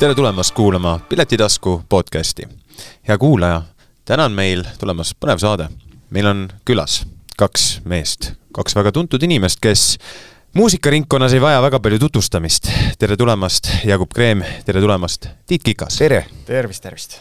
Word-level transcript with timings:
tere 0.00 0.14
tulemast 0.14 0.54
kuulama 0.54 1.00
Piletitasku 1.08 1.82
podcasti. 1.88 2.42
hea 3.08 3.18
kuulaja, 3.18 3.62
täna 4.04 4.24
on 4.24 4.32
meil 4.32 4.64
tulemas 4.78 5.12
põnev 5.24 5.38
saade. 5.38 5.68
meil 6.10 6.26
on 6.26 6.48
külas 6.64 7.04
kaks 7.36 7.80
meest, 7.84 8.32
kaks 8.52 8.74
väga 8.76 8.92
tuntud 8.92 9.22
inimest, 9.22 9.58
kes 9.60 9.98
muusikaringkonnas 10.54 11.32
ei 11.32 11.40
vaja 11.40 11.62
väga 11.62 11.80
palju 11.80 11.98
tutvustamist. 11.98 12.70
tere 12.98 13.16
tulemast, 13.16 13.68
Jakub 13.84 14.08
Kreem, 14.14 14.42
tere 14.64 14.80
tulemast, 14.80 15.26
Tiit 15.46 15.62
Kikas. 15.62 15.98
tere! 15.98 16.26
tervist, 16.46 16.82
tervist! 16.82 17.20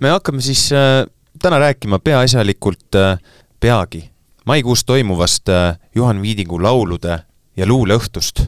me 0.00 0.10
hakkame 0.10 0.40
siis 0.40 0.72
äh, 0.72 1.06
täna 1.42 1.58
rääkima 1.58 1.98
peaasjalikult 1.98 2.94
äh, 2.94 3.18
peagi 3.60 4.10
maikuus 4.44 4.84
toimuvast 4.84 5.48
äh, 5.48 5.78
Juhan 5.94 6.22
Viidingu 6.22 6.62
laulude 6.62 7.18
ja 7.56 7.66
luuleõhtust, 7.66 8.42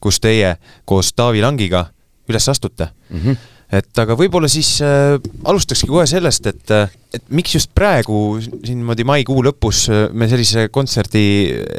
kus 0.00 0.20
teie 0.20 0.56
koos 0.84 1.12
Taavi 1.12 1.42
Langiga 1.42 1.93
üles 2.30 2.48
astute 2.48 2.88
mm. 3.10 3.18
-hmm. 3.20 3.36
et 3.80 4.02
aga 4.04 4.16
võib-olla 4.18 4.48
siis 4.50 4.76
äh, 4.84 5.18
alustakski 5.44 5.90
kohe 5.90 6.06
sellest, 6.10 6.46
et, 6.46 6.70
äh, 6.70 6.90
et 7.14 7.24
miks 7.28 7.54
just 7.54 7.74
praegu 7.74 8.40
siin 8.40 8.80
niimoodi 8.80 9.04
maikuu 9.04 9.42
lõpus 9.44 9.86
äh, 9.90 10.06
me 10.12 10.28
sellise 10.30 10.68
kontserdi 10.68 11.24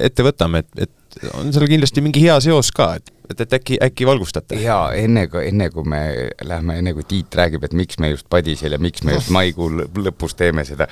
ette 0.10 0.26
võtame, 0.26 0.64
et, 0.66 0.88
et 0.88 1.30
on 1.34 1.54
seal 1.54 1.68
kindlasti 1.70 2.04
mingi 2.04 2.24
hea 2.26 2.38
seos 2.44 2.72
ka, 2.76 2.96
et, 3.00 3.12
et, 3.30 3.46
et 3.46 3.54
äkki, 3.60 3.78
äkki 3.84 4.08
valgustate? 4.08 4.60
jaa, 4.62 4.90
enne 5.00 5.28
kui, 5.32 5.48
enne 5.50 5.70
kui 5.74 5.88
me 5.88 6.02
lähme, 6.44 6.80
enne 6.82 6.96
kui 6.98 7.08
Tiit 7.08 7.36
räägib, 7.36 7.64
et 7.68 7.74
miks 7.78 8.00
me 8.02 8.12
just 8.14 8.30
Padisel 8.30 8.76
ja 8.76 8.82
miks 8.82 9.04
me 9.04 9.18
just 9.18 9.32
maikuu 9.34 9.70
lõpus 10.08 10.36
teeme 10.38 10.66
seda, 10.68 10.90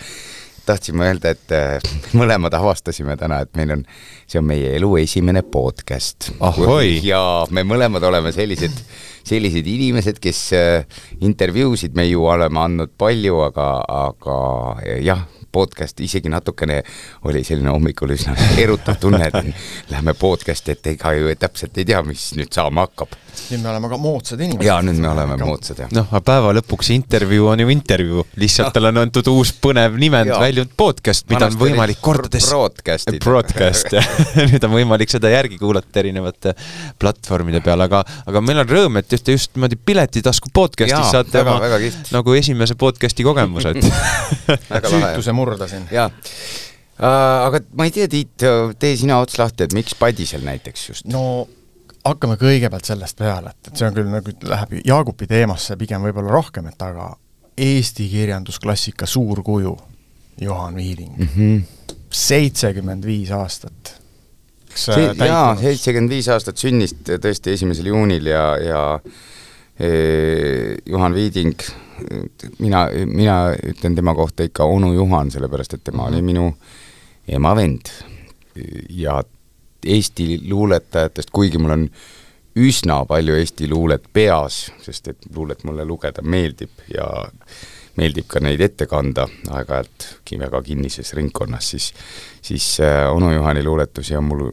tahtsime 0.65 1.07
öelda, 1.09 1.34
et 1.34 1.55
äh, 1.55 1.95
mõlemad 2.20 2.54
avastasime 2.55 3.17
täna, 3.20 3.41
et 3.43 3.51
meil 3.59 3.76
on, 3.77 3.85
see 4.29 4.40
on 4.40 4.48
meie 4.48 4.76
elu 4.77 4.91
esimene 5.04 5.43
podcast. 5.43 6.31
ja 7.04 7.23
me 7.51 7.65
mõlemad 7.68 8.04
oleme 8.07 8.31
sellised, 8.35 8.84
sellised 9.27 9.68
inimesed, 9.68 10.20
kes 10.24 10.41
äh, 10.57 11.04
intervjuusid 11.21 11.96
me 11.96 12.07
ju 12.10 12.26
oleme 12.27 12.60
andnud 12.63 12.93
palju, 12.99 13.40
aga, 13.48 13.70
aga 14.07 14.38
jah, 15.04 15.26
podcast 15.54 15.99
isegi 16.02 16.32
natukene 16.34 16.80
oli 17.30 17.43
selline 17.46 17.70
hommikul 17.74 18.13
üsna 18.15 18.34
erutav 18.63 18.98
tunne, 19.02 19.21
et 19.27 19.91
lähme 19.91 20.15
podcast'i, 20.18 20.74
et 20.74 20.93
ega 20.96 21.13
ju 21.18 21.34
täpselt 21.40 21.77
ei 21.77 21.85
tea, 21.90 22.02
mis 22.05 22.32
nüüd 22.38 22.49
saama 22.54 22.88
hakkab. 22.88 23.13
nüüd 23.52 23.62
me 23.62 23.70
oleme 23.70 23.91
ka 23.91 23.99
moodsad 24.02 24.41
inimesed. 24.41 24.65
jaa, 24.65 24.80
nüüd 24.85 25.02
me 25.02 25.12
oleme 25.12 25.37
moodsad, 25.41 25.84
jah. 25.84 25.91
noh, 25.93 26.10
aga 26.10 26.24
päeva 26.32 26.54
lõpuks 26.58 26.90
intervjuu 26.96 27.52
on 27.54 27.63
ju 27.63 27.70
intervjuu, 27.74 28.26
lihtsalt 28.41 28.74
talle 28.74 28.93
on 28.93 29.04
antud 29.04 29.30
uus 29.34 29.54
põnev 29.63 29.98
nimend 30.02 30.34
väljunud 30.34 30.74
podcast, 30.77 31.27
mida 31.30 31.49
on 31.52 31.60
võimalik 31.62 32.02
kordades 32.02 32.49
broadcast. 32.49 33.13
Broadcast, 33.24 33.93
jah 33.93 34.10
nüüd 34.49 34.65
on 34.65 34.74
võimalik 34.74 35.13
seda 35.13 35.30
järgi 35.34 35.60
kuulata 35.62 36.02
erinevate 36.02 36.55
platvormide 37.02 37.62
peal, 37.65 37.85
aga, 37.85 38.02
aga 38.26 38.41
meil 38.41 38.63
on 38.63 38.74
rõõm, 38.74 39.02
et 39.02 39.12
just, 39.13 39.31
just 39.31 39.55
niimoodi 39.55 39.79
Piletitasku 39.85 40.51
podcastis 40.53 41.11
saate 41.13 41.39
väga, 41.39 41.55
oma 41.55 41.63
väga 41.65 41.91
nagu 42.13 42.37
esimese 42.37 42.75
podcasti 42.79 43.25
kogemuse, 43.25 43.73
et 44.77 44.87
süütuse 44.89 45.35
murda 45.35 45.67
siin. 45.71 45.87
jaa 45.91 46.09
uh,. 46.09 47.47
aga 47.47 47.63
ma 47.77 47.87
ei 47.87 47.93
tea, 47.95 48.07
Tiit, 48.11 48.47
tee 48.79 48.95
sina 48.99 49.19
ots 49.23 49.39
lahti, 49.41 49.67
et 49.67 49.75
miks 49.77 49.97
Padisel 49.99 50.45
näiteks 50.45 50.87
just? 50.89 51.09
no 51.11 51.47
hakkame 52.03 52.37
kõigepealt 52.41 52.87
sellest 52.87 53.19
peale, 53.19 53.53
et, 53.53 53.71
et 53.71 53.79
see 53.79 53.87
on 53.87 53.95
küll 53.95 54.11
nagu, 54.11 54.35
läheb 54.49 54.77
Jaagupi 54.84 55.27
teemasse 55.29 55.77
pigem 55.79 56.03
võib-olla 56.03 56.34
rohkem, 56.35 56.67
et 56.71 56.85
aga 56.85 57.13
Eesti 57.63 58.07
kirjandusklassika 58.09 59.05
suurkuju, 59.05 59.75
Juhan 60.41 60.75
Viiling 60.75 61.17
mm 61.17 61.27
-hmm., 61.35 61.97
seitsekümmend 62.13 63.05
viis 63.05 63.31
aastat. 63.31 64.01
See, 64.75 65.09
jaa, 65.28 65.53
seitsekümmend 65.59 66.12
viis 66.13 66.28
aastat 66.34 66.57
sünnist 66.57 67.03
tõesti 67.06 67.53
esimesel 67.53 67.91
juunil 67.91 68.25
ja, 68.31 68.46
ja 68.57 68.81
e, 69.78 69.90
Juhan 70.90 71.13
Viiding, 71.13 71.66
mina, 72.59 72.88
mina 73.06 73.38
ütlen 73.53 73.96
tema 73.96 74.16
kohta 74.18 74.47
ikka 74.47 74.66
onu 74.66 74.94
Juhan, 74.96 75.31
sellepärast 75.34 75.78
et 75.78 75.84
tema 75.86 76.08
oli 76.09 76.24
minu 76.25 76.50
ema 77.28 77.56
vend. 77.56 77.94
ja 78.90 79.22
Eesti 79.84 80.40
luuletajatest, 80.47 81.31
kuigi 81.36 81.59
mul 81.59 81.74
on 81.76 81.81
üsna 82.56 83.02
palju 83.06 83.36
Eesti 83.36 83.68
luulet 83.68 84.06
peas, 84.14 84.70
sest 84.81 85.09
et 85.12 85.26
luulet 85.36 85.64
mulle 85.68 85.86
lugeda 85.86 86.22
meeldib 86.22 86.86
ja 86.94 87.08
meeldib 87.97 88.28
ka 88.30 88.40
neid 88.42 88.62
ette 88.62 88.88
kanda 88.90 89.28
aeg-ajalt 89.52 90.08
väga 90.40 90.62
kinnises 90.66 91.14
ringkonnas, 91.18 91.70
siis 91.74 91.94
siis 92.42 92.80
äh, 92.80 93.09
onu 93.14 93.34
Juhani 93.34 93.64
luuletusi 93.64 94.16
on 94.16 94.24
mul 94.24 94.52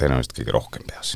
tõenäoliselt 0.00 0.36
kõige 0.38 0.56
rohkem 0.56 0.86
peas 0.88 1.14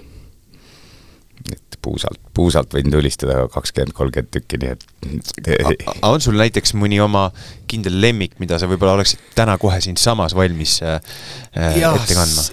et 1.53 1.79
puusalt, 1.83 2.21
puusalt 2.35 2.75
võin 2.75 2.91
tulistada 2.93 3.45
kakskümmend, 3.53 3.95
kolmkümmend 3.97 4.31
tükki, 4.35 4.59
nii 4.63 4.73
et 4.75 5.85
on 6.07 6.23
sul 6.23 6.39
näiteks 6.39 6.75
mõni 6.79 6.99
oma 7.03 7.29
kindel 7.71 7.99
lemmik, 8.03 8.37
mida 8.43 8.59
sa 8.59 8.69
võib-olla 8.71 8.97
oleksid 8.99 9.23
täna 9.39 9.57
kohe 9.61 9.79
siinsamas 9.85 10.35
valmis 10.37 10.79
äh, 10.83 10.99
äh 11.57 11.79
ja, 11.83 11.93
ette 11.97 12.17
kandma? 12.19 12.47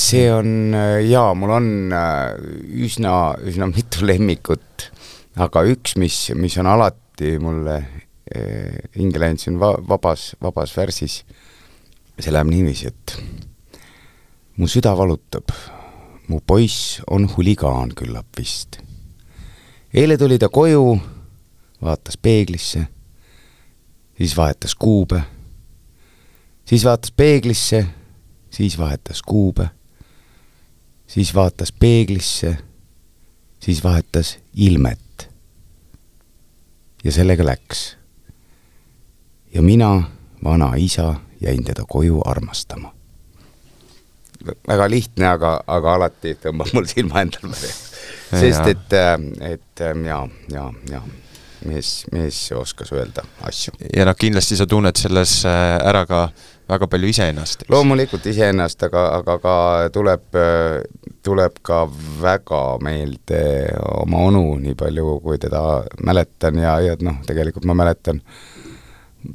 see 0.00 0.24
on, 0.34 0.52
äh, 0.76 0.96
jaa, 1.08 1.32
mul 1.38 1.54
on 1.56 1.70
äh, 1.96 2.34
üsna, 2.86 3.16
üsna 3.46 3.70
mitu 3.70 4.04
lemmikut, 4.10 4.88
aga 5.40 5.64
üks, 5.70 5.96
mis, 6.00 6.22
mis 6.36 6.58
on 6.60 6.70
alati 6.70 7.36
mulle 7.42 7.82
hinge 8.30 9.18
läinud, 9.18 9.40
see 9.42 9.50
on 9.50 9.56
va-, 9.58 9.78
vabas, 9.90 10.28
vabas 10.42 10.70
värsis, 10.76 11.24
see 12.14 12.30
läheb 12.30 12.46
niiviisi, 12.52 12.92
et 12.92 13.48
mu 14.60 14.68
süda 14.68 14.92
valutab 14.96 15.48
mu 16.28 16.40
poiss 16.46 17.00
on 17.10 17.24
huligaan 17.36 17.94
küllap 17.96 18.26
vist. 18.38 18.76
eile 19.94 20.18
tuli 20.18 20.36
ta 20.38 20.48
koju, 20.48 21.00
vaatas 21.82 22.16
peeglisse, 22.16 22.82
siis 24.18 24.36
vahetas 24.36 24.74
kuube, 24.74 25.22
siis 26.64 26.84
vaatas 26.84 27.12
peeglisse, 27.12 27.86
siis 28.50 28.78
vahetas 28.78 29.22
kuube, 29.22 29.70
siis 31.06 31.34
vaatas 31.34 31.72
peeglisse, 31.72 32.56
siis 33.64 33.84
vahetas 33.84 34.38
ilmet. 34.54 35.30
ja 37.04 37.12
sellega 37.12 37.46
läks. 37.46 37.96
ja 39.54 39.62
mina, 39.62 40.02
vana 40.44 40.74
isa, 40.76 41.14
jäin 41.40 41.64
teda 41.64 41.84
koju 41.88 42.20
armastama 42.24 42.99
väga 44.68 44.90
lihtne, 44.90 45.26
aga, 45.36 45.54
aga 45.66 45.94
alati 45.98 46.36
tõmbab 46.42 46.74
mul 46.76 46.88
silma 46.90 47.24
endal 47.24 47.54
sest 48.30 48.66
et, 48.70 48.92
äh, 48.92 49.16
et 49.54 49.84
ähm, 49.86 50.04
ja, 50.06 50.20
ja, 50.52 50.68
ja 50.90 51.02
mees, 51.66 52.04
mees 52.12 52.38
oskas 52.56 52.92
öelda 52.94 53.24
asju. 53.46 53.74
ja 53.96 54.06
noh, 54.08 54.16
kindlasti 54.18 54.58
sa 54.58 54.66
tunned 54.70 54.98
selles 55.00 55.40
äh, 55.48 55.76
ära 55.78 56.04
ka 56.08 56.28
väga 56.70 56.86
palju 56.90 57.10
iseennast. 57.10 57.66
loomulikult 57.72 58.26
iseennast, 58.30 58.82
aga, 58.86 59.06
aga 59.18 59.38
ka 59.42 59.54
tuleb, 59.94 60.26
äh, 60.38 61.12
tuleb 61.26 61.60
ka 61.66 61.82
väga 62.22 62.62
meelde 62.84 63.42
oma 64.00 64.24
onu, 64.30 64.44
nii 64.62 64.76
palju 64.78 65.18
kui 65.24 65.40
teda 65.42 65.64
mäletan 66.06 66.62
ja, 66.62 66.78
ja 66.84 66.98
noh, 67.02 67.20
tegelikult 67.26 67.66
ma 67.68 67.76
mäletan 67.82 68.22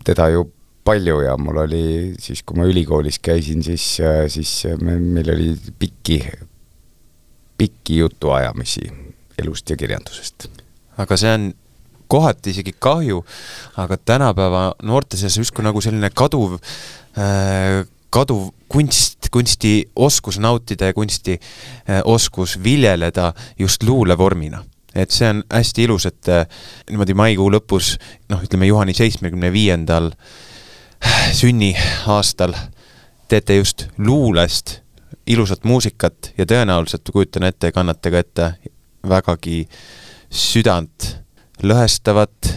teda 0.05 0.31
ju 0.33 0.47
palju 0.85 1.19
ja 1.25 1.35
mul 1.41 1.63
oli 1.65 1.85
siis, 2.21 2.43
kui 2.45 2.59
ma 2.59 2.67
ülikoolis 2.69 3.19
käisin, 3.23 3.63
siis, 3.65 3.85
siis 4.31 4.51
me, 4.81 4.97
meil 4.99 5.31
oli 5.33 5.51
pikki, 5.79 6.19
pikki 7.57 7.99
jutuajamisi 8.03 8.85
elust 9.41 9.69
ja 9.69 9.77
kirjandusest. 9.79 10.49
aga 11.01 11.17
see 11.19 11.33
on 11.33 11.49
kohati 12.07 12.53
isegi 12.53 12.75
kahju, 12.79 13.23
aga 13.81 13.97
tänapäeva 13.97 14.67
noorte 14.85 15.17
seas 15.17 15.37
justkui 15.41 15.65
nagu 15.65 15.81
selline 15.81 16.11
kaduv 16.13 16.59
äh, 17.17 17.81
kaduv 18.13 18.51
kunst, 18.71 19.29
kunstioskus 19.33 20.39
nautida 20.39 20.91
ja 20.91 20.95
kunstioskus 20.95 22.55
äh, 22.55 22.63
viljeleda 22.63 23.33
just 23.59 23.83
luulevormina 23.83 24.63
et 24.95 25.11
see 25.11 25.27
on 25.27 25.41
hästi 25.51 25.83
ilus, 25.89 26.05
et 26.07 26.29
äh, 26.31 26.45
niimoodi 26.89 27.15
maikuu 27.17 27.49
lõpus, 27.51 27.95
noh, 28.31 28.43
ütleme 28.45 28.69
Juhani 28.69 28.95
seitsmekümne 28.95 29.51
viiendal 29.51 30.13
sünniaastal 31.33 32.53
teete 33.27 33.55
just 33.55 33.87
luulest 33.97 34.79
ilusat 35.27 35.63
muusikat 35.63 36.33
ja 36.37 36.45
tõenäoliselt 36.45 37.09
kujutan 37.11 37.43
ette, 37.43 37.71
kannate 37.71 38.11
ka 38.11 38.21
ette 38.21 38.49
vägagi 39.09 39.65
südant 40.29 41.07
lõhestavat, 41.63 42.51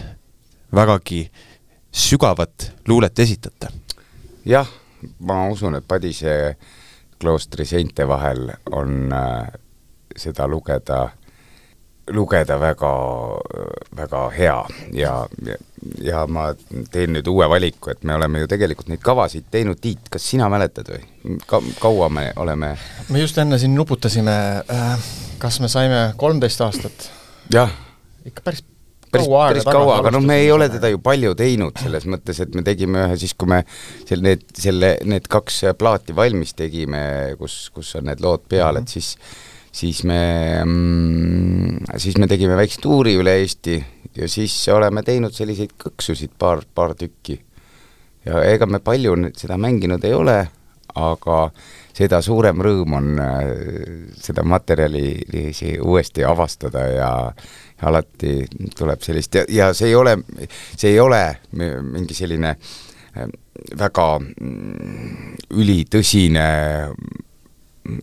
vägagi 0.75 1.29
sügavat 1.91 2.71
luulet 2.87 3.19
esitate. 3.19 3.67
jah, 4.45 4.67
ma 5.19 5.47
usun, 5.49 5.75
et 5.75 5.87
Padise 5.87 6.57
kloostri 7.19 7.65
seinte 7.65 8.07
vahel 8.07 8.49
on 8.71 9.13
äh, 9.13 9.47
seda 10.15 10.47
lugeda 10.47 11.09
lugeda 12.15 12.59
väga, 12.59 12.91
väga 13.97 14.21
hea 14.35 14.57
ja, 14.97 15.13
ja, 15.45 15.57
ja 16.03 16.23
ma 16.27 16.49
teen 16.91 17.13
nüüd 17.15 17.27
uue 17.31 17.49
valiku, 17.49 17.93
et 17.93 18.03
me 18.07 18.15
oleme 18.17 18.43
ju 18.43 18.49
tegelikult 18.51 18.91
neid 18.91 19.03
kavasid 19.03 19.49
teinud, 19.51 19.79
Tiit, 19.81 20.09
kas 20.11 20.25
sina 20.31 20.49
mäletad 20.51 20.89
või? 20.93 21.03
Ka,? 21.47 21.61
kaua 21.81 22.09
me 22.13 22.29
oleme? 22.41 22.73
Me 23.09 23.21
just 23.23 23.37
enne 23.41 23.59
siin 23.61 23.75
nuputasime, 23.77 24.39
äh, 24.65 25.11
kas 25.41 25.59
me 25.63 25.71
saime 25.71 26.09
kolmteist 26.19 26.65
aastat? 26.65 27.09
jah, 27.53 27.71
ikka 28.25 28.45
päris 28.45 28.65
päris, 29.11 29.27
päris 29.27 29.67
kaua, 29.67 29.99
aga 29.99 30.11
noh, 30.13 30.23
me 30.25 30.39
ei 30.43 30.51
ole 30.53 30.69
teda 30.71 30.91
ju 30.91 31.01
palju 31.03 31.35
teinud, 31.37 31.77
selles 31.81 32.05
mõttes, 32.09 32.41
et 32.43 32.55
me 32.55 32.63
tegime 32.65 33.05
ühe 33.07 33.19
siis, 33.19 33.33
kui 33.37 33.49
me 33.51 33.61
seal 34.05 34.23
need, 34.25 34.45
selle, 34.57 34.95
need 35.09 35.29
kaks 35.31 35.63
plaati 35.79 36.15
valmis 36.17 36.53
tegime, 36.57 37.01
kus, 37.39 37.61
kus 37.75 37.95
on 37.99 38.09
need 38.09 38.21
lood 38.23 38.45
peal, 38.51 38.81
et 38.81 38.91
siis 38.91 39.15
siis 39.79 40.03
me 40.07 40.21
mm,, 40.65 41.85
siis 41.97 42.17
me 42.19 42.27
tegime 42.27 42.57
väikse 42.59 42.81
tuuri 42.83 43.15
üle 43.19 43.37
Eesti 43.39 43.77
ja 44.17 44.27
siis 44.31 44.55
oleme 44.73 45.03
teinud 45.07 45.35
selliseid 45.35 45.75
kõksusid 45.79 46.35
paar, 46.39 46.63
paar 46.75 46.95
tükki. 46.99 47.39
ja 48.25 48.43
ega 48.49 48.67
me 48.67 48.81
palju 48.83 49.15
nüüd 49.15 49.37
seda 49.39 49.57
mänginud 49.57 50.03
ei 50.03 50.13
ole, 50.13 50.39
aga 50.99 51.39
seda 51.95 52.19
suurem 52.23 52.59
rõõm 52.63 52.97
on 52.97 53.09
äh, 53.23 53.47
seda 54.19 54.43
materjali 54.43 55.07
uuesti 55.83 56.25
avastada 56.27 56.85
ja 56.87 57.11
ja 57.79 57.87
alati 57.87 58.43
tuleb 58.75 59.03
sellist 59.03 59.35
ja, 59.35 59.45
ja 59.47 59.69
see 59.73 59.87
ei 59.91 59.95
ole, 59.95 60.17
see 60.75 60.91
ei 60.91 60.99
ole 60.99 61.21
mingi 61.53 62.17
selline 62.17 62.51
äh, 62.51 63.29
väga 63.79 64.07
mm, 64.19 65.35
ülitõsine 65.59 66.47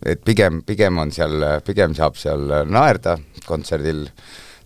et 0.05 0.23
pigem, 0.25 0.63
pigem 0.67 0.99
on 1.03 1.13
seal, 1.15 1.45
pigem 1.67 1.95
saab 1.99 2.19
seal 2.21 2.49
naerda 2.71 3.17
kontserdil, 3.47 4.07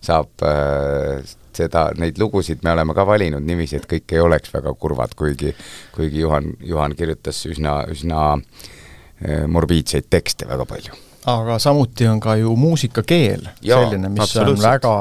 saab 0.01 0.45
äh, 0.47 1.21
seda, 1.55 1.89
neid 1.99 2.19
lugusid 2.21 2.63
me 2.65 2.73
oleme 2.73 2.95
ka 2.97 3.05
valinud 3.07 3.45
niiviisi, 3.45 3.81
et 3.81 3.87
kõik 3.89 4.15
ei 4.15 4.23
oleks 4.23 4.53
väga 4.53 4.73
kurvad, 4.79 5.15
kuigi 5.19 5.53
kuigi 5.95 6.23
Juhan, 6.23 6.53
Juhan 6.65 6.97
kirjutas 6.97 7.45
üsna, 7.51 7.81
üsna 7.91 8.25
äh, 8.37 9.47
morbiidseid 9.47 10.09
tekste 10.09 10.49
väga 10.49 10.67
palju 10.69 11.10
aga 11.25 11.59
samuti 11.59 12.07
on 12.07 12.19
ka 12.19 12.35
ju 12.35 12.55
muusikakeel 12.55 13.43
Jaa, 13.61 13.83
selline, 13.83 14.09
mis 14.09 14.35
on 14.41 14.55
väga, 14.61 14.93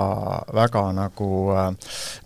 väga 0.54 0.82
nagu 0.96 1.28
äh, 1.56 1.70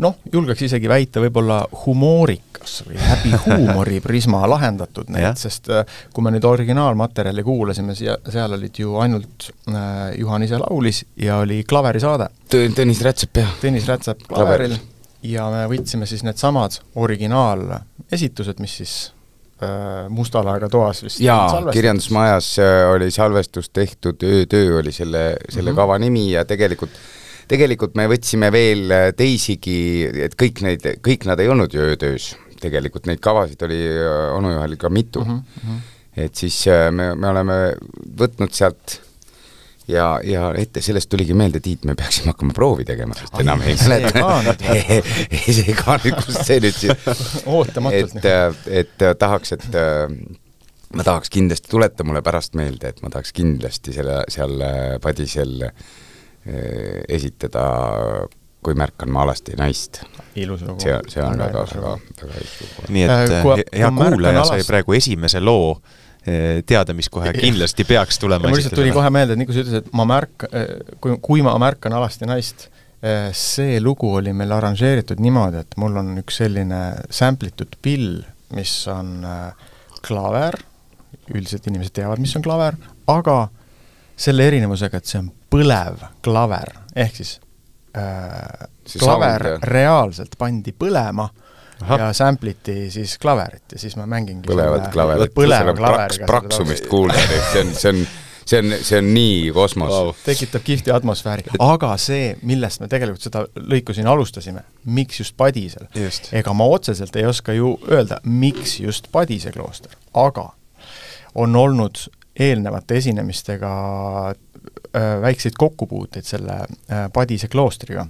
noh, 0.03 0.17
julgeks 0.33 0.65
isegi 0.67 0.91
väita 0.91 1.23
võib-olla 1.23 1.61
humoorikas 1.85 2.81
või 2.89 2.99
läbi 2.99 3.35
huumori 3.45 4.01
prisma 4.05 4.43
lahendatud 4.51 5.13
neid, 5.15 5.39
sest 5.41 5.71
äh, 5.71 5.85
kui 6.13 6.27
me 6.27 6.35
nüüd 6.35 6.47
originaalmaterjali 6.49 7.45
kuulasime, 7.47 7.95
siia, 7.99 8.17
seal 8.31 8.57
olid 8.59 8.83
ju 8.83 8.99
ainult 9.03 9.51
äh, 9.71 10.11
Juhan 10.19 10.47
ise 10.47 10.59
laulis 10.63 11.05
ja 11.21 11.39
oli 11.45 11.63
klaverisaade. 11.69 12.31
Tõ-, 12.51 12.67
Tõnis 12.75 13.05
Rätsep, 13.05 13.43
jah. 13.45 13.55
Tõnis 13.63 13.87
Rätsep 13.91 14.27
klaveril 14.31 14.77
ja 15.25 15.47
me 15.53 15.65
võtsime 15.71 16.07
siis 16.09 16.25
needsamad 16.27 16.81
originaalesitused, 17.01 18.61
mis 18.61 18.81
siis 18.83 18.97
äh, 19.63 20.07
Musta 20.13 20.43
laega 20.45 20.69
toas 20.73 21.03
vist 21.05 21.21
jaa, 21.23 21.63
kirjandusmajas 21.73 22.55
äh, 22.63 22.79
oli 22.93 23.11
salvestus 23.15 23.71
tehtud, 23.71 24.23
Öötöö 24.23 24.81
oli 24.81 24.93
selle, 24.93 25.37
selle 25.49 25.71
mm 25.71 25.75
-hmm. 25.75 25.77
kava 25.77 25.99
nimi 25.99 26.31
ja 26.33 26.45
tegelikult 26.45 26.93
tegelikult 27.49 27.95
me 27.95 28.09
võtsime 28.09 28.51
veel 28.53 28.91
äh, 28.91 29.09
teisigi, 29.17 29.79
et 30.27 30.35
kõik 30.41 30.63
neid, 30.65 30.87
kõik 31.05 31.27
nad 31.29 31.41
ei 31.41 31.49
olnud 31.49 31.75
ju 31.75 31.81
öötöös, 31.81 32.35
tegelikult 32.61 33.07
neid 33.07 33.21
kavasid 33.21 33.63
oli 33.63 33.81
onu 34.35 34.55
Juhanil 34.55 34.77
ka 34.77 34.89
mitu 34.89 35.25
mm. 35.25 35.41
-hmm. 35.41 35.81
et 36.17 36.35
siis 36.35 36.65
me, 36.91 37.15
me 37.15 37.29
oleme 37.29 37.75
võtnud 38.17 38.53
sealt 38.53 39.01
ja, 39.89 40.21
ja 40.25 40.53
ette, 40.59 40.83
sellest 40.85 41.11
tuligi 41.13 41.35
meelde, 41.35 41.61
Tiit, 41.65 41.85
me 41.85 41.95
peaksime 41.99 42.33
hakkama 42.33 42.55
proovi 42.57 42.87
tegema, 42.89 43.17
sest 43.19 43.35
Ai, 43.35 43.45
enam 43.45 43.65
ei 43.65 43.77
mäleta 43.81 44.25
ei, 44.75 45.57
see 45.59 45.77
ka 45.79 45.99
nüüd, 46.05 46.17
kust 46.23 46.45
see 46.47 46.61
nüüd 46.65 46.79
siis 46.79 47.45
ootamatult 47.47 48.17
et, 48.21 48.71
et 48.85 49.05
äh, 49.05 49.17
tahaks, 49.21 49.57
et 49.59 49.69
äh, 49.81 50.07
ma 50.95 51.07
tahaks 51.07 51.33
kindlasti, 51.35 51.71
tuleta 51.71 52.07
mulle 52.07 52.23
pärast 52.25 52.57
meelde, 52.59 52.95
et 52.95 53.03
ma 53.05 53.13
tahaks 53.13 53.35
kindlasti 53.37 53.97
selle, 53.97 54.23
seal 54.33 54.57
äh, 54.65 54.97
Padisel 55.03 55.69
äh, 55.69 57.05
esitada 57.09 57.69
Kui 58.65 58.73
märkan 58.81 59.11
ma 59.13 59.27
alasti 59.27 59.53
naist. 59.61 59.99
ilus 60.41 60.63
lugu. 60.65 60.81
see, 60.81 60.95
see 61.13 61.21
on 61.21 61.37
väga, 61.39 61.61
ilus 61.61 61.75
väga, 61.77 61.91
lugu. 61.91 62.15
väga 62.23 62.39
ilus 62.41 62.55
lugu. 62.63 62.87
nii 62.95 63.03
et 63.05 63.11
Äh, 63.13 63.35
äh, 63.35 63.65
hea 63.81 63.91
kuulaja 63.93 64.45
sai 64.49 64.65
praegu 64.65 64.97
esimese 64.97 65.43
loo 65.45 65.75
eh, 65.77 66.04
teada, 66.25 66.95
mis 66.97 67.11
kohe 67.13 67.35
kindlasti 67.37 67.85
peaks 67.85 68.17
tulema 68.23 68.49
mul 68.49 68.57
lihtsalt 68.57 68.79
tuli 68.79 68.95
kohe 68.97 69.11
meelde, 69.13 69.35
et 69.35 69.41
nii 69.43 69.49
kui 69.49 69.57
sa 69.57 69.65
ütlesid, 69.65 69.85
et 69.85 69.97
ma 69.99 70.07
märk-, 70.09 70.47
kui, 71.05 71.19
kui 71.21 71.45
ma 71.45 71.53
märkan 71.61 71.93
alasti 71.99 72.29
naist, 72.29 72.71
see 73.37 73.77
lugu 73.85 74.09
oli 74.17 74.33
meil 74.33 74.55
arranžeeritud 74.57 75.21
niimoodi, 75.21 75.61
et 75.61 75.77
mul 75.81 76.01
on 76.01 76.15
üks 76.23 76.41
selline 76.41 76.81
sample 77.13 77.51
itud 77.53 77.77
pill, 77.85 78.23
mis 78.57 78.73
on 78.89 79.19
äh, 79.29 79.69
klaver, 80.05 80.57
üldiselt 81.33 81.67
inimesed 81.71 81.95
teavad, 81.97 82.21
mis 82.23 82.35
on 82.37 82.45
klaver, 82.45 82.77
aga 83.11 83.39
selle 84.17 84.47
erinevusega, 84.49 85.01
et 85.01 85.11
see 85.11 85.21
on 85.21 85.31
põlev 85.53 86.05
klaver, 86.25 86.75
ehk 86.97 87.17
siis 87.21 87.37
äh, 87.99 88.69
klaver 88.99 89.49
sound, 89.49 89.69
reaalselt 89.73 90.37
pandi 90.39 90.75
põlema 90.77 91.29
Ahah. 91.83 91.99
ja 91.99 92.13
sample 92.13 92.55
iti 92.55 92.91
siis 92.91 93.17
klaverit 93.19 93.73
ja 93.73 93.79
siis 93.79 93.97
ma 93.99 94.07
mängingi 94.07 94.47
põlevad 94.49 94.87
klaverid, 94.93 95.33
põleva 95.35 95.73
praks, 95.75 95.81
klaveriga 95.81 96.29
praksumist 96.29 96.87
kuulda, 96.91 97.19
see 97.51 97.65
on, 97.65 97.73
see 97.75 97.91
on, 97.91 98.01
see 98.47 98.61
on, 98.63 98.77
see 98.87 99.01
on 99.01 99.11
nii 99.17 99.53
kosmos. 99.57 99.93
Vau. 99.93 100.15
tekitab 100.25 100.65
kihvti 100.65 100.95
atmosfääri, 100.95 101.47
aga 101.59 101.93
see, 102.01 102.35
millest 102.47 102.83
me 102.83 102.89
tegelikult 102.93 103.27
seda 103.27 103.45
lõiku 103.59 103.97
siin 103.97 104.09
alustasime, 104.11 104.65
miks 104.87 105.21
just 105.21 105.37
Padisel, 105.41 105.89
ega 106.33 106.57
ma 106.57 106.69
otseselt 106.77 107.17
ei 107.21 107.27
oska 107.29 107.57
ju 107.57 107.75
öelda, 107.91 108.21
miks 108.25 108.79
just 108.81 109.11
Padise 109.13 109.53
klooster, 109.55 109.97
aga 110.15 110.53
on 111.35 111.57
olnud 111.59 112.07
eelnevate 112.39 112.99
esinemistega 113.03 113.71
äh, 114.31 115.15
väikseid 115.23 115.59
kokkupuuteid 115.59 116.27
selle 116.27 116.61
äh, 116.63 117.09
Padise 117.13 117.51
kloostriga 117.51 118.07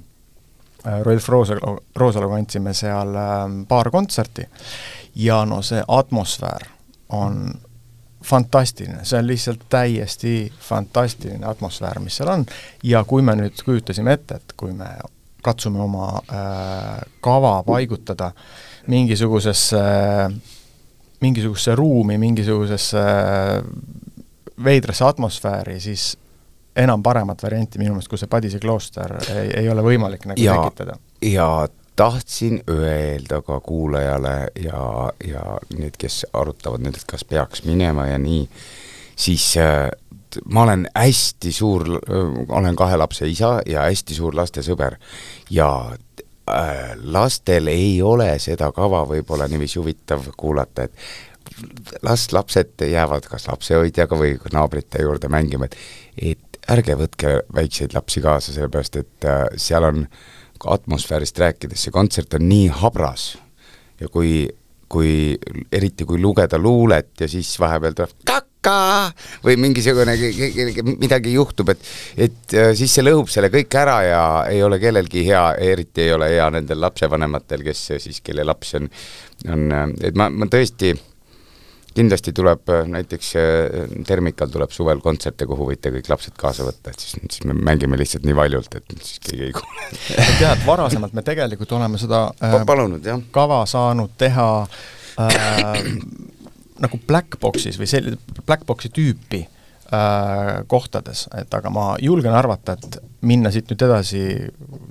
Rolf 1.03 1.29
Roosalu, 1.29 1.77
Roosaluga 1.97 2.39
andsime 2.41 2.75
seal 2.75 3.15
äh, 3.15 3.45
paar 3.69 3.91
kontserti. 3.91 4.49
Ja 5.15 5.45
no 5.47 5.63
see 5.63 5.83
atmosfäär 5.89 6.67
on 7.15 7.53
fantastiline, 8.25 9.05
see 9.05 9.19
on 9.19 9.27
lihtsalt 9.27 9.67
täiesti 9.69 10.53
fantastiline 10.61 11.47
atmosfäär, 11.47 12.01
mis 12.01 12.17
seal 12.17 12.33
on, 12.33 12.47
ja 12.83 13.05
kui 13.05 13.23
me 13.23 13.37
nüüd 13.37 13.61
kujutasime 13.65 14.17
ette, 14.17 14.41
et 14.41 14.55
kui 14.57 14.73
me 14.73 14.89
katsume 15.45 15.83
oma 15.85 16.09
äh, 16.33 17.05
kava 17.21 17.59
paigutada 17.67 18.33
mingisugusesse 18.89 19.81
äh, 19.81 20.33
mingisugusesse 21.25 21.75
ruumi, 21.75 22.19
mingisugusesse 22.19 22.99
äh, 22.99 23.63
veidrasse 24.65 25.05
atmosfääri, 25.05 25.81
siis 25.81 26.15
enam 26.77 27.03
paremat 27.03 27.43
varianti 27.43 27.79
minu 27.79 27.95
meelest, 27.95 28.11
kui 28.11 28.19
see 28.21 28.31
Padise 28.31 28.61
klooster 28.63 29.17
ei, 29.31 29.51
ei 29.63 29.69
ole 29.71 29.85
võimalik 29.87 30.27
nagu 30.31 30.43
ja, 30.43 30.57
tekitada. 30.59 30.97
ja 31.23 31.49
tahtsin 31.97 32.63
öelda 32.71 33.43
ka 33.43 33.61
kuulajale 33.61 34.37
ja, 34.65 35.11
ja 35.27 35.59
need, 35.79 35.99
kes 35.99 36.25
arutavad 36.33 36.83
nüüd, 36.83 36.99
et 36.99 37.07
kas 37.09 37.25
peaks 37.25 37.63
minema 37.69 38.09
ja 38.11 38.19
nii, 38.19 38.49
siis 39.17 39.53
äh, 39.63 39.87
ma 40.51 40.65
olen 40.67 40.89
hästi 40.95 41.53
suur, 41.53 41.87
olen 42.49 42.77
kahe 42.77 42.97
lapse 42.99 43.29
isa 43.31 43.61
ja 43.67 43.87
hästi 43.87 44.17
suur 44.17 44.35
lastesõber 44.35 44.99
ja 45.55 45.69
äh, 46.51 46.97
lastel 47.05 47.71
ei 47.71 48.03
ole 48.03 48.33
seda 48.43 48.73
kava 48.75 49.05
võib-olla 49.07 49.47
niiviisi 49.49 49.79
huvitav 49.79 50.27
kuulata, 50.37 50.89
et 50.89 52.03
las 52.03 52.33
lapsed 52.33 52.83
jäävad 52.91 53.29
kas 53.31 53.47
lapsehoidjaga 53.47 54.19
või 54.19 54.35
naabrite 54.53 55.03
juurde 55.03 55.31
mängima, 55.31 55.71
et 55.71 55.79
et 56.19 56.54
ärge 56.73 56.97
võtke 56.99 57.35
väikseid 57.55 57.95
lapsi 57.97 58.23
kaasa, 58.25 58.55
sellepärast 58.55 59.01
et 59.01 59.29
äh, 59.29 59.47
seal 59.61 59.87
on 59.87 60.05
atmosfäärist 60.65 61.39
rääkides, 61.43 61.83
see 61.85 61.93
kontsert 61.93 62.35
on 62.39 62.47
nii 62.49 62.71
habras 62.81 63.35
ja 64.01 64.09
kui, 64.09 64.47
kui, 64.89 65.35
eriti 65.73 66.07
kui 66.09 66.21
lugeda 66.23 66.59
luulet 66.59 67.13
ja 67.21 67.29
siis 67.29 67.51
vahepeal 67.61 67.97
tuleb 67.99 68.15
kaka 68.25 68.77
või 69.45 69.59
mingisugune, 69.61 70.15
midagi 71.03 71.35
juhtub, 71.35 71.75
et 71.75 71.85
et 72.29 72.57
äh, 72.57 72.73
siis 72.79 72.97
see 72.97 73.05
lõhub 73.05 73.29
selle 73.33 73.53
kõik 73.53 73.77
ära 73.81 73.99
ja 74.07 74.23
ei 74.49 74.63
ole 74.65 74.81
kellelgi 74.81 75.27
hea, 75.29 75.47
eriti 75.61 76.07
ei 76.07 76.15
ole 76.17 76.31
hea 76.33 76.49
nendel 76.55 76.81
lapsevanematel, 76.81 77.67
kes 77.67 77.89
siis, 77.99 78.23
kelle 78.25 78.47
laps 78.47 78.79
on, 78.81 78.89
on, 79.53 79.67
et 80.01 80.17
ma, 80.17 80.31
ma 80.33 80.49
tõesti 80.49 80.95
kindlasti 81.95 82.35
tuleb 82.37 82.69
äh, 82.73 82.83
näiteks 82.91 83.31
äh, 83.39 83.95
Termikal 84.07 84.51
tuleb 84.53 84.73
suvel 84.75 85.01
kontserte, 85.05 85.47
kuhu 85.51 85.69
võite 85.71 85.93
kõik 85.95 86.11
lapsed 86.11 86.37
kaasa 86.41 86.67
võtta, 86.67 86.93
et 86.93 87.05
siis, 87.05 87.17
siis 87.31 87.47
me 87.49 87.57
mängime 87.57 87.99
lihtsalt 88.01 88.27
nii 88.27 88.37
valjult, 88.37 88.75
et 88.81 88.95
siis 89.01 89.23
keegi 89.25 89.49
ei 89.49 89.57
kuule. 89.57 89.89
tead, 90.41 90.65
varasemalt 90.67 91.17
me 91.17 91.25
tegelikult 91.27 91.73
oleme 91.79 92.01
seda 92.03 92.27
äh, 92.43 92.61
palunud, 92.67 93.05
jah. 93.07 93.23
kava 93.35 93.63
saanud 93.71 94.17
teha 94.21 94.49
äh, 95.23 95.83
nagu 96.85 97.03
black 97.07 97.39
box'is 97.41 97.79
või 97.81 97.91
selline 97.91 98.41
black 98.45 98.67
box'i 98.67 98.91
tüüpi 98.95 99.45
äh, 99.45 99.64
kohtades, 100.67 101.27
et 101.39 101.53
aga 101.55 101.71
ma 101.71 101.85
julgen 102.03 102.35
arvata, 102.35 102.73
et 102.73 102.97
minna 103.29 103.51
siit 103.53 103.69
nüüd 103.71 103.85
edasi 103.87 104.23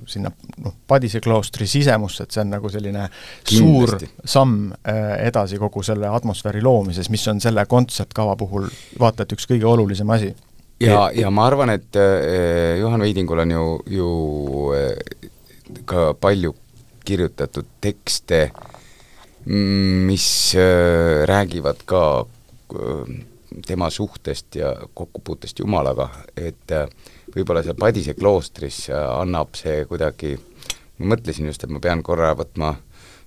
sinna 0.08 0.30
noh, 0.62 0.74
Padise 0.88 1.20
kloostri 1.24 1.66
sisemusse, 1.68 2.24
et 2.24 2.34
see 2.34 2.42
on 2.44 2.52
nagu 2.54 2.70
selline 2.72 3.08
Kindlasti. 3.44 4.08
suur 4.08 4.28
samm 4.36 4.72
äh, 4.86 5.26
edasi 5.26 5.58
kogu 5.60 5.82
selle 5.84 6.08
atmosfääri 6.08 6.62
loomises, 6.64 7.10
mis 7.12 7.26
on 7.28 7.42
selle 7.42 7.66
kontsertkava 7.68 8.36
puhul 8.40 8.70
vaata 9.00 9.26
et 9.26 9.36
üks 9.36 9.48
kõige 9.50 9.68
olulisem 9.68 10.10
asi 10.14 10.32
ja, 10.82 11.08
ja 11.14 11.30
ma 11.34 11.46
arvan, 11.48 11.74
et 11.74 11.96
äh, 11.98 12.78
Juhan 12.80 13.04
Veidingul 13.04 13.44
on 13.44 13.54
ju, 13.54 13.64
ju 13.90 14.10
äh, 14.74 15.28
ka 15.88 16.12
palju 16.20 16.54
kirjutatud 17.04 17.68
tekste, 17.84 18.48
mis 19.44 20.28
äh, 20.56 21.24
räägivad 21.28 21.84
ka 21.84 22.24
tema 23.66 23.90
suhtest 23.90 24.56
ja 24.58 24.74
kokkupuutest 24.94 25.58
Jumalaga, 25.58 26.08
et 26.36 26.72
võib-olla 27.34 27.62
seal 27.62 27.78
Padise 27.78 28.14
kloostris 28.14 28.88
annab 28.92 29.54
see 29.58 29.84
kuidagi, 29.90 30.34
ma 30.98 31.14
mõtlesin 31.14 31.50
just, 31.50 31.64
et 31.64 31.70
ma 31.70 31.80
pean 31.82 32.02
korra 32.02 32.32
võtma 32.38 32.74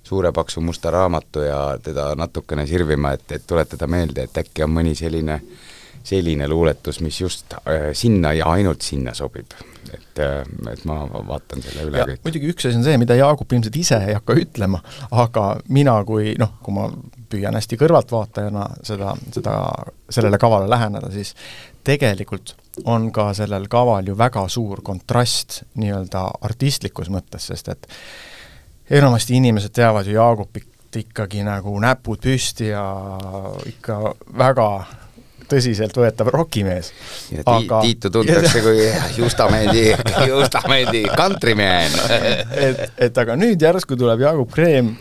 suure 0.02 0.32
paksu 0.32 0.60
musta 0.64 0.90
raamatu 0.90 1.42
ja 1.44 1.60
teda 1.82 2.14
natukene 2.16 2.66
sirvima, 2.66 3.12
et, 3.16 3.26
et 3.32 3.46
tuletada 3.46 3.86
meelde, 3.86 4.24
et 4.24 4.40
äkki 4.40 4.64
on 4.64 4.72
mõni 4.72 4.94
selline 4.96 5.40
äh, 5.40 5.66
selline 6.08 6.48
luuletus, 6.48 7.00
mis 7.00 7.20
just 7.20 7.52
äh, 7.52 7.90
sinna 7.92 8.32
ja 8.32 8.46
ainult 8.52 8.82
sinna 8.82 9.14
sobib. 9.14 9.52
et, 9.92 10.18
äh, 10.20 10.42
et 10.72 10.84
ma 10.84 10.98
vaatan 11.08 11.62
selle 11.64 11.86
üle 11.88 12.02
kõik. 12.10 12.24
muidugi 12.26 12.50
üks 12.52 12.66
asi 12.68 12.76
on 12.76 12.84
see, 12.84 12.98
mida 13.00 13.16
Jaagup 13.16 13.52
ilmselt 13.56 13.76
ise 13.80 13.96
ei 14.04 14.16
hakka 14.18 14.36
ütlema, 14.36 14.82
aga 15.10 15.44
mina 15.72 15.96
kui 16.08 16.34
noh, 16.40 16.58
kui 16.64 16.76
ma 16.76 16.90
püüan 17.30 17.56
hästi 17.58 17.78
kõrvaltvaatajana 17.80 18.64
seda, 18.86 19.12
seda, 19.34 19.56
sellele 20.10 20.38
kavale 20.40 20.68
läheneda, 20.70 21.10
siis 21.12 21.34
tegelikult 21.84 22.54
on 22.84 23.10
ka 23.12 23.30
sellel 23.36 23.68
kaval 23.70 24.06
ju 24.08 24.16
väga 24.18 24.46
suur 24.48 24.82
kontrast 24.84 25.62
nii-öelda 25.80 26.24
artistlikus 26.48 27.10
mõttes, 27.12 27.48
sest 27.50 27.72
et 27.74 27.88
enamasti 28.90 29.36
inimesed 29.38 29.74
teavad 29.74 30.06
ju 30.06 30.16
Jaagupit 30.18 30.96
ikkagi 30.96 31.42
nagu 31.44 31.74
näpud 31.80 32.22
püsti 32.24 32.70
ja 32.70 32.84
ikka 33.68 33.98
väga 34.38 34.68
tõsiseltvõetav 35.48 36.30
rokimees. 36.32 36.92
ja 37.32 37.42
ti 37.42 37.52
aga... 37.52 37.80
Tiitu 37.84 38.10
tuntakse 38.10 38.62
kui 38.64 38.88
Justamäedi, 39.16 39.84
Justamäedi 40.28 41.04
kantrimees 41.16 41.96
et, 42.66 42.82
et 43.08 43.22
aga 43.24 43.36
nüüd 43.36 43.62
järsku 43.62 43.96
tuleb 43.96 44.26
Jaagup 44.26 44.52
Kreem 44.52 44.94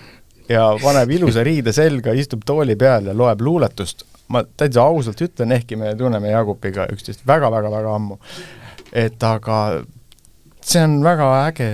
ja 0.50 0.70
paneb 0.82 1.12
ilusa 1.18 1.44
riide 1.46 1.74
selga, 1.75 2.13
istub 2.18 2.46
tooli 2.48 2.77
peal 2.80 3.12
ja 3.12 3.18
loeb 3.18 3.42
luuletust, 3.44 4.06
ma 4.34 4.44
täitsa 4.58 4.86
ausalt 4.88 5.22
ütlen, 5.24 5.54
ehkki 5.58 5.80
me 5.80 5.94
tunneme 6.00 6.32
Jaagupiga 6.32 6.88
üksteist 6.94 7.27
väga-väga-väga 7.27 7.94
ammu, 7.96 8.20
et 8.94 9.24
aga 9.24 9.62
see 10.68 10.84
on 10.84 10.98
väga 11.04 11.27
äge 11.48 11.68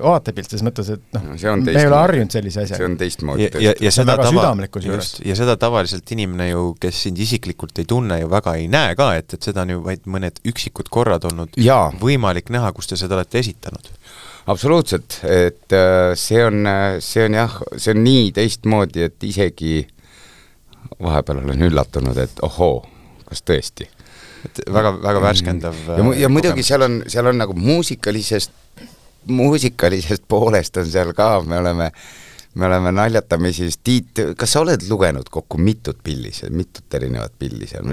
vaatepilt 0.00 0.48
selles 0.48 0.64
mõttes, 0.64 0.88
et 0.94 1.02
noh 1.16 1.26
no,, 1.28 1.56
me 1.60 1.74
ei 1.74 1.88
ole 1.88 1.98
harjunud 1.98 2.32
sellise 2.32 2.62
asjaga. 2.64 2.80
see 2.80 2.88
on 2.88 2.96
teistmoodi 3.00 3.44
ja, 3.44 3.50
ja, 3.66 3.74
ja 3.84 3.92
seda 3.92 4.16
tava, 4.20 4.54
just, 4.86 5.20
ja 5.26 5.36
seda 5.36 5.58
tavaliselt 5.60 6.14
inimene 6.16 6.48
ju, 6.50 6.64
kes 6.80 7.02
sind 7.08 7.20
isiklikult 7.20 7.82
ei 7.82 7.88
tunne, 7.88 8.22
ju 8.22 8.30
väga 8.32 8.56
ei 8.60 8.68
näe 8.72 8.96
ka, 8.98 9.12
et, 9.20 9.36
et 9.36 9.50
seda 9.50 9.66
on 9.66 9.74
ju 9.74 9.84
vaid 9.84 10.08
mõned 10.08 10.40
üksikud 10.48 10.88
korrad 10.92 11.28
olnud 11.28 11.60
ja. 11.60 11.82
võimalik 12.00 12.52
näha, 12.54 12.72
kus 12.76 12.88
te 12.92 13.00
seda 13.00 13.18
olete 13.18 13.42
esitanud 13.44 13.92
absoluutselt, 14.46 15.20
et 15.28 15.76
äh, 15.76 16.12
see 16.18 16.42
on, 16.44 16.66
see 17.00 17.26
on 17.26 17.36
jah, 17.38 17.58
see 17.76 17.94
on 17.94 18.02
nii 18.04 18.30
teistmoodi, 18.36 19.06
et 19.08 19.26
isegi 19.26 19.82
vahepeal 21.02 21.42
olen 21.44 21.66
üllatunud, 21.68 22.18
et 22.22 22.42
ohoo, 22.46 22.82
kas 23.28 23.44
tõesti? 23.46 23.88
Et 24.42 24.64
väga, 24.74 24.96
väga 25.02 25.22
värskendav 25.22 25.76
ja, 25.86 26.06
ja 26.24 26.28
muidugi 26.32 26.64
seal 26.66 26.82
on, 26.82 26.98
seal 27.10 27.28
on 27.30 27.38
nagu 27.38 27.54
muusikalisest, 27.54 28.50
muusikalisest 29.30 30.26
poolest 30.28 30.80
on 30.82 30.88
seal 30.90 31.12
ka, 31.14 31.36
me 31.46 31.60
oleme 31.62 31.92
me 32.54 32.66
oleme 32.66 32.92
naljatamisi, 32.92 33.68
Tiit, 33.84 34.20
kas 34.38 34.54
sa 34.54 34.62
oled 34.62 34.84
lugenud 34.88 35.28
kokku 35.32 35.58
mitut 35.62 36.02
pilli 36.04 36.32
seal, 36.36 36.52
mitut 36.56 36.96
erinevat 36.98 37.34
pilli 37.40 37.68
seal, 37.68 37.86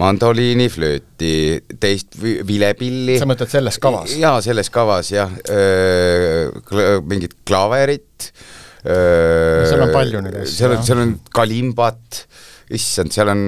mandoliini, 0.00 0.68
flööti, 0.72 1.32
teist 1.80 2.16
vilepilli. 2.20 3.18
sa 3.20 3.28
mõtled 3.28 3.52
selles 3.52 3.80
kavas? 3.82 4.16
jaa, 4.16 4.38
selles 4.44 4.72
kavas 4.72 5.12
jah, 5.12 5.34
mingit 7.04 7.36
klaverit. 7.48 8.30
seal 8.86 9.84
on 9.84 9.92
palju 9.92 10.24
neid 10.24 10.40
asju. 10.40 10.56
seal 10.56 10.76
on, 10.78 10.86
seal 10.88 11.02
on 11.04 11.12
kalimbat, 11.36 12.22
issand, 12.76 13.12
seal 13.12 13.34
on, 13.34 13.44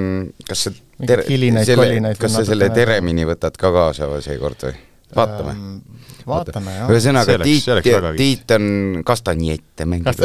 kas 0.49 0.69
sa 0.69 0.75
tere, 1.09 1.25
selle, 1.65 2.13
kas 2.21 2.37
sa 2.37 2.45
selle 2.49 2.69
Teremini 2.75 3.25
võtad 3.29 3.57
ka 3.59 3.73
kaasa 3.75 4.13
seekord 4.25 4.69
või? 4.69 4.77
vaatame 5.17 5.57
ähm,. 5.57 6.07
Vaatame, 6.29 6.75
jah. 6.77 6.91
ühesõnaga, 6.93 7.39
Tiit, 7.43 7.69
Tiit 8.17 8.55
on 8.57 9.03
kastanjette 9.07 9.87
mängib 9.89 10.23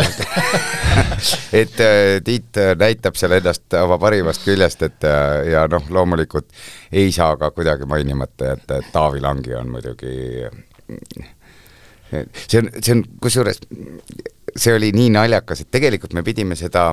et 1.62 1.84
äh, 1.84 2.22
Tiit 2.26 2.62
näitab 2.80 3.20
seal 3.20 3.38
ennast 3.40 3.78
oma 3.82 3.98
parimast 4.02 4.46
küljest, 4.46 4.84
et 4.90 5.08
äh, 5.10 5.54
ja 5.54 5.68
noh, 5.72 5.88
loomulikult 5.90 6.52
ei 6.92 7.12
saa 7.16 7.38
ka 7.40 7.52
kuidagi 7.56 7.88
mainimata 7.90 8.54
jätta, 8.54 8.82
et 8.82 8.92
Taavi 8.94 9.24
Langi 9.24 9.56
on 9.58 9.72
muidugi 9.74 10.14
see 12.12 12.60
on, 12.62 12.70
see 12.80 12.94
on, 12.94 13.04
kusjuures 13.22 13.60
see 14.56 14.76
oli 14.76 14.92
nii 14.94 15.10
naljakas, 15.14 15.64
et 15.64 15.72
tegelikult 15.74 16.14
me 16.14 16.24
pidime 16.26 16.58
seda 16.60 16.92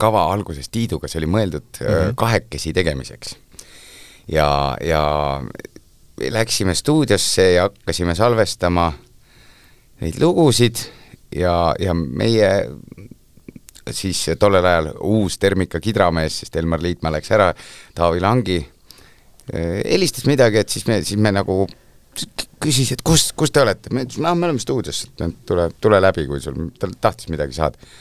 kava 0.00 0.26
alguses 0.32 0.70
Tiiduga, 0.72 1.08
see 1.10 1.20
oli 1.22 1.30
mõeldud 1.30 1.80
mm 1.80 1.86
-hmm. 1.86 2.14
kahekesi 2.18 2.72
tegemiseks. 2.72 3.36
ja, 4.28 4.76
ja 4.80 5.02
läksime 6.30 6.74
stuudiosse 6.74 7.52
ja 7.52 7.68
hakkasime 7.68 8.14
salvestama 8.14 8.92
neid 10.00 10.20
lugusid 10.20 10.78
ja, 11.34 11.74
ja 11.78 11.94
meie 11.94 12.50
siis 13.90 14.26
tollel 14.38 14.64
ajal 14.64 14.90
uus 15.00 15.38
Termika 15.38 15.80
kidramees, 15.80 16.40
sest 16.40 16.56
Elmar 16.56 16.82
Liitmaa 16.82 17.12
läks 17.12 17.32
ära, 17.34 17.50
Taavi 17.94 18.22
Langi 18.22 18.58
äh, 18.60 19.82
helistas 19.84 20.26
midagi, 20.30 20.62
et 20.62 20.72
siis 20.72 20.86
me, 20.88 21.00
siis 21.04 21.20
me 21.20 21.34
nagu 21.34 21.64
küsis, 22.62 22.94
et 22.94 23.02
kus, 23.04 23.28
kus 23.36 23.52
te 23.52 23.62
olete, 23.64 23.92
me 23.92 24.06
ütlesime, 24.06 24.30
aa, 24.30 24.38
me 24.38 24.48
oleme 24.48 24.62
stuudios, 24.62 25.04
et 25.10 25.38
tule, 25.46 25.68
tule 25.82 26.00
läbi, 26.00 26.26
kui 26.30 26.40
sul, 26.40 26.70
ta 26.78 26.88
tahtis 27.08 27.28
midagi 27.32 27.56
saada. 27.56 27.94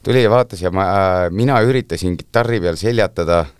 Tuli 0.00 0.22
ja 0.22 0.30
vaatas 0.32 0.62
ja 0.64 0.70
ma 0.72 0.86
äh,, 0.88 1.26
mina 1.36 1.58
üritasin 1.60 2.14
kitarri 2.16 2.56
peal 2.64 2.78
seljatada 2.80 3.42
ähm, 3.44 3.59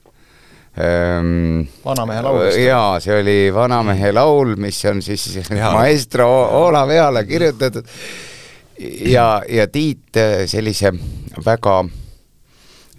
vanamehe 0.79 2.23
laulust? 2.23 2.59
jaa, 2.62 3.00
see 3.03 3.17
oli 3.21 3.39
Vanamehe 3.55 4.12
laul, 4.15 4.55
mis 4.61 4.79
on 4.87 5.03
siis 5.03 5.25
ja. 5.50 5.73
maestro 5.75 6.29
Olav 6.62 6.91
Eale 6.95 7.25
kirjutatud 7.27 7.89
ja, 9.11 9.43
ja 9.49 9.67
Tiit 9.69 10.17
äh, 10.17 10.45
sellise 10.47 10.93
väga 11.45 11.77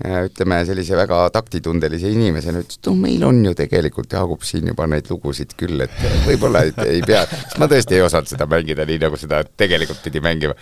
äh, 0.05 0.19
ütleme, 0.27 0.61
sellise 0.67 0.97
väga 0.99 1.23
taktitundelise 1.33 2.11
inimesena 2.11 2.61
ütles, 2.61 2.79
et 2.81 2.91
noh, 2.91 2.99
meil 3.07 3.23
on 3.27 3.39
ju 3.45 3.55
tegelikult 3.57 4.13
Jaagup 4.13 4.45
siin 4.47 4.67
juba 4.73 4.87
neid 4.91 5.09
lugusid 5.09 5.55
küll, 5.59 5.81
et 5.87 5.95
võib-olla 6.27 6.65
ei, 6.67 6.75
ei 6.97 7.03
pea, 7.07 7.23
sest 7.31 7.59
ma 7.61 7.71
tõesti 7.71 7.97
ei 7.97 8.05
osanud 8.05 8.29
seda 8.31 8.49
mängida 8.51 8.85
nii, 8.89 9.01
nagu 9.07 9.19
seda 9.19 9.45
tegelikult 9.47 10.03
pidi 10.05 10.23
mängima 10.23 10.57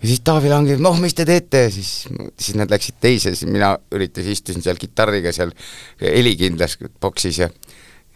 ja 0.00 0.08
siis 0.08 0.22
Taavi 0.24 0.48
Lang, 0.48 0.70
noh, 0.80 0.96
mis 1.02 1.14
te 1.14 1.26
teete, 1.28 1.66
siis, 1.74 2.08
siis 2.40 2.56
nad 2.56 2.72
läksid 2.72 2.96
teise, 3.00 3.34
siis 3.36 3.50
mina 3.50 3.74
üritasin, 3.92 4.32
istusin 4.32 4.64
seal 4.64 4.80
kitarriga 4.80 5.32
seal 5.36 5.52
helikindlas 6.00 6.78
boksis 7.00 7.44
ja 7.44 7.50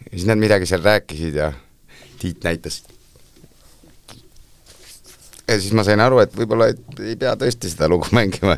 ja 0.05 0.17
siis 0.17 0.27
nad 0.29 0.37
midagi 0.37 0.65
seal 0.69 0.83
rääkisid 0.83 1.35
ja 1.35 1.53
Tiit 2.19 2.43
näitas. 2.43 2.83
ja 5.47 5.59
siis 5.59 5.73
ma 5.73 5.83
sain 5.83 5.99
aru, 5.99 6.19
et 6.23 6.31
võib-olla 6.33 6.71
ei 7.03 7.17
pea 7.19 7.35
tõesti 7.37 7.69
seda 7.69 7.89
lugu 7.91 8.07
mängima. 8.17 8.57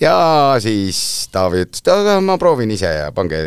ja 0.00 0.18
siis 0.62 0.98
Taavi 1.32 1.64
ütles, 1.64 1.82
et 1.82 1.90
aga 1.92 2.18
ma 2.20 2.38
proovin 2.38 2.70
ise 2.70 2.90
ja 2.98 3.10
pange, 3.16 3.40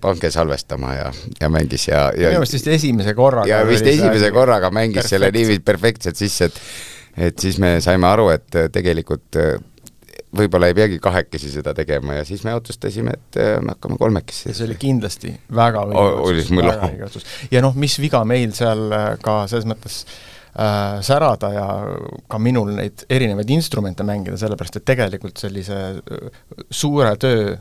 pange 0.00 0.30
salvestama 0.30 0.94
ja, 0.94 1.10
ja 1.40 1.50
mängis 1.52 1.88
ja, 1.88 2.06
ja 2.16 2.32
minu 2.32 2.42
meelest 2.42 2.58
vist 2.58 2.72
esimese 2.78 3.14
korraga 3.18 3.50
ja 3.50 3.62
vist 3.68 3.86
esimese 3.86 4.30
korraga 4.32 4.70
mängis 4.70 5.02
perfekt. 5.02 5.14
selle 5.16 5.32
niiviisi 5.34 5.64
perfektselt 5.66 6.20
sisse, 6.20 6.50
et 6.52 6.60
et 7.16 7.38
siis 7.38 7.58
me 7.62 7.76
saime 7.84 8.08
aru, 8.08 8.30
et 8.34 8.58
äh, 8.58 8.68
tegelikult 8.72 9.38
äh, 9.40 9.54
võib-olla 10.36 10.70
ei 10.70 10.76
peagi 10.76 10.98
kahekesi 11.02 11.50
seda 11.52 11.74
tegema 11.76 12.18
ja 12.20 12.26
siis 12.28 12.44
me 12.46 12.54
otsustasime, 12.56 13.16
et 13.18 13.40
äh, 13.40 13.54
me 13.60 13.74
hakkame 13.74 13.98
kolmekesi. 14.00 14.52
see 14.52 14.66
oli 14.66 14.78
kindlasti 14.80 15.32
väga 15.54 15.86
õige 15.90 17.08
otsus. 17.08 17.26
ja 17.52 17.64
noh, 17.64 17.76
mis 17.76 17.98
viga 18.00 18.24
meil 18.28 18.54
seal 18.56 18.86
ka 19.24 19.42
selles 19.50 19.68
mõttes 19.68 20.04
äh, 20.56 21.02
särada 21.04 21.52
ja 21.52 21.66
ka 22.28 22.40
minul 22.40 22.72
neid 22.78 23.04
erinevaid 23.10 23.52
instrumente 23.52 24.06
mängida, 24.08 24.40
sellepärast 24.40 24.80
et 24.80 24.88
tegelikult 24.88 25.42
sellise 25.42 25.82
suure 26.70 27.16
töö 27.20 27.52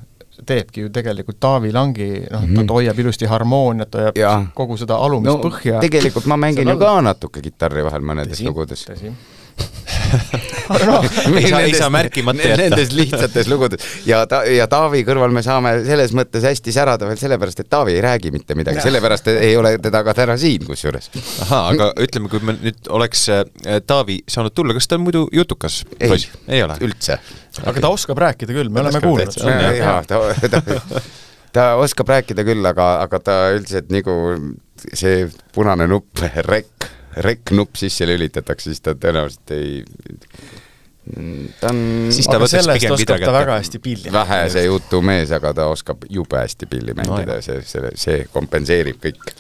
teebki 0.48 0.86
ju 0.86 0.90
tegelikult 0.94 1.40
Taavi 1.40 1.74
Langi, 1.74 2.08
noh 2.32 2.42
mm, 2.42 2.48
-hmm. 2.48 2.56
ta 2.56 2.62
mhm. 2.62 2.74
hoiab 2.74 3.00
ilusti 3.00 3.26
harmooniat, 3.26 3.94
hoiab 3.94 4.18
ja. 4.18 4.46
kogu 4.54 4.78
seda 4.78 4.96
alumist 4.96 5.38
no, 5.38 5.50
põhja. 5.50 5.80
tegelikult 5.80 6.26
ma 6.26 6.38
mängin 6.38 6.70
ju 6.70 6.78
ka 6.80 7.02
natuke 7.02 7.42
kitarri 7.42 7.84
vahel 7.84 8.02
mõnedes 8.02 8.42
lugudes. 8.46 8.88
Tõsi 10.12 10.52
no, 10.88 10.98
ei 11.38 11.50
saa, 11.50 11.62
ei 11.66 11.76
saa 11.78 11.90
märkimata 11.94 12.44
jätta. 12.46 12.60
Nendes 12.62 12.94
lihtsates 12.96 13.50
lugudes 13.52 13.86
ja 14.08 14.24
ta, 14.30 14.44
ja 14.50 14.68
Taavi 14.72 15.04
kõrval 15.08 15.34
me 15.36 15.44
saame 15.46 15.74
selles 15.88 16.14
mõttes 16.18 16.46
hästi 16.48 16.74
särada 16.76 17.10
veel 17.10 17.20
sellepärast, 17.22 17.64
et 17.64 17.72
Taavi 17.72 17.96
ei 17.98 18.04
räägi 18.06 18.34
mitte 18.34 18.58
midagi, 18.60 18.84
sellepärast 18.84 19.32
ei 19.34 19.56
ole 19.60 19.76
teda 19.84 20.04
ka 20.08 20.16
täna 20.18 20.38
siin 20.42 20.66
kusjuures. 20.68 21.12
ahaa, 21.48 21.64
aga 21.74 21.92
ütleme, 22.02 22.32
kui 22.32 22.44
me 22.46 22.58
nüüd 22.60 22.92
oleks 22.94 23.28
äh, 23.34 23.46
Taavi 23.88 24.22
saanud 24.30 24.56
tulla, 24.58 24.76
kas 24.78 24.90
ta 24.90 25.00
on 25.00 25.08
muidu 25.08 25.26
jutukas 25.34 25.82
poiss? 26.00 26.30
ei 26.48 26.64
ole. 26.64 26.78
üldse. 26.86 27.20
aga 27.66 27.88
ta 27.88 27.94
oskab 27.94 28.22
rääkida 28.22 28.56
küll, 28.56 28.72
me 28.74 28.86
oleme 28.86 29.04
kuulnud. 29.04 29.42
jaa, 29.82 30.00
ta, 30.08 30.24
ta 30.48 31.02
ta 31.52 31.76
oskab 31.82 32.10
rääkida 32.12 32.46
küll, 32.48 32.66
aga, 32.68 32.94
aga 33.06 33.20
ta 33.24 33.38
üldiselt 33.56 33.92
nagu 33.94 34.16
see 34.98 35.26
punane 35.56 35.88
nupp, 35.92 36.24
rekk, 36.52 36.88
rekk-nupp 37.18 37.76
sisse 37.80 38.08
lülitatakse, 38.08 38.72
siis 38.72 38.84
ta 38.84 38.96
tõenäoliselt 38.96 39.56
ei 39.56 39.82
ta 41.60 41.72
on 41.72 42.10
siis 42.14 42.28
ta 42.30 42.38
aga 42.38 42.48
sellest 42.48 42.78
pigem 42.78 42.94
oskab 42.94 43.24
ta 43.26 43.34
väga 43.34 43.56
hästi 43.58 43.80
pilli 43.82 44.12
vähese 44.14 44.64
jutu 44.68 45.02
mees, 45.02 45.32
aga 45.34 45.54
ta 45.58 45.66
oskab 45.74 46.06
jube 46.10 46.38
hästi 46.38 46.70
pilli 46.70 46.94
mängida 46.98 47.40
No 47.40 47.42
see, 47.42 47.64
see, 47.66 47.94
see 47.98 48.20
kompenseerib 48.34 49.02
kõik. 49.02 49.34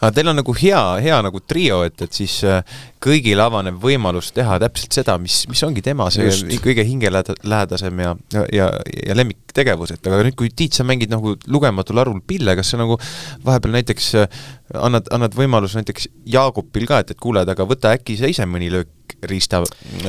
Aga 0.00 0.10
teil 0.12 0.28
on 0.28 0.36
nagu 0.36 0.54
hea, 0.60 0.80
hea 1.04 1.18
nagu 1.24 1.40
trio, 1.48 1.80
et, 1.88 1.96
et 2.04 2.18
siis 2.18 2.34
äh, 2.44 2.60
kõigil 3.02 3.40
avaneb 3.40 3.78
võimalus 3.80 4.28
teha 4.36 4.58
täpselt 4.60 4.98
seda, 4.98 5.16
mis, 5.20 5.44
mis 5.48 5.62
ongi 5.64 5.84
tema 5.84 6.08
see 6.12 6.26
Just. 6.28 6.50
kõige 6.64 6.84
hingelähedasem 6.86 8.02
ja, 8.04 8.12
ja, 8.34 8.44
ja, 8.52 8.68
ja 9.06 9.16
lemmiktegevus, 9.16 9.94
et 9.96 10.10
aga 10.10 10.20
nüüd, 10.26 10.36
kui 10.38 10.52
Tiit, 10.56 10.76
sa 10.76 10.84
mängid 10.86 11.12
nagu 11.12 11.36
lugematul 11.52 12.02
arvul 12.02 12.20
pille, 12.26 12.56
kas 12.58 12.74
sa 12.74 12.80
nagu 12.80 12.98
vahepeal 13.46 13.78
näiteks 13.78 14.10
äh, 14.20 14.40
annad, 14.74 15.08
annad 15.14 15.36
võimaluse 15.36 15.80
näiteks 15.80 16.10
Jaagupil 16.28 16.88
ka, 16.88 17.00
et, 17.00 17.14
et 17.14 17.20
kuule, 17.22 17.44
et 17.46 17.52
aga 17.52 17.66
võta 17.68 17.94
äkki 17.96 18.18
sa 18.20 18.28
ise 18.30 18.44
mõni 18.50 18.68
löökriista, 18.72 19.62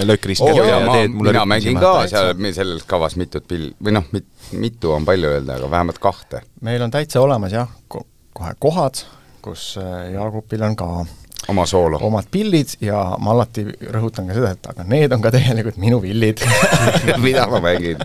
löökriist 0.04 0.44
oo 0.44 0.52
kätte 0.52 0.72
jaa, 0.72 0.82
ma, 0.84 0.98
mulle 1.14 1.36
mina 1.36 1.46
mängin 1.48 1.80
ka 1.80 1.94
seal 2.12 2.34
selles 2.56 2.84
kavas 2.90 3.16
mitut 3.20 3.48
pill- 3.48 3.72
või 3.84 3.96
noh, 3.96 4.08
mit-, 4.16 4.28
mitu 4.58 4.92
on 4.96 5.08
palju 5.08 5.32
öelda, 5.38 5.62
aga 5.62 5.72
vähemalt 5.72 6.02
kahte. 6.04 6.44
meil 6.66 6.84
on 6.84 6.92
täitsa 6.94 7.24
olemas 7.24 7.56
jah, 7.56 7.72
kohe 7.88 8.58
kohad, 8.60 9.06
kus 9.48 9.70
äh, 9.82 10.12
Jaagupil 10.14 10.64
on 10.68 10.76
ka 10.78 10.90
oma 11.52 11.66
soolo. 11.70 12.00
omad 12.04 12.28
pillid 12.32 12.76
ja 12.84 13.02
ma 13.22 13.34
alati 13.36 13.66
rõhutan 13.68 14.28
ka 14.30 14.38
seda, 14.38 14.52
et 14.58 14.70
aga 14.72 14.86
need 14.88 15.14
on 15.16 15.24
ka 15.24 15.32
tegelikult 15.36 15.80
minu 15.82 16.02
pillid 16.04 16.44
mida 17.26 17.48
ma 17.52 17.62
mängin? 17.64 18.02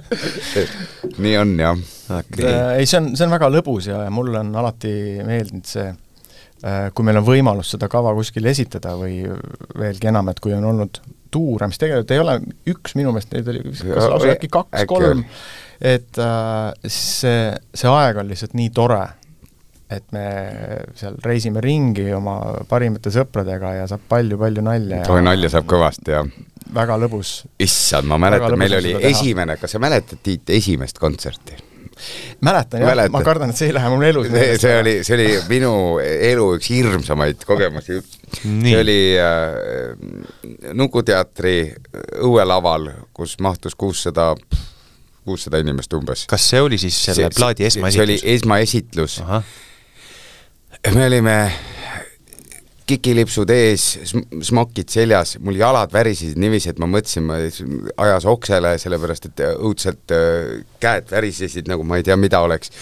nii 1.18 1.34
on 1.40 1.56
jah. 1.60 1.82
okei, 2.18 2.46
Äh, 2.46 2.76
ei, 2.82 2.86
see 2.86 3.00
on, 3.00 3.12
see 3.16 3.26
on 3.26 3.34
väga 3.34 3.50
lõbus 3.52 3.90
ja, 3.90 4.04
ja 4.06 4.14
mulle 4.14 4.42
on 4.42 4.54
alati 4.62 4.94
meeldinud 5.26 5.68
see, 5.68 5.88
kui 6.94 7.06
meil 7.06 7.18
on 7.18 7.26
võimalus 7.26 7.72
seda 7.74 7.88
kava 7.90 8.12
kuskil 8.14 8.46
esitada 8.46 8.94
või 8.94 9.24
veelgi 9.78 10.12
enam, 10.12 10.30
et 10.30 10.38
kui 10.38 10.54
on 10.54 10.68
olnud 10.68 11.00
tuure, 11.32 11.66
mis 11.66 11.80
tegelikult 11.80 12.12
ei 12.14 12.20
ole 12.22 12.36
üks 12.70 12.94
minu 12.94 13.10
meelest, 13.10 13.32
neid 13.34 13.48
oli 13.50 13.64
kas 13.66 14.06
lausa 14.12 14.34
äkki 14.36 14.52
kaks-kolm 14.52 15.24
et 15.82 16.18
äh, 16.18 16.70
see, 16.86 17.50
see 17.74 17.90
aeg 17.90 18.20
on 18.22 18.30
lihtsalt 18.30 18.54
nii 18.58 18.70
tore, 18.74 19.02
et 19.96 20.06
me 20.14 20.26
seal 20.98 21.18
reisime 21.24 21.62
ringi 21.64 22.08
oma 22.16 22.38
parimate 22.68 23.12
sõpradega 23.14 23.76
ja 23.80 23.90
saab 23.90 24.06
palju-palju 24.10 24.64
nalja 24.64 25.02
oi, 25.06 25.20
ja 25.20 25.26
nalja 25.26 25.52
saab 25.56 25.68
kõvasti 25.70 26.14
ja 26.14 26.22
väga 26.74 26.96
lõbus. 27.00 27.42
issand, 27.60 28.08
ma 28.08 28.18
mäletan, 28.20 28.56
meil 28.58 28.78
oli 28.78 28.96
esimene, 29.12 29.58
kas 29.60 29.76
sa 29.76 29.82
mäletad, 29.82 30.20
Tiit, 30.22 30.50
esimest 30.50 31.00
kontserti? 31.02 31.58
mäletan 32.40 32.82
jah, 32.82 33.04
ma 33.12 33.22
kardan, 33.24 33.52
et 33.52 33.58
see 33.58 33.68
ei 33.70 33.76
lähe 33.76 33.90
mul 33.92 34.04
elus 34.06 34.28
see, 34.32 34.56
see 34.60 34.74
oli, 34.80 34.94
see 35.06 35.16
oli 35.18 35.28
minu 35.50 35.72
elu 36.02 36.46
üks 36.56 36.70
hirmsamaid 36.72 37.44
kogemusi. 37.46 38.00
See 38.40 38.76
oli 38.78 38.98
äh, 39.20 40.72
Nukuteatri 40.78 41.56
õuelaval, 42.24 42.88
kus 43.14 43.36
mahtus 43.44 43.76
kuussada, 43.78 44.32
kuussada 45.26 45.60
inimest 45.62 45.92
umbes. 45.98 46.24
kas 46.30 46.48
see 46.54 46.62
oli 46.64 46.80
siis 46.80 46.98
selle 47.10 47.30
plaadi 47.34 47.70
see 47.70 48.02
oli 48.06 48.18
esmaesitlus? 48.34 49.20
Me 50.90 51.06
olime 51.06 51.36
kikilipsud 52.86 53.50
ees, 53.54 53.84
smokid 54.44 54.90
seljas, 54.92 55.36
mul 55.42 55.56
jalad 55.56 55.92
värisesid 55.94 56.38
niiviisi, 56.40 56.72
et 56.72 56.80
ma 56.82 56.88
mõtlesin, 56.90 57.24
ma 57.28 57.38
ajas 58.04 58.26
oksele, 58.28 58.74
sellepärast 58.82 59.28
et 59.30 59.42
õudselt 59.52 60.14
äh, 60.14 60.64
käed 60.82 61.06
värisesid, 61.12 61.70
nagu 61.70 61.86
ma 61.88 62.00
ei 62.00 62.06
tea, 62.06 62.16
mida 62.20 62.42
oleks. 62.44 62.72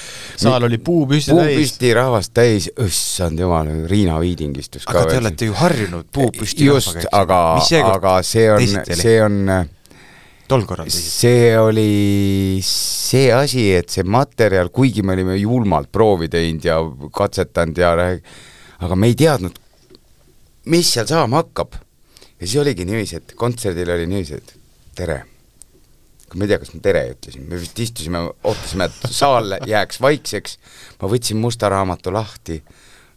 saal 0.41 0.67
oli 0.67 0.81
puu 0.83 1.05
püsti 1.11 1.35
puu 1.35 1.45
täis. 1.45 1.61
püsti, 1.61 1.93
rahvast 1.97 2.35
täis, 2.37 2.71
issand 2.87 3.45
jumal, 3.45 3.71
Riina 3.91 4.17
Viiding 4.23 4.57
istus 4.61 4.89
ka 4.89 4.97
aga 4.97 5.13
te 5.13 5.21
olete 5.21 5.51
ju 5.51 5.59
harjunud 5.61 6.09
puu 6.13 6.33
püsti 6.35 6.71
just, 6.71 7.05
aga, 7.13 7.43
aga 7.93 8.17
see 8.27 8.49
on, 8.57 8.81
see 8.97 9.21
on 9.23 9.45
tol 10.51 10.67
korral 10.67 10.91
see 10.91 11.55
oli 11.59 12.59
see 12.65 13.31
asi, 13.35 13.69
et 13.77 13.91
see 13.93 14.07
materjal, 14.07 14.71
kuigi 14.75 15.05
me 15.07 15.15
olime 15.15 15.37
julmalt 15.39 15.91
proovi 15.93 16.31
teinud 16.33 16.67
ja 16.67 16.79
katsetanud 17.15 17.79
ja 17.79 17.93
aga 18.81 18.97
me 18.97 19.11
ei 19.11 19.17
teadnud, 19.19 19.57
mis 20.73 20.93
seal 20.95 21.09
saama 21.11 21.43
hakkab. 21.45 21.77
ja 22.41 22.47
siis 22.47 22.61
oligi 22.63 22.87
niiviisi, 22.89 23.21
et 23.21 23.35
kontserdil 23.39 23.91
oli 23.95 24.07
niiviisi, 24.11 24.41
et 24.41 24.55
tere. 24.97 25.19
ma 26.35 26.47
ei 26.47 26.53
tea, 26.53 26.61
kas 26.63 26.75
ma 26.75 26.81
tere 26.83 27.05
ütlesin, 27.15 27.47
me 27.51 27.59
vist 27.59 27.79
istusime, 27.83 28.23
ootasime, 28.45 28.87
et 28.87 29.11
saal 29.11 29.59
jääks 29.67 30.01
vaikseks, 30.03 30.57
ma 31.03 31.11
võtsin 31.11 31.43
musta 31.43 31.71
raamatu 31.71 32.15
lahti, 32.15 32.63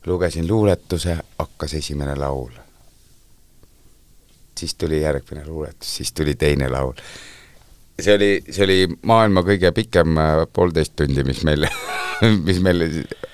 lugesin 0.09 0.49
luuletuse, 0.49 1.17
hakkas 1.37 1.77
esimene 1.79 2.17
laul 2.19 2.62
siis 4.57 4.75
tuli 4.75 5.01
järgmine 5.01 5.45
luuletus, 5.47 5.95
siis 5.95 6.13
tuli 6.13 6.35
teine 6.35 6.69
laul. 6.69 6.93
See 7.99 8.15
oli, 8.15 8.31
see 8.49 8.65
oli 8.65 8.79
maailma 9.05 9.43
kõige 9.45 9.73
pikem 9.75 10.17
äh, 10.17 10.45
poolteist 10.53 10.95
tundi, 10.99 11.25
mis 11.27 11.43
meil 11.47 11.67
mis 12.47 12.59
meil 12.63 12.83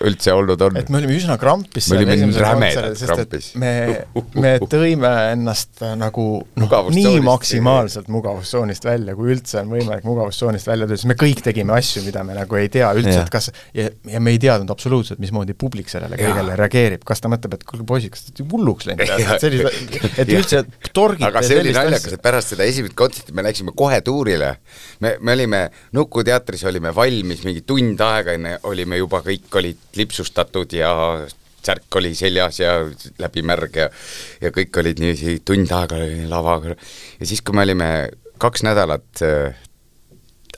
üldse 0.05 0.33
olnud 0.33 0.61
on. 0.63 0.77
et 0.79 0.89
me 0.91 0.99
olime 0.99 1.15
üsna 1.17 1.35
krampis 1.39 1.89
Me 1.91 1.99
olime 1.99 2.15
rämedalt 2.39 3.01
krampis. 3.03 3.49
me, 3.59 3.71
me 4.39 4.53
tõime 4.71 5.11
ennast 5.33 5.83
äh, 5.83 5.95
nagu 5.99 6.25
noh, 6.59 6.75
nii 6.95 7.19
maksimaalselt 7.25 8.09
mugavustsoonist 8.11 8.87
välja, 8.87 9.15
kui 9.17 9.33
üldse 9.35 9.61
on 9.63 9.73
võimalik 9.73 10.07
mugavustsoonist 10.07 10.69
välja 10.69 10.87
tulla, 10.87 10.99
sest 10.99 11.09
me 11.11 11.17
kõik 11.19 11.43
tegime 11.45 11.75
asju, 11.77 12.03
mida 12.07 12.23
me 12.27 12.37
nagu 12.37 12.59
ei 12.59 12.71
tea 12.73 12.91
üldse, 12.97 13.17
et 13.21 13.33
kas 13.33 13.51
ja, 13.75 13.89
ja 14.11 14.23
me 14.23 14.35
ei 14.35 14.41
teadnud 14.41 14.71
absoluutselt, 14.73 15.21
mismoodi 15.23 15.55
publik 15.59 15.91
sellele 15.91 16.19
kõigele 16.19 16.57
reageerib, 16.59 17.05
kas 17.07 17.23
ta 17.23 17.31
mõtleb, 17.31 17.59
et 17.59 17.67
kuulge 17.67 17.87
poisid, 17.89 18.15
kas 18.15 18.27
te 18.27 18.33
olete 18.33 18.49
hulluks 18.53 18.89
läinud 18.89 19.05
et 19.35 19.45
sellise, 19.45 19.73
et 20.19 20.35
üldse 20.39 20.63
torgite 20.95 21.29
aga 21.29 21.43
see 21.45 21.61
oli 21.61 21.75
naljakas, 21.75 22.15
et 22.15 22.23
pärast 22.23 22.55
seda 22.55 22.67
esimest 22.69 22.95
kontserti 22.99 23.35
me 23.35 23.45
läksime 23.45 23.75
kohe 23.77 23.99
tuurile. 24.05 24.48
Me, 24.99 25.15
me 25.19 25.35
olime 25.37 25.61
Nuku 25.97 26.23
teatris 26.23 26.63
olime 26.69 26.93
valmis, 26.95 27.43
mingi 27.47 27.63
tund 27.67 28.01
aega 28.05 28.35
enne 28.37 28.57
olime 28.69 28.99
juba, 28.99 29.21
kõik 29.25 29.59
olid 29.61 29.99
lipsustatud 29.99 30.73
ja 30.77 30.93
särk 31.65 31.95
oli 31.99 32.13
seljas 32.15 32.59
ja 32.59 32.75
läbi 33.19 33.43
märg 33.45 33.75
ja 33.75 33.89
ja 34.41 34.51
kõik 34.55 34.81
olid 34.81 35.01
niiviisi, 35.01 35.39
tund 35.45 35.71
aega 35.75 35.99
lavaga. 36.31 36.75
Ja 37.19 37.25
siis, 37.29 37.41
kui 37.41 37.55
me 37.55 37.65
olime 37.67 37.89
kaks 38.39 38.63
nädalat 38.63 39.23
äh, 39.25 39.57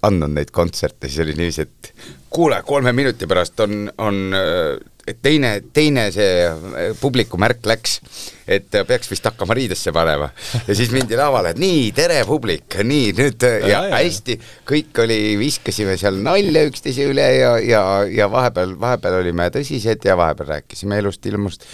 andnud 0.06 0.34
neid 0.36 0.51
kontserte, 0.54 1.10
siis 1.10 1.23
oli 1.25 1.36
niiviisi, 1.38 1.65
et 1.65 1.91
kuule, 2.34 2.62
kolme 2.65 2.93
minuti 2.95 3.27
pärast 3.30 3.60
on, 3.65 3.86
on 4.01 4.21
äh, 4.38 4.77
et 5.07 5.17
teine, 5.21 5.51
teine 5.73 6.05
see 6.13 6.45
äh, 6.45 6.91
publiku 6.99 7.39
märk 7.41 7.65
läks, 7.67 7.97
et 8.45 8.73
äh, 8.77 8.85
peaks 8.87 9.09
vist 9.09 9.25
hakkama 9.25 9.55
riidesse 9.57 9.93
panema. 9.95 10.29
ja 10.67 10.75
siis 10.77 10.91
mindi 10.93 11.17
lavale, 11.17 11.55
et 11.55 11.61
nii, 11.61 11.87
tere 11.97 12.21
publik, 12.29 12.77
nii 12.85 13.11
nüüd 13.17 13.45
äh, 13.47 13.57
ja, 13.65 13.69
Ja, 13.71 13.81
ja, 13.89 14.01
hästi, 14.01 14.37
kõik 14.67 15.03
oli, 15.03 15.19
viskasime 15.41 15.97
seal 15.99 16.19
nalja 16.21 16.65
üksteise 16.69 17.07
üle 17.09 17.25
ja, 17.39 17.55
ja, 17.65 17.83
ja 18.11 18.27
vahepeal, 18.31 18.75
vahepeal 18.81 19.21
olime 19.21 19.49
tõsised 19.53 20.05
ja 20.05 20.17
vahepeal 20.19 20.57
rääkisime 20.57 21.01
elust-ilmust. 21.01 21.65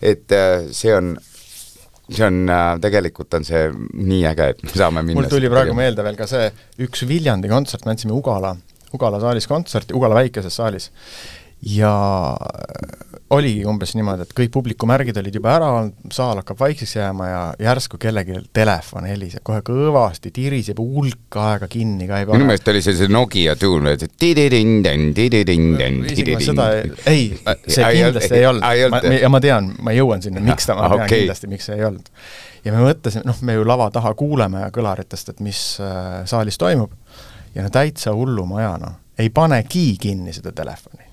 et 0.00 0.32
see 0.72 0.94
on, 0.96 1.12
see 2.08 2.24
on 2.24 2.48
tegelikult 2.80 3.36
on 3.36 3.44
see 3.44 3.66
nii 3.92 4.22
äge, 4.30 4.46
et 4.54 4.62
me 4.64 4.72
saame 4.72 5.02
minna 5.04 5.20
mul 5.20 5.28
tuli 5.28 5.50
praegu 5.52 5.76
meelde 5.76 6.06
veel 6.06 6.16
ka 6.16 6.28
see 6.30 6.48
üks 6.86 7.04
Viljandi 7.08 7.50
kontsert, 7.52 7.84
me 7.84 7.92
andsime 7.92 8.16
Ugala, 8.16 8.54
Ugala 8.96 9.20
saalis 9.20 9.50
kontserti, 9.50 9.92
Ugala 9.98 10.16
väikeses 10.22 10.56
saalis, 10.56 10.88
ja 11.62 11.92
oligi 13.30 13.60
umbes 13.68 13.92
niimoodi, 13.94 14.24
et 14.26 14.32
kõik 14.34 14.50
publikumärgid 14.54 15.18
olid 15.20 15.36
juba 15.38 15.52
ära 15.54 15.66
olnud, 15.76 15.94
saal 16.14 16.40
hakkab 16.40 16.58
vaikseks 16.58 16.96
jääma 16.96 17.26
ja 17.28 17.40
järsku 17.62 17.98
kellelgi 18.02 18.40
telefon 18.56 19.04
heliseb 19.06 19.44
kohe 19.46 19.60
kõvasti, 19.66 20.32
tiriseb 20.34 20.80
hulk 20.82 21.38
aega 21.38 21.68
kinni 21.70 22.08
ka 22.10 22.18
ei 22.18 22.26
minu 22.32 22.48
meelest 22.48 22.70
oli 22.72 22.82
see 22.82 22.96
see 22.98 23.10
Nokia 23.12 23.54
tuun, 23.60 23.86
et 23.92 24.02
isegi 26.10 26.34
ma 26.34 26.40
tididin. 26.40 26.46
seda 26.48 26.66
ei, 26.80 26.90
ei, 27.06 27.26
see 27.68 27.84
ei 27.86 28.00
kindlasti 28.02 28.34
ei 28.40 28.46
olnud, 28.50 28.66
ja 29.20 29.30
ma 29.30 29.40
tean, 29.44 29.68
ma 29.78 29.94
jõuan 29.94 30.24
sinna, 30.26 30.42
miks 30.42 30.66
ta, 30.66 30.74
ma 30.78 30.88
Ah, 30.88 30.96
tean 30.96 31.04
okei. 31.06 31.20
kindlasti, 31.22 31.50
miks 31.52 31.68
see 31.70 31.76
ei 31.78 31.84
olnud. 31.86 32.08
ja 32.64 32.72
me 32.74 32.82
mõtlesime, 32.88 33.22
noh, 33.30 33.38
me 33.46 33.54
ju 33.60 33.68
lava 33.68 33.90
taha 33.94 34.10
kuuleme 34.18 34.64
kõlaritest, 34.74 35.30
et 35.36 35.44
mis 35.44 35.60
äh, 35.84 36.24
saalis 36.26 36.58
toimub, 36.58 36.90
ja 37.54 37.62
no 37.62 37.70
täitsa 37.70 38.10
hullumajana 38.16 38.96
ei 39.22 39.30
panegi 39.30 39.94
kinni 40.00 40.32
seda 40.34 40.50
telefoni. 40.56 41.06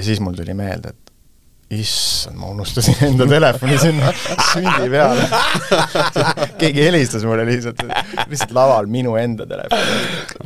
Ja 0.00 0.04
siis 0.06 0.20
mul 0.24 0.36
tuli 0.38 0.56
meelde, 0.56 0.94
et 0.94 1.10
issand, 1.70 2.34
ma 2.40 2.48
unustasin 2.50 2.96
enda 3.06 3.26
telefoni 3.30 3.76
sinna 3.78 4.10
sündi 4.50 4.88
peale. 4.90 5.26
keegi 6.58 6.86
helistas 6.88 7.26
mulle 7.28 7.44
lihtsalt, 7.46 7.84
lihtsalt 8.30 8.54
laval 8.56 8.88
minu 8.90 9.14
enda 9.20 9.46
telefon. 9.46 9.84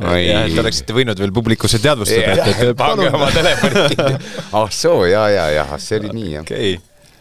Oi. 0.03 0.19
jah, 0.27 0.45
et 0.45 0.59
oleksite 0.61 0.97
võinud 0.97 1.21
veel 1.23 1.33
publikusse 1.33 1.79
teadvustada, 1.81 2.35
et, 2.45 2.61
et 2.67 2.77
pange 2.77 3.07
oma 3.09 3.31
telefoni 3.33 3.85
kinni. 3.95 4.19
ah 4.59 4.67
soo, 4.69 5.05
ja, 5.09 5.25
ja, 5.33 5.47
ja, 5.55 5.65
see 5.81 6.01
oli 6.03 6.13
nii, 6.19 6.33
jah. 6.35 6.45
okei 6.45 6.75
okay. 6.77 7.15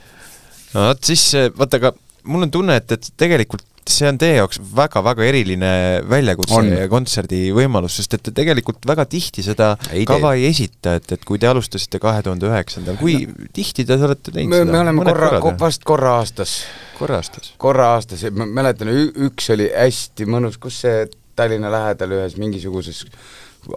no 0.75 0.88
vot 0.90 1.12
siis, 1.12 1.29
vaata 1.57 1.81
aga 1.81 1.94
mul 2.29 2.49
on 2.49 2.53
tunne, 2.53 2.77
et, 2.83 2.99
et 2.99 3.09
tegelikult 3.25 3.64
see 3.90 4.09
on 4.09 4.18
teie 4.20 4.38
jaoks 4.38 4.61
väga-väga 4.77 5.27
eriline 5.29 5.70
väljakutse 6.09 6.57
On. 6.57 6.68
ja 6.68 6.88
kontserdivõimalus, 6.92 7.99
sest 8.01 8.16
et 8.16 8.25
te 8.29 8.33
tegelikult 8.35 8.87
väga 8.88 9.07
tihti 9.11 9.44
seda 9.44 9.75
Ei 9.92 10.07
kava 10.09 10.35
ei 10.38 10.47
esita, 10.49 10.97
et, 11.01 11.11
et 11.16 11.27
kui 11.29 11.40
te 11.40 11.49
alustasite 11.51 12.01
kahe 12.03 12.23
tuhande 12.25 12.49
üheksandal, 12.49 12.99
kui 13.01 13.27
tihti 13.57 13.87
te 13.88 13.99
olete 13.99 14.33
teinud 14.33 14.55
me, 14.55 14.62
seda? 14.62 14.73
me 14.73 14.81
oleme 14.81 14.97
Mõned 15.01 15.12
korra, 15.12 15.29
korrad 15.29 15.47
või? 15.47 15.61
vast 15.66 15.87
korra 15.90 16.14
aastas, 16.20 16.55
korra 16.99 17.20
aastas? 17.20 17.53
korra 17.61 17.90
aastas, 17.99 18.25
ma 18.33 18.49
mäletan, 18.61 18.92
üks 19.29 19.51
oli 19.55 19.68
hästi 19.73 20.29
mõnus, 20.31 20.61
kus 20.62 20.81
see 20.87 21.05
Tallinna 21.35 21.70
lähedal 21.73 22.12
ühes 22.14 22.37
mingisuguses 22.38 23.05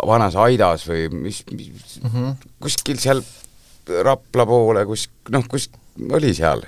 vanas 0.06 0.36
aidas 0.38 0.84
või 0.88 1.08
mis, 1.12 1.41
mis 1.52 2.00
mm 2.04 2.10
-hmm. 2.10 2.50
kuskil 2.63 3.02
seal 3.02 3.24
Rapla 3.88 4.43
poole, 4.46 4.82
kus, 4.86 5.06
noh, 5.32 5.46
kus 5.48 5.70
oli 6.12 6.34
seal 6.36 6.63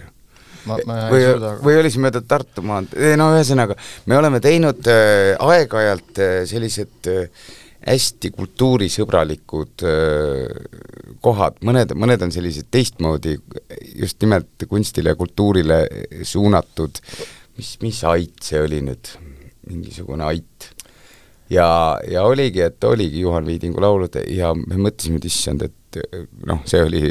ma, 0.70 0.80
ma 0.88 0.98
või 1.12 1.24
või 1.64 1.80
oli 1.82 1.92
see 1.94 2.04
mööda 2.04 2.22
Tartu 2.26 2.64
maanteed, 2.66 3.18
no 3.20 3.32
ühesõnaga, 3.36 3.78
me 4.10 4.20
oleme 4.20 4.42
teinud 4.44 4.88
äh, 4.92 5.34
aeg-ajalt 5.40 6.22
äh, 6.24 6.36
sellised 6.50 7.10
äh, 7.12 7.50
hästi 7.88 8.32
kultuurisõbralikud 8.36 9.86
äh, 9.88 11.14
kohad, 11.24 11.60
mõned, 11.66 11.96
mõned 12.00 12.26
on 12.28 12.34
sellised 12.34 12.70
teistmoodi 12.72 13.38
just 13.96 14.20
nimelt 14.24 14.68
kunstile 14.70 15.14
ja 15.14 15.20
kultuurile 15.20 15.82
suunatud, 16.28 17.00
mis, 17.58 17.76
mis 17.84 18.04
ait 18.08 18.44
see 18.44 18.62
oli 18.64 18.84
nüüd, 18.86 19.16
mingisugune 19.70 20.28
ait. 20.28 20.70
Ja, 21.50 21.98
ja 22.06 22.24
oligi, 22.30 22.62
et 22.62 22.84
oligi 22.86 23.24
Juhan 23.24 23.48
Viidingu 23.48 23.82
laulud 23.82 24.20
ja 24.30 24.52
me 24.54 24.78
mõtlesime, 24.78 25.18
et 25.18 25.30
issand, 25.32 25.64
et 25.98 26.28
noh, 26.48 26.62
see 26.70 26.82
oli 26.84 27.02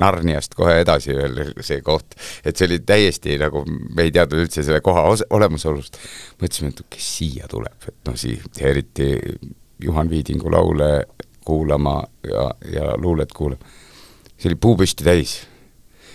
Narniast 0.00 0.54
kohe 0.58 0.78
edasi 0.82 1.16
veel 1.16 1.52
see 1.60 1.82
koht, 1.84 2.16
et 2.44 2.56
see 2.56 2.68
oli 2.68 2.80
täiesti 2.86 3.36
nagu, 3.40 3.64
me 3.66 4.06
ei 4.06 4.14
teadnud 4.14 4.46
üldse 4.46 4.64
selle 4.66 4.80
koha 4.84 5.04
olemasolust. 5.30 5.98
mõtlesime, 6.40 6.72
et 6.72 6.82
kes 6.96 7.10
siia 7.18 7.50
tuleb, 7.50 7.88
et 7.88 7.98
noh, 8.08 8.16
sii-, 8.18 8.40
eriti 8.60 9.10
Juhan 9.84 10.10
Viidingu 10.10 10.50
laule 10.50 11.06
kuulama 11.44 12.02
ja, 12.28 12.48
ja 12.72 12.96
luulet 12.96 13.32
kuulama. 13.32 13.76
see 14.38 14.50
oli 14.50 14.58
puu 14.60 14.76
püsti 14.76 15.04
täis. 15.04 15.38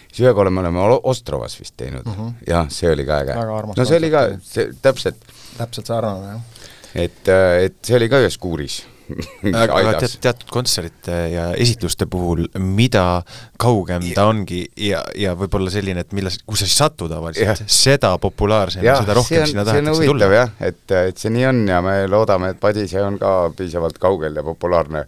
siis 0.08 0.26
ühe 0.26 0.34
korra 0.34 0.52
me 0.52 0.62
oleme 0.62 0.84
Ostrovas 1.04 1.60
vist 1.60 1.78
teinud 1.78 2.06
mm 2.06 2.14
-hmm. 2.14 2.34
jah, 2.48 2.70
see 2.70 2.92
oli 2.92 3.06
ka 3.06 3.20
äge. 3.24 3.34
No 3.78 3.86
see 3.86 3.98
oli 3.98 4.12
ka 4.12 4.28
see 4.42 4.70
täpselt 4.82 5.24
täpselt 5.58 5.90
sarnane, 5.90 6.28
jah. 6.28 6.63
et, 6.96 7.30
et 7.30 7.78
see 7.84 8.00
oli 8.00 8.10
ka 8.12 8.24
ühes 8.24 8.40
kuuris 8.42 8.84
aga 9.12 9.78
aga 9.78 9.92
tead, 10.02 10.16
teatud 10.24 10.52
kontserdite 10.54 11.16
ja 11.34 11.46
esitluste 11.60 12.08
puhul, 12.10 12.46
mida 12.60 13.24
kaugem 13.62 14.06
ta 14.16 14.26
ongi 14.30 14.62
ja, 14.80 15.02
ja 15.20 15.34
võib-olla 15.38 15.72
selline, 15.74 16.06
et 16.06 16.16
milles, 16.16 16.40
kus 16.48 16.64
sa 16.64 16.70
siis 16.70 16.80
satud 16.80 17.12
tavaliselt, 17.12 17.66
seda 17.72 18.14
populaarsem 18.24 18.86
ja 18.86 18.98
seda 19.02 19.18
rohkem 19.18 19.44
on, 19.44 19.52
sinna 19.52 19.68
tahetakse 19.68 20.10
tulla. 20.10 20.32
jah, 20.38 20.56
et, 20.64 20.82
et 21.12 21.20
see 21.20 21.34
nii 21.36 21.48
on 21.52 21.62
ja 21.70 21.82
me 21.86 21.98
loodame, 22.12 22.54
et 22.54 22.62
Padise 22.64 23.04
on 23.04 23.20
ka 23.22 23.34
piisavalt 23.58 24.00
kaugel 24.02 24.40
ja 24.40 24.46
populaarne, 24.46 25.06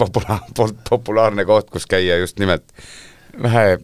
popula-, 0.00 0.42
populaarne 0.88 1.46
koht, 1.48 1.70
kus 1.74 1.88
käia 1.90 2.20
just 2.22 2.38
nimelt 2.42 2.66
vähe 3.42 3.78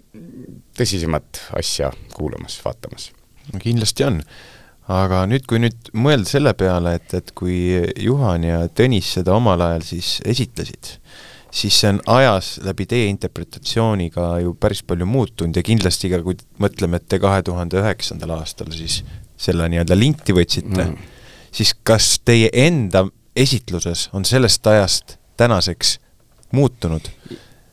tõsisemat 0.76 1.46
asja 1.59 1.90
kuulamas, 2.14 2.59
vaatamas. 2.64 3.11
kindlasti 3.62 4.07
on. 4.07 4.22
Aga 4.92 5.25
nüüd, 5.31 5.46
kui 5.49 5.61
nüüd 5.62 5.90
mõelda 5.99 6.31
selle 6.31 6.53
peale, 6.59 6.96
et, 7.01 7.14
et 7.18 7.33
kui 7.37 7.57
Juhan 8.03 8.46
ja 8.46 8.61
Tõnis 8.68 9.16
seda 9.18 9.35
omal 9.35 9.64
ajal 9.64 9.87
siis 9.87 10.12
esitlesid, 10.25 10.92
siis 11.51 11.81
see 11.81 11.90
on 11.94 12.01
ajas 12.18 12.57
läbi 12.64 12.87
teie 12.90 13.11
interpretatsiooni 13.11 14.11
ka 14.14 14.37
ju 14.44 14.55
päris 14.61 14.85
palju 14.87 15.09
muutunud 15.11 15.57
ja 15.57 15.64
kindlasti 15.66 16.11
ka, 16.12 16.22
kui 16.22 16.38
mõtleme, 16.62 17.01
et 17.01 17.09
te 17.11 17.20
kahe 17.22 17.42
tuhande 17.46 17.81
üheksandal 17.83 18.37
aastal 18.38 18.70
siis 18.75 19.03
selle 19.37 19.68
nii-öelda 19.72 19.99
linti 19.99 20.37
võtsite 20.37 20.85
mm., 20.85 21.12
siis 21.57 21.72
kas 21.87 22.18
teie 22.25 22.51
enda 22.53 23.07
esitluses 23.37 24.09
on 24.16 24.25
sellest 24.29 24.66
ajast 24.66 25.16
tänaseks 25.37 25.96
muutunud? 26.57 27.09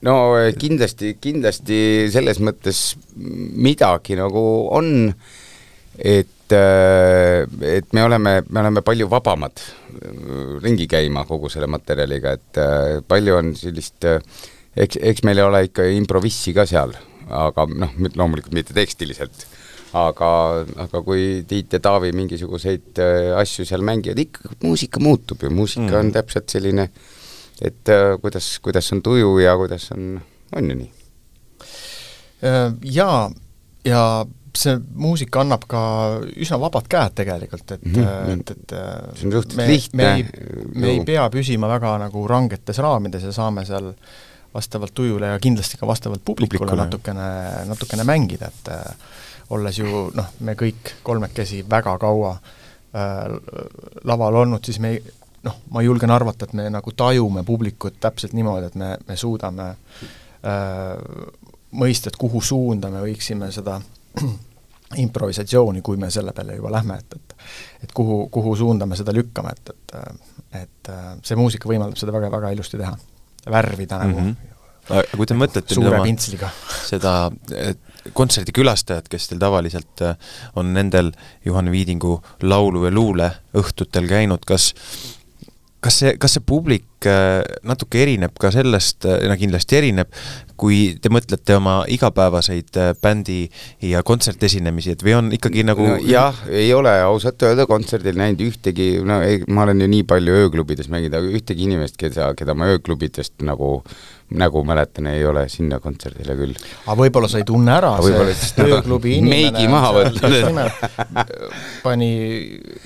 no 0.04 0.16
kindlasti, 0.60 1.16
kindlasti 1.22 1.80
selles 2.12 2.40
mõttes 2.44 2.82
midagi 3.16 4.18
nagu 4.20 4.44
on, 4.76 5.14
et, 5.98 6.32
et 6.52 7.94
me 7.94 8.04
oleme, 8.04 8.42
me 8.50 8.60
oleme 8.60 8.82
palju 8.84 9.08
vabamad 9.10 9.62
ringi 10.64 10.88
käima 10.90 11.26
kogu 11.30 11.50
selle 11.52 11.70
materjaliga, 11.72 12.36
et 12.36 12.62
äh, 12.62 13.00
palju 13.08 13.38
on 13.38 13.54
sellist, 13.58 14.06
eks, 14.76 15.00
eks 15.00 15.24
meil 15.28 15.40
ei 15.40 15.48
ole 15.48 15.64
ikka 15.70 15.86
improvissi 15.96 16.54
ka 16.56 16.66
seal, 16.70 16.96
aga 17.34 17.68
noh, 17.72 17.94
loomulikult 18.18 18.56
mitte 18.56 18.76
tekstiliselt 18.76 19.46
aga, 19.94 20.30
aga 20.88 21.02
kui 21.06 21.44
Tiit 21.48 21.76
ja 21.76 21.82
Taavi 21.84 22.12
mingisuguseid 22.18 23.02
äh, 23.04 23.32
asju 23.40 23.66
seal 23.70 23.86
mängivad, 23.86 24.20
ikka 24.20 24.56
muusika 24.66 25.02
muutub 25.04 25.46
ju, 25.46 25.54
muusika 25.54 25.92
mm. 25.92 26.00
on 26.00 26.12
täpselt 26.16 26.54
selline, 26.54 26.90
et 27.62 27.94
äh, 27.94 28.16
kuidas, 28.22 28.56
kuidas 28.64 28.90
on 28.96 29.04
tuju 29.06 29.38
ja 29.44 29.56
kuidas 29.60 29.92
on, 29.96 30.18
on 30.58 30.70
ju 30.74 30.82
nii. 30.84 30.92
Jaa, 32.92 33.30
ja 33.88 34.00
see 34.58 34.76
muusika 34.96 35.42
annab 35.42 35.64
ka 35.70 35.82
üsna 36.38 36.60
vabad 36.62 36.86
käed 36.92 37.16
tegelikult, 37.18 37.72
et 37.72 37.86
mm, 37.86 37.96
-hmm. 37.96 38.42
et, 38.42 38.52
et 38.52 38.76
see 39.18 39.26
on 39.28 39.32
suhteliselt 39.38 39.58
me, 39.58 39.68
lihtne 39.68 40.04
me 40.04 40.14
ei, 40.16 40.26
me 40.76 40.92
ei 40.92 41.02
pea 41.06 41.30
püsima 41.34 41.70
väga 41.72 41.98
nagu 42.06 42.28
rangetes 42.28 42.78
raamides 42.78 43.24
ja 43.24 43.32
saame 43.32 43.66
seal 43.66 43.94
vastavalt 44.54 44.94
tujule 44.94 45.32
ja 45.34 45.40
kindlasti 45.40 45.78
ka 45.78 45.88
vastavalt 45.88 46.22
publikule, 46.26 46.60
Publikule. 46.60 46.84
natukene, 46.84 47.30
natukene 47.66 48.04
mängida, 48.04 48.52
et 48.54 48.68
äh, 48.70 48.96
olles 49.50 49.80
ju 49.80 50.12
noh, 50.14 50.30
me 50.40 50.54
kõik 50.54 50.98
kolmekesi 51.04 51.64
väga 51.70 51.98
kaua 51.98 52.36
äh, 52.38 53.26
laval 54.04 54.44
olnud, 54.44 54.66
siis 54.66 54.80
me 54.80 54.94
ei 54.94 55.02
noh, 55.44 55.58
ma 55.72 55.82
julgen 55.84 56.12
arvata, 56.12 56.48
et 56.48 56.54
me 56.54 56.70
nagu 56.72 56.94
tajume 56.96 57.44
publikut 57.44 57.98
täpselt 58.00 58.36
niimoodi, 58.38 58.70
et 58.70 58.76
me, 58.80 58.94
me 59.08 59.18
suudame 59.20 59.70
äh, 59.74 60.94
mõista, 61.80 62.12
et 62.12 62.20
kuhu 62.20 62.42
suunda 62.42 62.92
me 62.94 63.02
võiksime 63.04 63.50
seda 63.52 63.80
improvisatsiooni, 65.04 65.82
kui 65.82 65.98
me 65.98 66.10
selle 66.14 66.32
peale 66.38 66.56
juba 66.60 66.72
lähme, 66.72 67.00
et, 67.02 67.16
et 67.16 67.36
et 67.84 67.92
kuhu, 67.94 68.28
kuhu 68.32 68.56
suunda 68.56 68.86
me 68.86 68.96
seda 68.96 69.14
lükkame, 69.16 69.52
et, 69.58 69.70
et 69.70 69.96
et 70.54 70.90
see 71.26 71.36
muusika 71.36 71.66
võimaldab 71.70 71.98
seda 71.98 72.14
väga-väga 72.14 72.52
ilusti 72.54 72.78
teha. 72.78 72.94
värvida 73.50 73.98
nagu 74.04 74.20
mm 74.20 74.36
Mhm. 74.84 75.00
aga 75.00 75.18
kui 75.18 75.26
te 75.26 75.34
mõtlete 75.34 75.72
nüüd 75.72 75.80
suure 75.80 75.96
oma 75.96 76.04
pintsliga. 76.04 76.50
seda 76.92 77.32
et 77.56 77.80
kontserdikülastajad, 78.14 79.08
kes 79.08 79.30
teil 79.30 79.40
tavaliselt 79.40 80.02
äh, 80.04 80.18
on 80.60 80.74
nendel 80.76 81.14
Juhan 81.46 81.72
Viidingu 81.72 82.18
laulu- 82.44 82.86
ja 82.86 82.92
luuleõhtutel 82.92 84.10
käinud, 84.12 84.44
kas 84.46 84.74
kas 85.84 86.00
see, 86.02 86.16
kas 86.22 86.38
see 86.38 86.44
publik 86.48 87.08
äh, 87.10 87.42
natuke 87.68 88.02
erineb 88.04 88.38
ka 88.40 88.52
sellest, 88.54 89.06
no 89.06 89.36
kindlasti 89.40 89.80
erineb, 89.80 90.12
kui 90.60 90.96
te 91.02 91.12
mõtlete 91.12 91.58
oma 91.58 91.76
igapäevaseid 91.92 92.80
äh, 92.80 92.92
bändi 93.04 93.42
ja 93.84 94.04
kontsertesinemisi, 94.08 94.96
et 94.96 95.06
või 95.06 95.18
on 95.20 95.32
ikkagi 95.36 95.66
nagu 95.68 95.88
no, 95.88 96.00
jah, 96.08 96.40
ei 96.52 96.72
ole 96.76 96.94
ausalt 97.04 97.44
öelda 97.44 97.68
kontserdil 97.70 98.18
näinud 98.20 98.46
ühtegi, 98.48 98.90
no 99.06 99.20
ei, 99.26 99.44
ma 99.48 99.68
olen 99.68 99.84
ju 99.84 99.92
nii 99.92 100.08
palju 100.10 100.40
ööklubides 100.46 100.92
mänginud, 100.94 101.20
aga 101.20 101.38
ühtegi 101.40 101.68
inimest, 101.68 102.00
keda, 102.00 102.32
keda 102.40 102.56
ma 102.58 102.72
ööklubidest 102.74 103.44
nagu 103.44 103.80
nägu 104.30 104.64
mäletan, 104.64 105.08
ei 105.08 105.26
ole 105.26 105.44
sinna 105.50 105.80
kontserdile 105.80 106.36
küll. 106.38 106.56
aga 106.86 106.96
võib-olla 106.98 107.30
sa 107.30 107.40
ei 107.42 107.46
tunne 107.48 107.74
ära 107.76 107.92
see 108.02 108.66
ööklubi 108.66 109.18
inimene 109.20 110.66
pani 111.84 112.10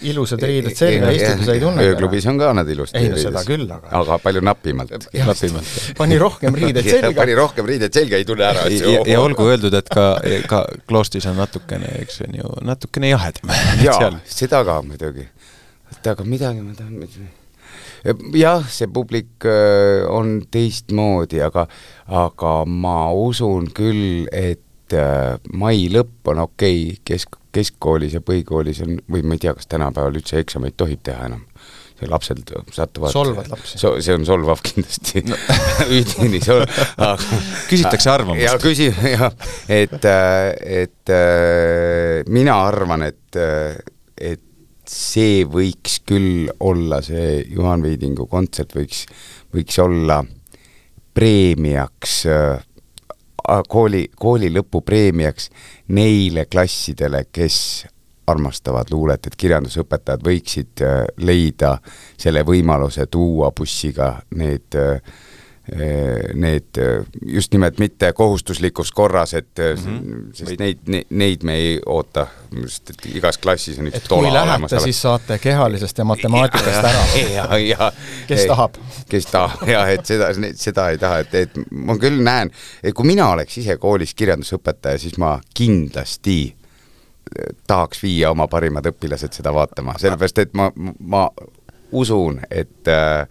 ilusad 0.10 0.44
riided 0.44 0.76
selga, 0.78 1.12
istub 1.16 1.46
sa 1.48 1.56
ei 1.56 1.64
tunne 1.64 1.86
ööklubis 1.92 2.28
on 2.28 2.42
ka 2.42 2.52
nad 2.58 2.70
ilusti 2.74 3.00
ei 3.00 3.12
no 3.14 3.22
seda 3.22 3.46
küll, 3.48 3.68
aga 3.72 3.94
aga 4.02 4.20
palju 4.24 4.44
napimalt. 4.44 5.10
napimalt. 5.14 5.74
pani 5.98 6.20
rohkem 6.22 6.58
riided 6.58 6.90
selga 6.94 7.14
pani 7.22 7.40
rohkem 7.40 7.70
riided 7.70 7.96
selga, 7.96 8.20
ei 8.20 8.28
tunne 8.28 8.50
ära, 8.50 8.68
et 8.68 8.84
ja, 8.84 9.06
ja 9.14 9.24
olgu 9.24 9.48
öeldud, 9.48 9.78
et 9.78 9.92
ka, 9.94 10.10
ka 10.52 10.64
kloostris 10.90 11.30
on 11.32 11.40
natukene, 11.40 11.94
eks 12.04 12.24
on 12.28 12.40
ju, 12.42 12.54
natukene 12.68 13.14
jahedam 13.14 13.56
jaa, 13.86 14.14
seda 14.42 14.66
ka 14.68 14.82
muidugi. 14.84 15.30
oota, 15.94 16.18
aga 16.18 16.28
midagi 16.28 16.66
ma 16.66 16.76
tahan 16.76 16.98
jah, 18.38 18.66
see 18.72 18.90
publik 18.94 19.46
äh, 19.48 20.06
on 20.10 20.40
teistmoodi, 20.52 21.42
aga, 21.46 21.68
aga 22.08 22.54
ma 22.68 23.00
usun 23.16 23.72
küll, 23.76 24.28
et 24.32 24.96
äh, 24.96 25.38
mai 25.54 25.88
lõpp 25.94 26.32
on 26.34 26.46
okei 26.48 26.84
okay., 26.92 27.02
kesk, 27.14 27.40
keskkoolis 27.56 28.18
ja 28.18 28.24
põhikoolis 28.24 28.84
on, 28.86 29.00
või 29.12 29.26
ma 29.26 29.38
ei 29.38 29.46
tea, 29.46 29.56
kas 29.58 29.70
tänapäeval 29.72 30.20
üldse 30.20 30.42
eksameid 30.44 30.78
tohib 30.78 31.04
teha 31.06 31.30
enam 31.32 31.46
see 31.98 32.10
lapsed 32.12 32.52
satuvad 32.76 33.10
Solvad 33.10 33.48
lapsi. 33.50 33.80
so,, 33.82 33.96
see 34.06 34.14
on 34.14 34.26
solvav 34.28 34.62
kindlasti 34.66 35.24
no. 35.26 35.38
üdini 35.98 36.42
sol-, 36.46 36.68
aga 36.94 37.16
Küsitakse 37.70 38.12
arvamust. 38.14 38.44
ja 38.44 38.54
küsi-, 38.62 38.92
jah, 39.16 39.34
et, 39.66 39.98
et 40.06 41.14
äh, 41.14 42.22
mina 42.30 42.60
arvan, 42.68 43.08
et, 43.10 43.40
et 44.22 44.47
see 44.92 45.44
võiks 45.50 46.00
küll 46.08 46.48
olla, 46.60 47.02
see 47.06 47.44
Juhan 47.50 47.84
Veidingu 47.86 48.28
kontsert 48.32 48.76
võiks, 48.78 49.06
võiks 49.54 49.80
olla 49.84 50.22
preemiaks 51.18 52.18
äh, 52.32 52.64
kooli, 53.70 54.08
kooli 54.16 54.52
lõpupreemiaks 54.54 55.50
neile 55.98 56.46
klassidele, 56.46 57.26
kes 57.32 57.88
armastavad 58.28 58.92
luulet, 58.92 59.28
et 59.28 59.38
kirjandusõpetajad 59.40 60.26
võiksid 60.26 60.84
äh, 60.86 61.00
leida 61.24 61.78
selle 62.20 62.44
võimaluse 62.48 63.08
tuua 63.12 63.54
bussiga 63.56 64.14
need 64.36 64.78
äh, 64.78 65.00
need 66.34 66.80
just 67.26 67.52
nimelt 67.52 67.80
mitte 67.80 68.14
kohustuslikus 68.14 68.92
korras, 68.92 69.34
et 69.34 69.50
mm 69.58 69.84
-hmm. 69.84 70.34
sest 70.34 70.60
neid, 70.60 70.80
neid, 70.88 71.06
neid 71.10 71.44
me 71.44 71.56
ei 71.56 71.80
oota, 71.86 72.28
sest 72.62 72.90
et 72.90 73.06
igas 73.16 73.38
klassis 73.38 73.80
on 73.80 73.88
üks 73.88 74.08
kui 74.08 74.34
lähete, 74.34 74.80
siis 74.80 75.02
saate 75.02 75.40
kehalisest 75.40 75.98
ja 75.98 76.06
matemaatikast 76.06 76.86
ära. 76.92 77.04
ja, 77.36 77.58
ja 77.58 77.92
kes 78.28 78.42
ei, 78.42 78.48
tahab? 78.48 78.80
kes 79.10 79.26
tahab 79.26 79.68
jah, 79.68 79.90
et 79.90 80.06
seda, 80.06 80.32
seda 80.56 80.90
ei 80.90 80.98
taha, 80.98 81.20
et, 81.20 81.36
et 81.36 81.60
ma 81.72 81.98
küll 81.98 82.24
näen, 82.24 82.52
et 82.84 82.94
kui 82.94 83.06
mina 83.06 83.30
oleks 83.30 83.58
ise 83.58 83.78
koolis 83.78 84.14
kirjandusõpetaja, 84.14 84.98
siis 84.98 85.18
ma 85.18 85.40
kindlasti 85.54 86.56
tahaks 87.68 88.04
viia 88.04 88.32
oma 88.32 88.48
parimad 88.48 88.86
õpilased 88.88 89.36
seda 89.36 89.54
vaatama, 89.54 89.98
sellepärast 90.00 90.44
et 90.44 90.54
ma, 90.58 90.72
ma 91.00 91.28
usun, 91.92 92.40
et 92.52 92.88
äh, 92.92 93.28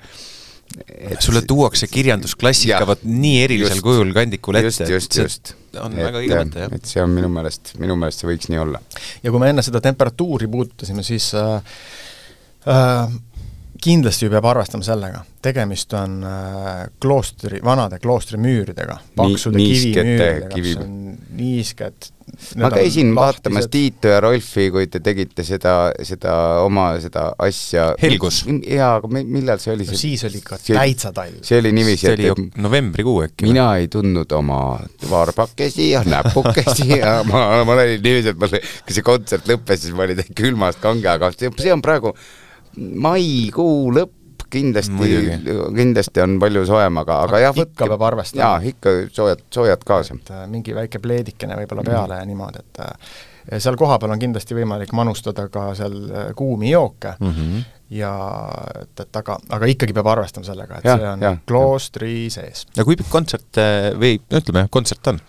et 0.86 1.22
sulle 1.24 1.42
tuuakse 1.46 1.88
kirjandusklassika 1.90 2.82
vot 2.88 3.04
nii 3.06 3.36
erilisel 3.44 3.78
just, 3.78 3.86
kujul 3.86 4.10
kandikul 4.16 4.58
ette, 4.60 4.72
et 4.84 4.92
just, 4.92 5.16
just. 5.16 5.54
on 5.80 5.94
et, 5.94 6.02
väga 6.08 6.22
õige 6.22 6.40
mõte, 6.40 6.64
jah. 6.64 6.74
et 6.76 6.90
see 6.90 7.02
on 7.02 7.14
minu 7.16 7.30
meelest, 7.32 7.72
minu 7.82 7.96
meelest 8.00 8.22
see 8.22 8.30
võiks 8.30 8.50
nii 8.52 8.60
olla. 8.64 8.82
ja 9.22 9.32
kui 9.32 9.42
me 9.42 9.52
enne 9.52 9.64
seda 9.64 9.80
temperatuuri 9.84 10.50
puudutasime, 10.52 11.04
siis 11.06 11.30
äh, 11.38 11.78
äh, 12.68 13.16
kindlasti 13.82 14.28
peab 14.30 14.46
arvestama 14.50 14.84
sellega, 14.86 15.22
tegemist 15.42 15.94
on 15.98 16.18
äh, 16.26 16.82
kloostri, 17.02 17.60
vanade 17.64 17.98
kloostrimüüridega, 18.02 18.98
paksude 19.16 19.58
Ni, 19.58 19.70
kivimüüridega 19.72 20.52
kivi., 20.52 20.74
mis 20.74 20.82
on 20.82 21.16
niisked, 21.36 22.08
ma 22.60 22.70
käisin 22.74 23.10
vaatamas 23.16 23.68
Tiitu 23.70 24.10
ja 24.10 24.20
Rolfi, 24.20 24.68
kui 24.74 24.86
te 24.90 25.00
tegite 25.04 25.44
seda, 25.46 25.74
seda 26.06 26.36
oma 26.64 26.88
seda 27.02 27.28
asja. 27.42 27.88
helgus. 28.02 28.42
jaa, 28.66 28.94
aga 29.00 29.10
millal 29.16 29.60
see 29.62 29.74
oli 29.74 29.86
no,? 29.88 29.98
siis 29.98 30.24
oli 30.28 30.40
ikka 30.42 30.60
täitsa 30.62 31.12
talv. 31.16 31.42
see 31.46 31.60
oli 31.62 31.74
niiviisi, 31.76 32.10
et 32.12 32.24
oli 32.36 32.48
novembrikuu 32.62 33.20
äkki. 33.26 33.50
mina 33.50 33.68
ei 33.80 33.90
tundnud 33.92 34.32
oma 34.38 34.62
varbakesi 35.10 35.90
ja 35.92 36.02
näpukesi 36.06 36.88
ja 36.96 37.20
ma, 37.30 37.46
ma 37.64 37.78
olin 37.78 38.00
niiviisi, 38.00 38.34
et 38.34 38.40
ma, 38.40 38.50
kui 38.50 38.98
see 38.98 39.06
kontsert 39.06 39.52
lõppes, 39.52 39.86
siis 39.86 39.96
ma 39.96 40.08
olin 40.08 40.24
külmast 40.34 40.82
kange, 40.82 41.08
aga 41.12 41.32
see 41.36 41.72
on 41.72 41.84
praegu 41.84 42.16
maikuu 42.76 43.92
lõpp, 43.94 44.46
kindlasti, 44.50 45.12
kindlasti 45.76 46.22
on 46.22 46.36
palju 46.40 46.64
soojem, 46.68 47.00
aga, 47.02 47.20
aga 47.26 47.40
jah, 47.42 47.62
ikka 47.66 47.88
peab 47.92 48.04
arvestama. 48.10 48.42
jaa, 48.42 48.72
ikka 48.72 48.92
soojad, 49.12 49.46
soojad 49.52 49.86
kaasa. 49.86 50.14
et 50.14 50.30
äh, 50.30 50.44
mingi 50.50 50.74
väike 50.74 51.00
pleedikene 51.02 51.56
võib-olla 51.62 51.82
mm. 51.82 51.90
peale 51.90 52.14
mm. 52.14 52.20
ja 52.20 52.28
niimoodi, 52.30 52.62
et 52.62 52.82
äh, 52.84 53.58
seal 53.62 53.78
kohapeal 53.80 54.14
on 54.14 54.22
kindlasti 54.22 54.58
võimalik 54.58 54.92
manustada 54.96 55.48
ka 55.52 55.70
seal 55.78 55.96
äh, 56.10 56.28
kuumi 56.38 56.70
jooke 56.70 57.16
mm 57.18 57.32
-hmm. 57.32 57.64
ja 57.98 58.14
et, 58.82 59.00
et 59.00 59.22
aga, 59.22 59.38
aga 59.58 59.70
ikkagi 59.72 59.96
peab 59.96 60.12
arvestama 60.14 60.46
sellega, 60.46 60.78
et 60.78 60.90
ja, 60.90 60.98
see 60.98 61.10
on 61.10 61.28
ja, 61.28 61.36
kloostri 61.46 62.24
ja. 62.24 62.30
sees. 62.38 62.66
ja 62.76 62.84
kui 62.84 62.96
pikk 62.96 63.10
kontsert 63.10 63.62
või 63.98 64.20
ütleme, 64.30 64.68
kontsert 64.70 65.14
on? 65.14 65.20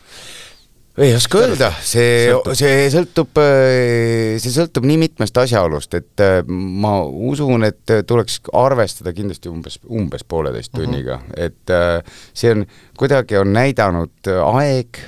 Ei 0.97 1.13
oska 1.15 1.41
öelda, 1.43 1.69
see, 1.85 2.31
see 2.57 2.87
sõltub, 2.93 3.37
äh, 3.41 4.37
see 4.41 4.53
sõltub 4.53 4.87
nii 4.89 4.97
mitmest 5.03 5.37
asjaolust, 5.37 5.93
et 5.99 6.23
äh, 6.23 6.39
ma 6.47 6.95
usun, 7.05 7.67
et 7.67 7.93
tuleks 8.09 8.39
arvestada 8.57 9.13
kindlasti 9.15 9.51
umbes, 9.51 9.77
umbes 9.85 10.25
pooleteist 10.27 10.73
mhm. 10.73 10.83
tunniga 10.83 11.19
uh, 11.19 11.27
-huh. 11.27 11.45
et 11.49 11.73
äh, 11.73 12.19
see 12.33 12.55
on, 12.55 12.65
kuidagi 12.97 13.37
on 13.37 13.53
näidanud 13.53 14.31
aeg, 14.41 15.01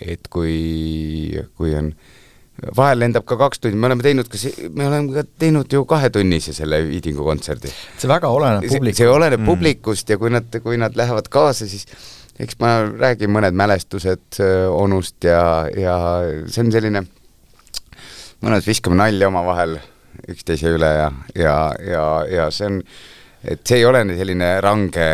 et 0.00 0.28
kui, 0.32 1.36
kui 1.56 1.74
on 1.76 1.92
vahel 2.76 3.00
lendab 3.02 3.26
ka 3.28 3.36
kaks 3.36 3.60
tundi, 3.60 3.76
me 3.76 3.88
oleme 3.90 4.04
teinud 4.04 4.28
ka, 4.30 4.40
me 4.72 4.88
oleme 4.88 5.14
ka 5.14 5.28
teinud 5.38 5.72
ju 5.72 5.84
kahetunnise 5.84 6.54
selle 6.56 6.80
Viidingu 6.88 7.24
kontserdi. 7.26 7.72
see 7.98 8.08
väga 8.08 8.30
oleneb 8.30 8.64
publikust. 8.68 8.96
see 8.96 9.08
oleneb 9.10 9.40
mm. 9.40 9.46
publikust 9.50 10.10
ja 10.10 10.18
kui 10.18 10.30
nad, 10.30 10.60
kui 10.62 10.78
nad 10.80 10.96
lähevad 10.96 11.28
kaasa, 11.28 11.68
siis 11.68 11.86
eks 12.40 12.58
ma 12.58 12.76
räägin 12.90 13.30
mõned 13.30 13.56
mälestused 13.56 14.40
onust 14.74 15.24
ja, 15.24 15.66
ja 15.78 15.96
see 16.50 16.64
on 16.64 16.72
selline, 16.74 17.04
mõned 18.44 18.66
viskame 18.66 18.98
nalja 18.98 19.30
omavahel 19.30 19.78
üksteise 20.30 20.72
üle 20.74 20.90
ja, 20.96 21.10
ja, 21.38 21.56
ja, 21.84 22.06
ja 22.30 22.48
see 22.54 22.70
on, 22.70 22.80
et 23.44 23.62
see 23.66 23.80
ei 23.82 23.86
ole 23.88 24.04
selline 24.14 24.50
range 24.64 25.08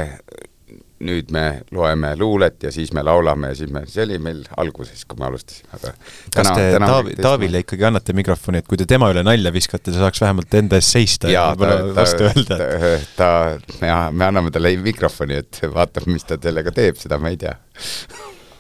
nüüd 1.01 1.31
me 1.33 1.45
loeme 1.73 2.13
luulet 2.21 2.67
ja 2.67 2.73
siis 2.75 2.93
me 2.97 3.03
laulame 3.07 3.53
ja 3.53 3.57
siis 3.57 3.71
me, 3.73 3.83
see 3.89 4.05
oli 4.05 4.19
meil 4.23 4.43
alguses, 4.61 5.07
kui 5.09 5.21
me 5.21 5.27
alustasime, 5.31 5.71
aga 5.79 5.93
kas 6.35 6.51
te 6.53 6.67
Taavi, 6.77 7.15
Taavile 7.21 7.63
ikkagi 7.65 7.87
annate 7.89 8.15
mikrofoni, 8.17 8.61
et 8.61 8.69
kui 8.69 8.81
te 8.81 8.87
tema 8.89 9.09
üle 9.13 9.25
nalja 9.25 9.53
viskate, 9.55 9.89
ta 9.89 9.97
saaks 10.03 10.21
vähemalt 10.21 10.59
enda 10.61 10.81
eest 10.81 10.97
seista 10.97 11.33
ja 11.33 11.47
võib-olla 11.55 11.95
vastu 11.97 12.29
öelda? 12.29 12.59
ta, 12.61 12.69
ta, 13.17 13.31
ta, 13.73 13.95
me 14.13 14.29
anname 14.29 14.53
talle 14.53 14.75
mikrofoni, 14.85 15.41
et 15.41 15.63
vaatab, 15.73 16.09
mis 16.13 16.29
ta 16.29 16.39
sellega 16.43 16.75
teeb, 16.77 17.01
seda 17.01 17.21
ma 17.23 17.33
ei 17.33 17.41
tea 17.41 17.57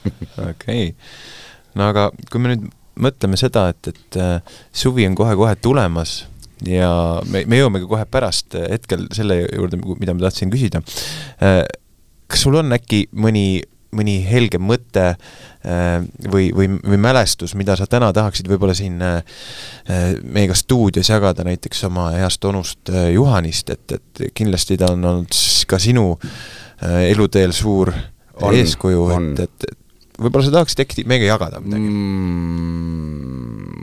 okei 0.08 0.48
okay., 0.48 0.92
no 1.76 1.90
aga 1.92 2.08
kui 2.32 2.40
me 2.40 2.54
nüüd 2.54 2.68
mõtleme 3.00 3.36
seda, 3.40 3.68
et, 3.72 3.92
et 3.92 4.20
äh, 4.20 4.56
suvi 4.76 5.04
on 5.08 5.16
kohe-kohe 5.18 5.54
tulemas 5.60 6.22
ja 6.66 6.90
me, 7.30 7.44
me 7.48 7.60
jõuamegi 7.60 7.88
kohe 7.88 8.04
pärast 8.10 8.56
hetkel 8.56 9.06
selle 9.16 9.42
juurde, 9.44 9.80
mida 10.00 10.16
ma 10.16 10.26
tahtsin 10.26 10.52
küsida 10.52 10.82
äh, 11.44 11.62
kas 12.30 12.46
sul 12.46 12.58
on 12.60 12.74
äkki 12.76 13.04
mõni, 13.18 13.62
mõni 13.96 14.20
helge 14.26 14.60
mõte 14.62 15.06
äh, 15.10 16.04
või, 16.30 16.50
või, 16.54 16.68
või 16.78 17.00
mälestus, 17.02 17.56
mida 17.58 17.76
sa 17.78 17.88
täna 17.90 18.12
tahaksid 18.16 18.48
võib-olla 18.50 18.76
siin 18.78 19.00
äh, 19.02 19.20
meiega 20.22 20.56
stuudios 20.58 21.10
jagada, 21.10 21.44
näiteks 21.46 21.84
oma 21.90 22.10
heast 22.14 22.44
onust 22.48 22.92
äh, 22.92 23.10
Juhanist, 23.16 23.72
et, 23.74 23.98
et 23.98 24.24
kindlasti 24.36 24.78
ta 24.80 24.92
on 24.94 25.04
olnud 25.12 25.42
ka 25.70 25.78
sinu 25.82 26.14
eluteel 26.80 27.52
suur 27.52 27.90
on, 28.40 28.54
eeskuju, 28.56 29.02
et, 29.12 29.42
et 29.44 30.20
võib-olla 30.20 30.46
sa 30.46 30.54
tahaksid 30.54 30.84
äkki 30.86 31.04
meiega 31.08 31.34
jagada 31.34 31.60
midagi 31.60 31.90
mm,? 31.90 33.79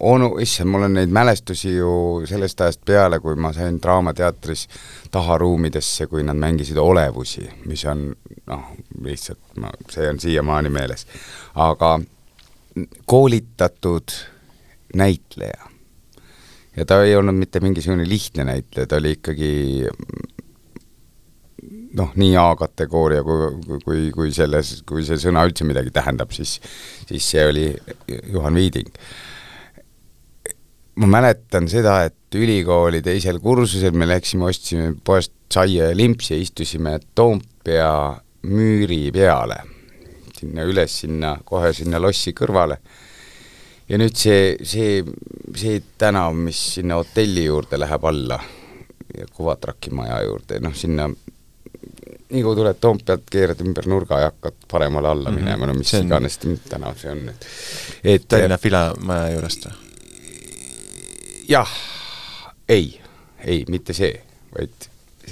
Onu, 0.00 0.30
issand, 0.42 0.70
mul 0.70 0.86
on 0.86 0.94
neid 0.94 1.12
mälestusi 1.14 1.72
ju 1.76 1.90
sellest 2.28 2.60
ajast 2.60 2.84
peale, 2.86 3.18
kui 3.20 3.36
ma 3.36 3.52
sain 3.52 3.80
Draamateatris 3.82 4.66
taharuumidesse, 5.10 6.06
kui 6.06 6.22
nad 6.26 6.38
mängisid 6.38 6.78
olevusi, 6.78 7.46
mis 7.66 7.84
on 7.90 8.08
noh, 8.46 8.68
lihtsalt 9.04 9.58
ma, 9.62 9.72
see 9.90 10.08
on 10.10 10.20
siiamaani 10.22 10.70
meeles. 10.70 11.06
aga 11.54 11.98
koolitatud 13.06 14.14
näitleja. 14.94 15.70
ja 16.76 16.84
ta 16.86 17.02
ei 17.02 17.16
olnud 17.16 17.34
mitte 17.34 17.60
mingisugune 17.60 18.08
lihtne 18.08 18.44
näitleja, 18.44 18.86
ta 18.86 18.96
oli 18.96 19.16
ikkagi 19.18 19.50
noh, 21.98 22.12
nii 22.14 22.36
A-kategooria 22.36 23.24
kui, 23.26 23.80
kui, 23.84 24.04
kui 24.14 24.30
selles, 24.32 24.76
kui 24.86 25.02
see 25.04 25.18
sõna 25.18 25.42
üldse 25.48 25.66
midagi 25.66 25.90
tähendab, 25.90 26.30
siis 26.30 26.60
siis 27.08 27.30
see 27.34 27.48
oli 27.48 27.66
Juhan 28.30 28.54
Viiding 28.54 28.94
ma 30.98 31.06
mäletan 31.06 31.68
seda, 31.70 32.00
et 32.08 32.34
ülikooli 32.34 33.00
teisel 33.04 33.38
kursusel 33.42 33.94
me 33.96 34.08
läksime, 34.08 34.48
ostsime 34.50 34.92
poest 35.04 35.34
saia 35.52 35.90
ja 35.90 35.96
limpsi 35.96 36.34
ja 36.34 36.40
istusime 36.42 36.98
Toompea 37.14 37.92
müüri 38.48 39.08
peale, 39.14 39.62
sinna 40.38 40.66
üles, 40.68 40.98
sinna, 41.04 41.36
kohe 41.44 41.72
sinna 41.76 42.00
lossi 42.02 42.34
kõrvale. 42.36 42.78
ja 43.88 43.96
nüüd 43.96 44.16
see, 44.18 44.56
see, 44.68 45.00
see 45.56 45.80
tänav, 45.98 46.34
mis 46.36 46.58
sinna 46.74 46.98
hotelli 47.00 47.46
juurde 47.46 47.78
läheb 47.80 48.04
alla 48.04 48.38
ja 49.16 49.26
Kuvatraki 49.32 49.90
maja 49.96 50.20
juurde, 50.26 50.60
noh 50.60 50.76
sinna 50.76 51.08
nii 52.28 52.44
kui 52.44 52.56
tuled 52.58 52.76
Toompealt, 52.80 53.28
keerad 53.32 53.60
ümber 53.64 53.88
nurga 53.88 54.20
ja 54.20 54.32
hakkad 54.32 54.66
paremale 54.70 55.08
alla 55.08 55.30
mm 55.30 55.36
-hmm. 55.36 55.40
minema, 55.40 55.66
no 55.66 55.74
mis 55.74 55.94
on... 55.94 56.06
iganes 56.06 56.38
tänav 56.68 56.96
see 56.96 57.10
on, 57.10 57.28
et 57.28 57.46
et 58.04 58.28
Tallinna 58.28 58.58
Filamaja 58.58 59.30
juurest 59.32 59.66
või? 59.66 59.87
Jah, 61.48 61.70
ei, 62.68 63.00
ei, 63.44 63.64
mitte 63.68 63.96
see, 63.96 64.12
vaid 64.54 64.88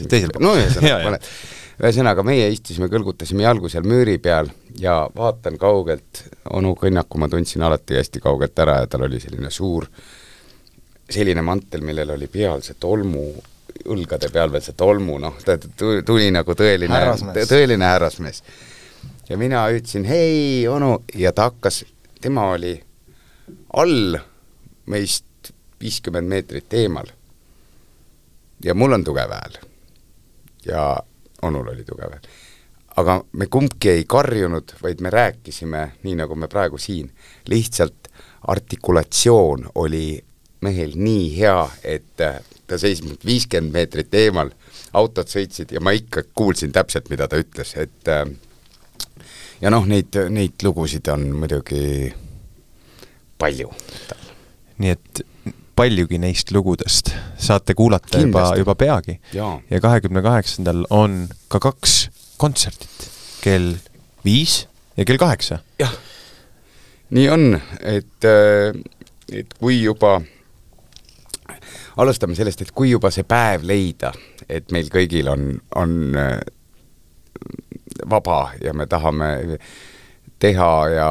teisel 0.09 0.33
pool. 0.33 0.45
no 0.47 0.55
ühesõnaga, 0.57 1.19
ühesõnaga 1.83 2.25
meie 2.27 2.49
istusime, 2.53 2.89
kõlgutasime 2.93 3.45
jalgu 3.45 3.71
seal 3.73 3.87
müüri 3.89 4.17
peal 4.23 4.49
ja 4.81 5.03
vaatan 5.17 5.59
kaugelt, 5.61 6.25
onu 6.57 6.75
Kõnnaku 6.79 7.21
ma 7.21 7.29
tundsin 7.33 7.65
alati 7.67 7.99
hästi 8.01 8.23
kaugelt 8.25 8.65
ära 8.65 8.81
ja 8.83 8.89
tal 8.91 9.07
oli 9.09 9.21
selline 9.21 9.53
suur, 9.53 9.89
selline 11.11 11.45
mantel, 11.45 11.85
millel 11.87 12.17
oli 12.17 12.31
peal 12.33 12.65
see 12.65 12.79
tolmu, 12.81 13.27
õlgade 13.93 14.31
peal 14.33 14.51
veel 14.53 14.65
see 14.65 14.77
tolmu, 14.79 15.19
noh, 15.23 15.37
ta 15.45 15.59
tuli 15.77 16.31
nagu 16.33 16.57
tõeline, 16.57 17.03
tõeline 17.37 17.93
härrasmees. 17.93 18.43
ja 19.29 19.37
mina 19.37 19.69
ütlesin 19.75 20.09
hei, 20.09 20.65
onu, 20.71 21.03
ja 21.15 21.33
ta 21.37 21.51
hakkas, 21.51 21.85
tema 22.25 22.49
oli 22.57 22.73
all 23.77 24.17
meist 24.87 25.26
viiskümmend 25.81 26.29
meetrit 26.29 26.75
eemal. 26.75 27.07
ja 28.65 28.75
mul 28.75 28.93
on 28.93 29.05
tugev 29.05 29.31
hääl. 29.31 29.59
ja 30.65 30.97
onul 31.43 31.69
oli 31.69 31.85
tugev 31.85 32.11
hääl. 32.11 32.29
aga 32.97 33.25
me 33.33 33.47
kumbki 33.47 33.91
ei 33.91 34.05
karjunud, 34.05 34.73
vaid 34.83 35.01
me 35.01 35.11
rääkisime 35.11 35.93
nii, 36.03 36.15
nagu 36.15 36.35
me 36.35 36.49
praegu 36.49 36.79
siin, 36.79 37.13
lihtsalt 37.49 38.09
artikulatsioon 38.47 39.71
oli 39.75 40.25
mehel 40.61 40.93
nii 40.95 41.39
hea, 41.39 41.69
et 41.85 42.21
äh, 42.21 42.41
ta 42.67 42.79
seisis 42.79 43.05
mult 43.05 43.25
viiskümmend 43.27 43.73
meetrit 43.73 44.15
eemal, 44.15 44.51
autod 44.97 45.29
sõitsid 45.29 45.75
ja 45.77 45.81
ma 45.81 45.93
ikka 45.93 46.25
kuulsin 46.35 46.73
täpselt, 46.73 47.11
mida 47.13 47.29
ta 47.29 47.39
ütles, 47.41 47.75
et 47.77 48.09
äh, 48.09 48.25
ja 49.61 49.73
noh, 49.73 49.87
neid, 49.89 50.17
neid 50.33 50.65
lugusid 50.65 51.09
on 51.13 51.29
muidugi 51.41 52.13
palju. 53.39 53.71
nii 54.79 54.93
et 54.93 55.23
paljugi 55.77 56.19
neist 56.19 56.51
lugudest 56.55 57.13
saate 57.39 57.75
kuulata 57.75 58.19
Kindlasti. 58.19 58.59
juba, 58.59 58.59
juba 58.59 58.75
peagi. 58.75 59.21
ja 59.71 59.81
kahekümne 59.81 60.23
kaheksandal 60.23 60.87
on 60.91 61.27
ka 61.49 61.61
kaks 61.61 62.09
kontsertit, 62.37 63.11
kell 63.41 63.75
viis 64.25 64.67
ja 64.97 65.05
kell 65.05 65.21
kaheksa. 65.21 65.59
jah, 65.79 65.93
nii 67.11 67.29
on, 67.31 67.61
et, 67.83 68.29
et 69.33 69.55
kui 69.61 69.83
juba, 69.83 70.21
alustame 71.97 72.35
sellest, 72.35 72.65
et 72.65 72.73
kui 72.75 72.91
juba 72.91 73.13
see 73.15 73.29
päev 73.29 73.67
leida, 73.69 74.13
et 74.49 74.73
meil 74.73 74.89
kõigil 74.93 75.29
on, 75.33 75.51
on 75.77 76.15
vaba 78.11 78.41
ja 78.63 78.73
me 78.75 78.87
tahame 78.87 79.59
teha 80.39 80.73
ja 80.93 81.11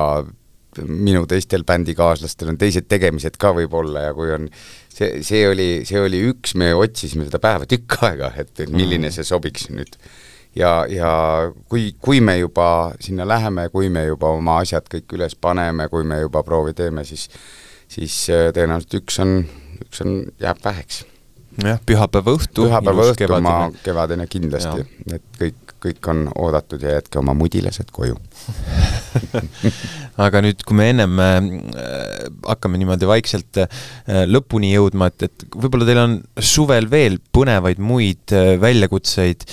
minu 0.83 1.25
teistel 1.29 1.65
bändikaaslastel 1.67 2.53
on 2.53 2.59
teised 2.61 2.89
tegemised 2.91 3.39
ka 3.41 3.53
võib-olla 3.57 4.07
ja 4.07 4.13
kui 4.17 4.31
on 4.35 4.47
see, 4.51 5.23
see 5.25 5.43
oli, 5.49 5.69
see 5.87 5.99
oli 6.01 6.21
üks, 6.31 6.55
me 6.59 6.73
otsisime 6.75 7.27
seda 7.27 7.41
päeva 7.43 7.67
tükk 7.69 7.99
aega, 8.09 8.31
et 8.41 8.65
milline 8.69 9.09
mm. 9.09 9.17
see 9.17 9.27
sobiks 9.27 9.69
nüüd. 9.73 9.99
ja, 10.55 10.77
ja 10.91 11.11
kui, 11.71 11.91
kui 11.99 12.21
me 12.23 12.39
juba 12.39 12.69
sinna 13.03 13.27
läheme, 13.27 13.69
kui 13.73 13.91
me 13.93 14.07
juba 14.09 14.33
oma 14.37 14.59
asjad 14.63 14.89
kõik 14.91 15.17
üles 15.17 15.35
paneme, 15.35 15.89
kui 15.91 16.07
me 16.07 16.23
juba 16.23 16.43
proovi 16.47 16.75
teeme, 16.77 17.05
siis 17.07 17.29
siis 17.91 18.15
äh, 18.33 18.47
tõenäoliselt 18.55 18.97
üks 18.99 19.19
on, 19.23 19.35
üks 19.85 20.01
on, 20.05 20.15
jääb 20.41 20.61
väheks. 20.63 21.03
jah, 21.63 21.79
pühapäeva 21.85 22.35
õhtu. 22.35 22.65
pühapäeva 22.65 23.09
õhtu 23.11 23.39
ma 23.43 23.57
kevadine 23.83 24.27
kindlasti, 24.31 24.87
et 25.13 25.39
kõik 25.39 25.64
kõik 25.85 26.09
on 26.11 26.25
oodatud 26.33 26.83
ja 26.83 26.97
jätke 26.97 27.19
oma 27.21 27.35
mudilased 27.37 27.91
koju 27.95 28.17
aga 30.25 30.41
nüüd, 30.45 30.63
kui 30.65 30.77
me 30.77 30.89
ennem 30.93 31.19
äh, 31.23 31.49
hakkame 32.47 32.79
niimoodi 32.81 33.09
vaikselt 33.09 33.61
äh, 33.63 33.83
lõpuni 34.29 34.73
jõudma, 34.73 35.11
et, 35.11 35.29
et 35.29 35.47
võib-olla 35.55 35.87
teil 35.87 36.01
on 36.01 36.17
suvel 36.39 36.89
veel 36.91 37.19
põnevaid 37.35 37.81
muid 37.83 38.35
äh, 38.35 38.55
väljakutseid, 38.61 39.45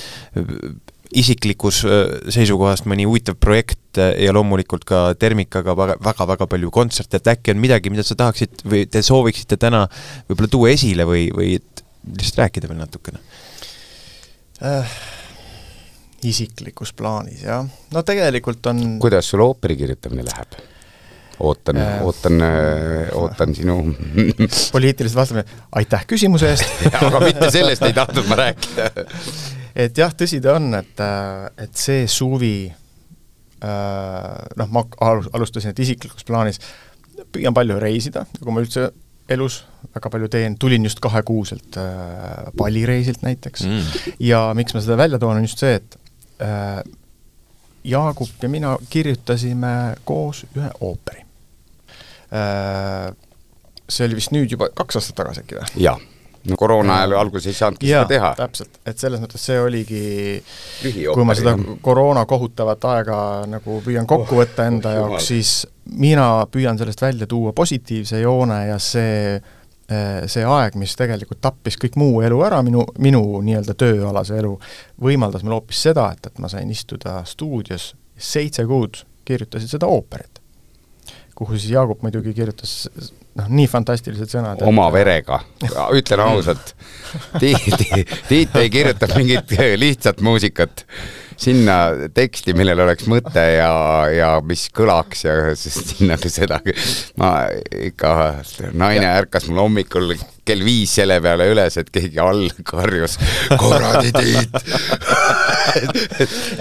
isiklikus 1.18 1.82
äh, 1.84 2.02
seisukohast 2.32 2.86
mõni 2.90 3.06
huvitav 3.08 3.36
projekt 3.40 4.00
äh, 4.00 4.14
ja 4.24 4.34
loomulikult 4.34 4.86
ka 4.88 5.04
Termikaga 5.20 5.74
väga-väga 5.76 6.48
palju 6.50 6.72
kontserte, 6.74 7.20
et 7.20 7.32
äkki 7.34 7.54
on 7.54 7.62
midagi, 7.62 7.92
mida 7.92 8.04
sa 8.06 8.16
tahaksid 8.18 8.64
või 8.64 8.84
te 8.90 9.04
sooviksite 9.04 9.58
täna 9.60 9.84
võib-olla 10.30 10.52
tuua 10.52 10.72
esile 10.72 11.06
või, 11.08 11.26
või 11.34 11.56
lihtsalt 11.56 12.44
rääkida 12.44 12.70
veel 12.70 12.80
natukene 12.82 13.20
äh,? 14.62 14.96
Isiklikus 16.28 16.92
plaanis, 16.96 17.42
jah. 17.46 17.66
no 17.94 18.02
tegelikult 18.06 18.66
on 18.72 18.98
kuidas 19.02 19.30
sul 19.32 19.44
ooperi 19.44 19.76
kirjutamine 19.76 20.26
läheb? 20.28 20.60
ootan 21.42 21.80
äh,, 21.80 22.02
ootan 22.06 22.40
äh,, 22.46 23.08
ootan 23.18 23.54
sinu 23.54 23.78
poliitilised 24.76 25.16
vastamine, 25.18 25.64
aitäh 25.80 26.06
küsimuse 26.06 26.52
eest 26.52 26.86
aga 27.08 27.24
mitte 27.24 27.50
sellest 27.54 27.88
ei 27.88 27.96
tahtnud 27.96 28.30
ma 28.30 28.38
rääkida 28.44 28.90
et 29.76 29.98
jah, 29.98 30.12
tõsi 30.16 30.40
ta 30.44 30.56
on, 30.58 30.72
et, 30.78 31.00
äh, 31.02 31.48
et 31.64 31.76
see 31.78 32.06
suvi 32.10 32.56
äh, 32.68 34.40
noh, 34.60 34.72
ma 34.74 34.84
alustasin, 35.00 35.72
et 35.72 35.84
isiklikus 35.84 36.26
plaanis 36.28 36.60
püüan 37.32 37.54
palju 37.56 37.78
reisida, 37.80 38.26
nagu 38.38 38.54
ma 38.54 38.64
üldse 38.64 38.90
elus 39.32 39.62
väga 39.94 40.10
palju 40.12 40.28
teen, 40.32 40.56
tulin 40.60 40.84
just 40.84 41.00
kahekuuselt 41.02 41.78
äh, 41.80 42.52
pallireisilt 42.58 43.22
näiteks 43.24 43.66
mm. 43.68 44.14
ja 44.26 44.44
miks 44.58 44.74
ma 44.76 44.82
seda 44.84 44.98
välja 45.00 45.20
toon, 45.22 45.38
on 45.40 45.46
just 45.46 45.62
see, 45.62 45.78
et 45.78 45.98
Jaagup 47.84 48.42
ja 48.42 48.48
mina 48.48 48.76
kirjutasime 48.90 49.96
koos 50.04 50.44
ühe 50.56 50.70
ooperi 50.80 51.24
äh,. 52.32 53.12
See 53.92 54.06
oli 54.06 54.16
vist 54.16 54.32
nüüd 54.32 54.52
juba 54.54 54.70
kaks 54.74 54.96
aastat 54.96 55.18
tagasi 55.18 55.42
äkki 55.42 55.58
või? 55.58 55.70
jaa 55.82 55.98
no 56.48 56.56
koroona 56.58 56.96
ajal 56.96 57.14
alguses 57.20 57.46
ei 57.52 57.56
saanudki 57.56 57.88
seda 57.90 58.04
teha. 58.10 58.32
täpselt, 58.38 58.78
et 58.86 58.98
selles 58.98 59.22
mõttes 59.22 59.44
see 59.46 59.58
oligi, 59.62 60.02
kui 60.82 61.26
ma 61.26 61.36
seda 61.38 61.54
koroona 61.84 62.24
kohutavat 62.28 62.86
aega 62.92 63.18
nagu 63.50 63.78
püüan 63.84 64.08
kokku 64.10 64.36
oh, 64.36 64.42
võtta 64.42 64.66
enda 64.70 64.92
oh, 64.92 64.98
jaoks, 64.98 65.28
siis 65.30 65.52
mina 65.98 66.46
püüan 66.50 66.78
sellest 66.80 67.02
välja 67.02 67.28
tuua 67.30 67.54
positiivse 67.56 68.22
joone 68.22 68.58
ja 68.72 68.78
see 68.82 69.36
see 70.30 70.44
aeg, 70.46 70.76
mis 70.80 70.94
tegelikult 70.96 71.40
tappis 71.44 71.76
kõik 71.80 71.98
muu 72.00 72.20
elu 72.24 72.38
ära, 72.46 72.62
minu, 72.64 72.84
minu 73.02 73.22
nii-öelda 73.44 73.74
tööalase 73.78 74.38
elu, 74.38 74.54
võimaldas 75.02 75.42
mul 75.44 75.58
hoopis 75.58 75.82
seda, 75.88 76.06
et, 76.14 76.30
et 76.30 76.38
ma 76.40 76.48
sain 76.48 76.70
istuda 76.70 77.18
stuudios 77.28 77.92
seitse 78.16 78.64
kuud, 78.68 79.02
kirjutasin 79.26 79.74
seda 79.74 79.90
ooperit 79.90 80.42
kuhu 81.34 81.58
siis 81.58 81.72
Jaagup 81.72 82.02
muidugi 82.04 82.34
kirjutas 82.36 82.88
noh, 83.38 83.48
nii 83.48 83.66
fantastilised 83.70 84.30
sõnad. 84.30 84.62
oma 84.68 84.86
et... 84.90 84.94
verega, 84.94 85.40
ütlen 85.96 86.24
ausalt 86.28 86.74
Tiit, 87.40 87.86
Tiit 88.28 88.56
ei 88.60 88.70
kirjuta 88.72 89.08
mingit 89.16 89.56
lihtsat 89.80 90.22
muusikat 90.24 90.84
sinna 91.42 91.76
teksti, 92.14 92.54
millel 92.58 92.84
oleks 92.84 93.08
mõte 93.10 93.42
ja, 93.56 93.72
ja 94.12 94.30
mis 94.46 94.68
kõlaks 94.74 95.24
ja 95.26 95.34
sest 95.58 95.96
sinna 95.96 96.18
seda, 96.22 96.60
ma 97.20 97.32
ikka, 97.90 98.12
naine 98.72 99.08
ja. 99.08 99.16
ärkas 99.22 99.48
mul 99.50 99.64
hommikul 99.64 100.14
kell 100.46 100.64
viis 100.66 100.94
selle 100.98 101.20
peale 101.22 101.46
üles, 101.52 101.76
et 101.78 101.90
keegi 101.94 102.18
all 102.22 102.48
karjus, 102.66 103.18
kuradi 103.60 104.10
Tiit 104.16 104.56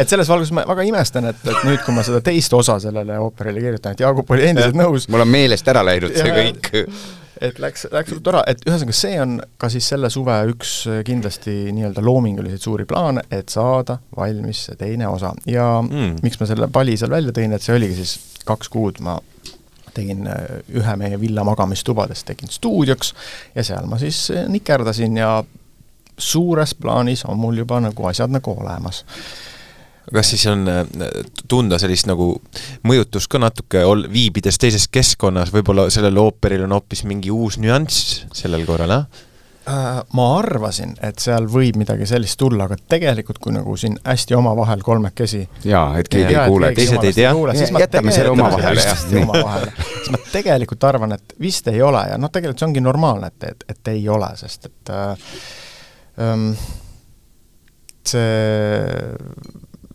et 0.02 0.10
selles 0.10 0.30
valguses 0.30 0.54
ma 0.56 0.66
väga 0.70 0.86
imestan, 0.88 1.32
et, 1.32 1.42
et 1.46 1.66
nüüd, 1.68 1.82
kui 1.86 1.96
ma 1.96 2.06
seda 2.06 2.22
teist 2.26 2.54
osa 2.56 2.78
sellele 2.84 3.18
ooperile 3.22 3.64
kirjutan, 3.64 3.96
et 3.96 4.06
Jaagup 4.06 4.30
oli 4.34 4.48
endiselt 4.52 4.78
nõus. 4.78 5.10
mul 5.12 5.26
on 5.26 5.34
meelest 5.34 5.68
ära 5.72 5.84
läinud 5.86 6.16
see 6.16 6.38
kõik 6.38 6.72
et 7.42 7.60
läks, 7.60 7.88
läks 7.92 8.14
tore, 8.24 8.44
et 8.48 8.62
ühesõnaga 8.68 8.96
see 8.96 9.18
on 9.22 9.36
ka 9.62 9.70
siis 9.74 9.88
selle 9.94 10.10
suve 10.14 10.36
üks 10.52 10.76
äh, 10.90 11.02
kindlasti 11.08 11.74
nii-öelda 11.76 12.04
loominguliseid 12.06 12.62
suuri 12.64 12.86
plaane, 12.90 13.24
et 13.34 13.50
saada 13.54 13.98
valmis 14.18 14.68
see 14.68 14.78
teine 14.80 15.10
osa 15.10 15.34
ja 15.50 15.68
mm. 15.82 16.22
miks 16.26 16.40
ma 16.42 16.50
selle 16.50 16.70
pali 16.74 16.98
seal 17.00 17.14
välja 17.14 17.34
tõin, 17.36 17.56
et 17.56 17.66
see 17.66 17.76
oligi 17.78 18.02
siis 18.02 18.44
kaks 18.48 18.70
kuud 18.74 19.02
ma 19.06 19.18
tegin 19.96 20.28
äh, 20.30 20.60
ühe 20.78 20.98
meie 21.00 21.20
villa 21.22 21.46
magamistubadest, 21.48 22.28
tegin 22.30 22.52
stuudioks 22.52 23.14
ja 23.56 23.66
seal 23.66 23.90
ma 23.90 24.00
siis 24.02 24.24
äh, 24.36 24.46
nikerdasin 24.52 25.18
ja 25.20 25.34
suures 26.22 26.76
plaanis 26.78 27.26
on 27.26 27.40
mul 27.42 27.58
juba 27.64 27.82
nagu 27.82 28.06
asjad 28.12 28.32
nagu 28.32 28.54
olemas 28.54 29.02
kas 30.10 30.34
siis 30.34 30.46
on 30.50 30.68
äh, 30.70 30.84
tunda 31.48 31.80
sellist 31.82 32.10
nagu 32.10 32.34
mõjutust 32.88 33.30
ka 33.32 33.42
natuke, 33.42 33.84
ol-, 33.88 34.08
viibides 34.12 34.58
teises 34.62 34.88
keskkonnas, 34.92 35.54
võib-olla 35.54 35.90
sellel 35.94 36.18
ooperil 36.22 36.66
on 36.68 36.78
hoopis 36.78 37.06
mingi 37.10 37.34
uus 37.34 37.60
nüanss 37.62 38.24
sellel 38.36 38.66
korral, 38.70 38.96
jah? 38.96 39.28
Äh, 39.70 40.00
ma 40.18 40.24
arvasin, 40.40 40.96
et 41.06 41.22
seal 41.22 41.46
võib 41.52 41.78
midagi 41.78 42.08
sellist 42.10 42.40
tulla, 42.42 42.66
aga 42.66 42.80
tegelikult 42.90 43.38
kui 43.44 43.54
nagu 43.54 43.76
siin 43.78 43.94
hästi 44.02 44.34
omavahel 44.34 44.82
kolmekesi 44.82 45.44
jaa, 45.70 46.00
et 46.02 46.10
keegi 46.10 46.34
ei 46.34 46.50
kuule, 46.50 46.72
teised 46.74 47.06
ei 47.06 47.14
tea, 47.14 47.34
jätame 47.84 48.16
selle 48.16 48.34
omavahele, 48.34 48.82
jah. 48.82 49.04
siis 49.06 50.10
ma 50.10 50.22
tegelikult 50.32 50.90
arvan, 50.90 51.14
et 51.14 51.36
vist 51.40 51.70
ei 51.70 51.82
ole 51.86 52.02
ja 52.10 52.18
noh, 52.18 52.34
tegelikult 52.34 52.64
see 52.64 52.72
ongi 52.72 52.82
normaalne, 52.82 53.30
et, 53.30 53.52
et, 53.52 53.68
et 53.76 53.94
ei 53.94 54.02
ole, 54.10 54.32
sest 54.42 54.66
et 54.72 54.94
äh, 54.98 55.30
ähm, 56.26 56.50
see 58.10 58.26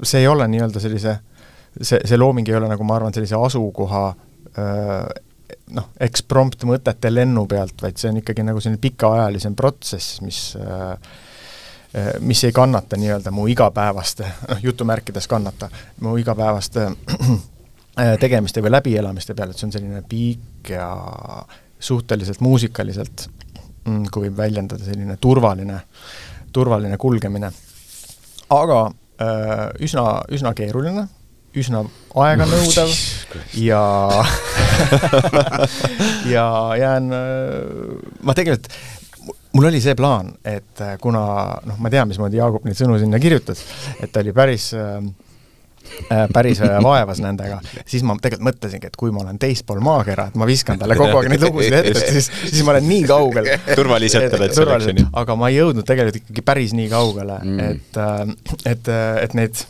see 0.02 0.24
ei 0.24 0.28
ole 0.28 0.48
nii-öelda 0.48 0.80
sellise, 0.82 1.18
see, 1.80 2.00
see 2.04 2.18
looming 2.18 2.48
ei 2.48 2.58
ole, 2.58 2.68
nagu 2.68 2.84
ma 2.84 2.98
arvan, 2.98 3.14
sellise 3.14 3.38
asukoha 3.38 4.02
noh, 5.76 5.88
eksprompt 6.00 6.64
mõtete 6.68 7.10
lennu 7.12 7.46
pealt, 7.50 7.80
vaid 7.82 7.98
see 8.00 8.10
on 8.10 8.20
ikkagi 8.22 8.44
nagu 8.46 8.60
selline 8.62 8.80
pikaajalisem 8.82 9.56
protsess, 9.58 10.20
mis 10.24 10.42
mis 12.20 12.44
ei 12.44 12.52
kannata 12.52 12.96
nii-öelda 13.00 13.30
mu 13.32 13.46
igapäevaste, 13.48 14.26
noh 14.50 14.58
jutumärkides 14.62 15.28
kannata, 15.30 15.68
mu 16.04 16.16
igapäevaste 16.20 16.90
tegemiste 18.24 18.60
või 18.60 18.74
läbielamiste 18.74 19.34
peale, 19.34 19.54
et 19.54 19.60
see 19.60 19.68
on 19.68 19.72
selline 19.72 20.02
pikk 20.08 20.74
ja 20.74 20.90
suhteliselt 21.78 22.40
muusikaliselt, 22.44 23.28
mm, 23.86 24.10
kui 24.12 24.26
võib 24.26 24.36
väljendada, 24.42 24.84
selline 24.84 25.16
turvaline, 25.20 25.80
turvaline 26.52 26.96
kulgemine. 27.00 27.50
aga 28.50 28.90
üsna, 29.80 30.04
üsna 30.32 30.52
keeruline, 30.56 31.06
üsna 31.56 31.84
aeganõudev 32.20 32.92
ja 33.68 33.82
ja 36.34 36.46
jään, 36.78 37.12
äh, 37.12 38.16
ma 38.22 38.34
tegelikult, 38.36 38.68
mul 39.56 39.68
oli 39.70 39.80
see 39.82 39.96
plaan, 39.98 40.34
et 40.44 40.82
äh, 40.84 40.96
kuna 41.02 41.22
noh, 41.66 41.78
ma 41.80 41.92
tean, 41.92 42.08
mismoodi 42.10 42.40
Jaagup 42.40 42.66
neid 42.66 42.78
sõnu 42.78 42.98
sinna 43.00 43.20
kirjutas, 43.22 43.62
et 44.00 44.12
ta 44.12 44.24
oli 44.24 44.34
päris 44.36 44.72
äh, 44.76 45.00
päris 46.32 46.60
äh, 46.64 46.76
vaevas 46.82 47.20
nendega, 47.24 47.58
siis 47.88 48.04
ma 48.06 48.16
tegelikult 48.20 48.46
mõtlesingi, 48.50 48.90
et 48.90 48.98
kui 48.98 49.12
ma 49.14 49.22
olen 49.24 49.38
teispool 49.42 49.80
maakera, 49.84 50.28
et 50.30 50.38
ma 50.38 50.48
viskan 50.48 50.80
talle 50.80 50.96
kogu 50.98 51.20
aeg 51.20 51.30
neid 51.32 51.44
lugusid 51.46 51.76
ette, 51.80 52.04
siis, 52.04 52.30
siis 52.44 52.62
ma 52.66 52.74
olen 52.74 52.88
nii 52.88 53.02
kaugel. 53.08 53.50
turvaliselt 53.74 54.36
oled 54.38 54.54
selleks, 54.56 54.90
on 54.92 55.02
ju. 55.02 55.08
aga 55.22 55.36
ma 55.38 55.50
ei 55.52 55.58
jõudnud 55.60 55.88
tegelikult 55.88 56.20
ikkagi 56.22 56.46
päris 56.46 56.76
nii 56.76 56.88
kaugele 56.92 57.40
mm., 57.42 57.66
et, 57.70 58.00
äh, 58.02 58.72
et, 58.72 58.92
et 59.26 59.38
neid 59.38 59.66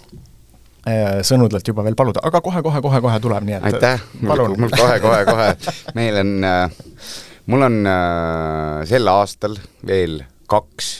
sõnudelt 1.26 1.66
juba 1.66 1.82
veel 1.82 1.96
paluda, 1.98 2.20
aga 2.22 2.38
kohe-kohe-kohe-kohe 2.44 3.16
tuleb, 3.18 3.46
nii 3.48 3.56
et 3.58 3.64
aitäh, 3.72 4.04
mul 4.22 4.70
kohe-kohe-kohe, 4.70 5.48
meil 5.98 6.20
on, 6.20 6.30
mul 7.50 7.66
on 7.66 7.80
sel 8.86 9.10
aastal 9.10 9.58
veel 9.88 10.20
kaks 10.46 10.92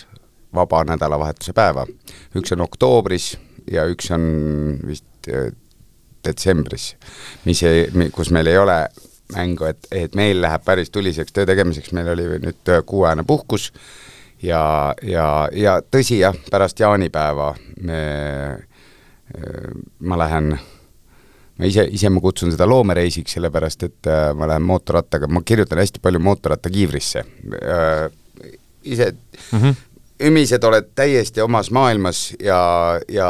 vaba 0.57 0.83
nädalavahetuse 0.91 1.55
päeva. 1.55 1.87
üks 2.35 2.53
on 2.53 2.67
oktoobris 2.67 3.37
ja 3.71 3.87
üks 3.91 4.11
on 4.15 4.27
vist 4.87 5.31
äh, 5.31 5.51
detsembris, 6.27 6.95
mis 7.47 7.63
ei, 7.67 7.87
kus 8.15 8.33
meil 8.35 8.51
ei 8.51 8.59
ole 8.59 8.81
mängu, 9.35 9.67
et, 9.71 9.89
et 9.95 10.15
meil 10.19 10.41
läheb 10.43 10.63
päris 10.67 10.91
tuliseks 10.95 11.35
töö 11.35 11.47
tegemiseks, 11.49 11.93
meil 11.97 12.13
oli 12.13 12.27
nüüd 12.43 12.71
kuuajane 12.87 13.25
puhkus 13.27 13.73
ja, 14.43 14.95
ja, 15.03 15.27
ja 15.55 15.81
tõsi 15.83 16.21
jah, 16.21 16.37
pärast 16.51 16.81
jaanipäeva 16.83 17.53
me, 17.87 18.01
äh, 19.35 19.71
ma 20.01 20.21
lähen 20.21 20.55
ma 21.57 21.71
ise, 21.71 21.87
ise 21.91 22.11
ma 22.13 22.23
kutsun 22.23 22.53
seda 22.55 22.69
loomereisiks, 22.69 23.39
sellepärast 23.39 23.89
et 23.89 24.11
äh, 24.13 24.31
ma 24.37 24.51
lähen 24.51 24.67
mootorrattaga, 24.67 25.31
ma 25.31 25.43
kirjutan 25.47 25.83
hästi 25.83 26.03
palju 26.05 26.23
mootorrattakiivrisse 26.23 27.25
äh,. 27.25 28.07
ise 28.87 29.13
mm 29.53 29.59
-hmm 29.59 29.85
ümised 30.21 30.65
oled 30.65 30.93
täiesti 30.95 31.41
omas 31.45 31.71
maailmas 31.71 32.31
ja, 32.41 32.61
ja 33.09 33.29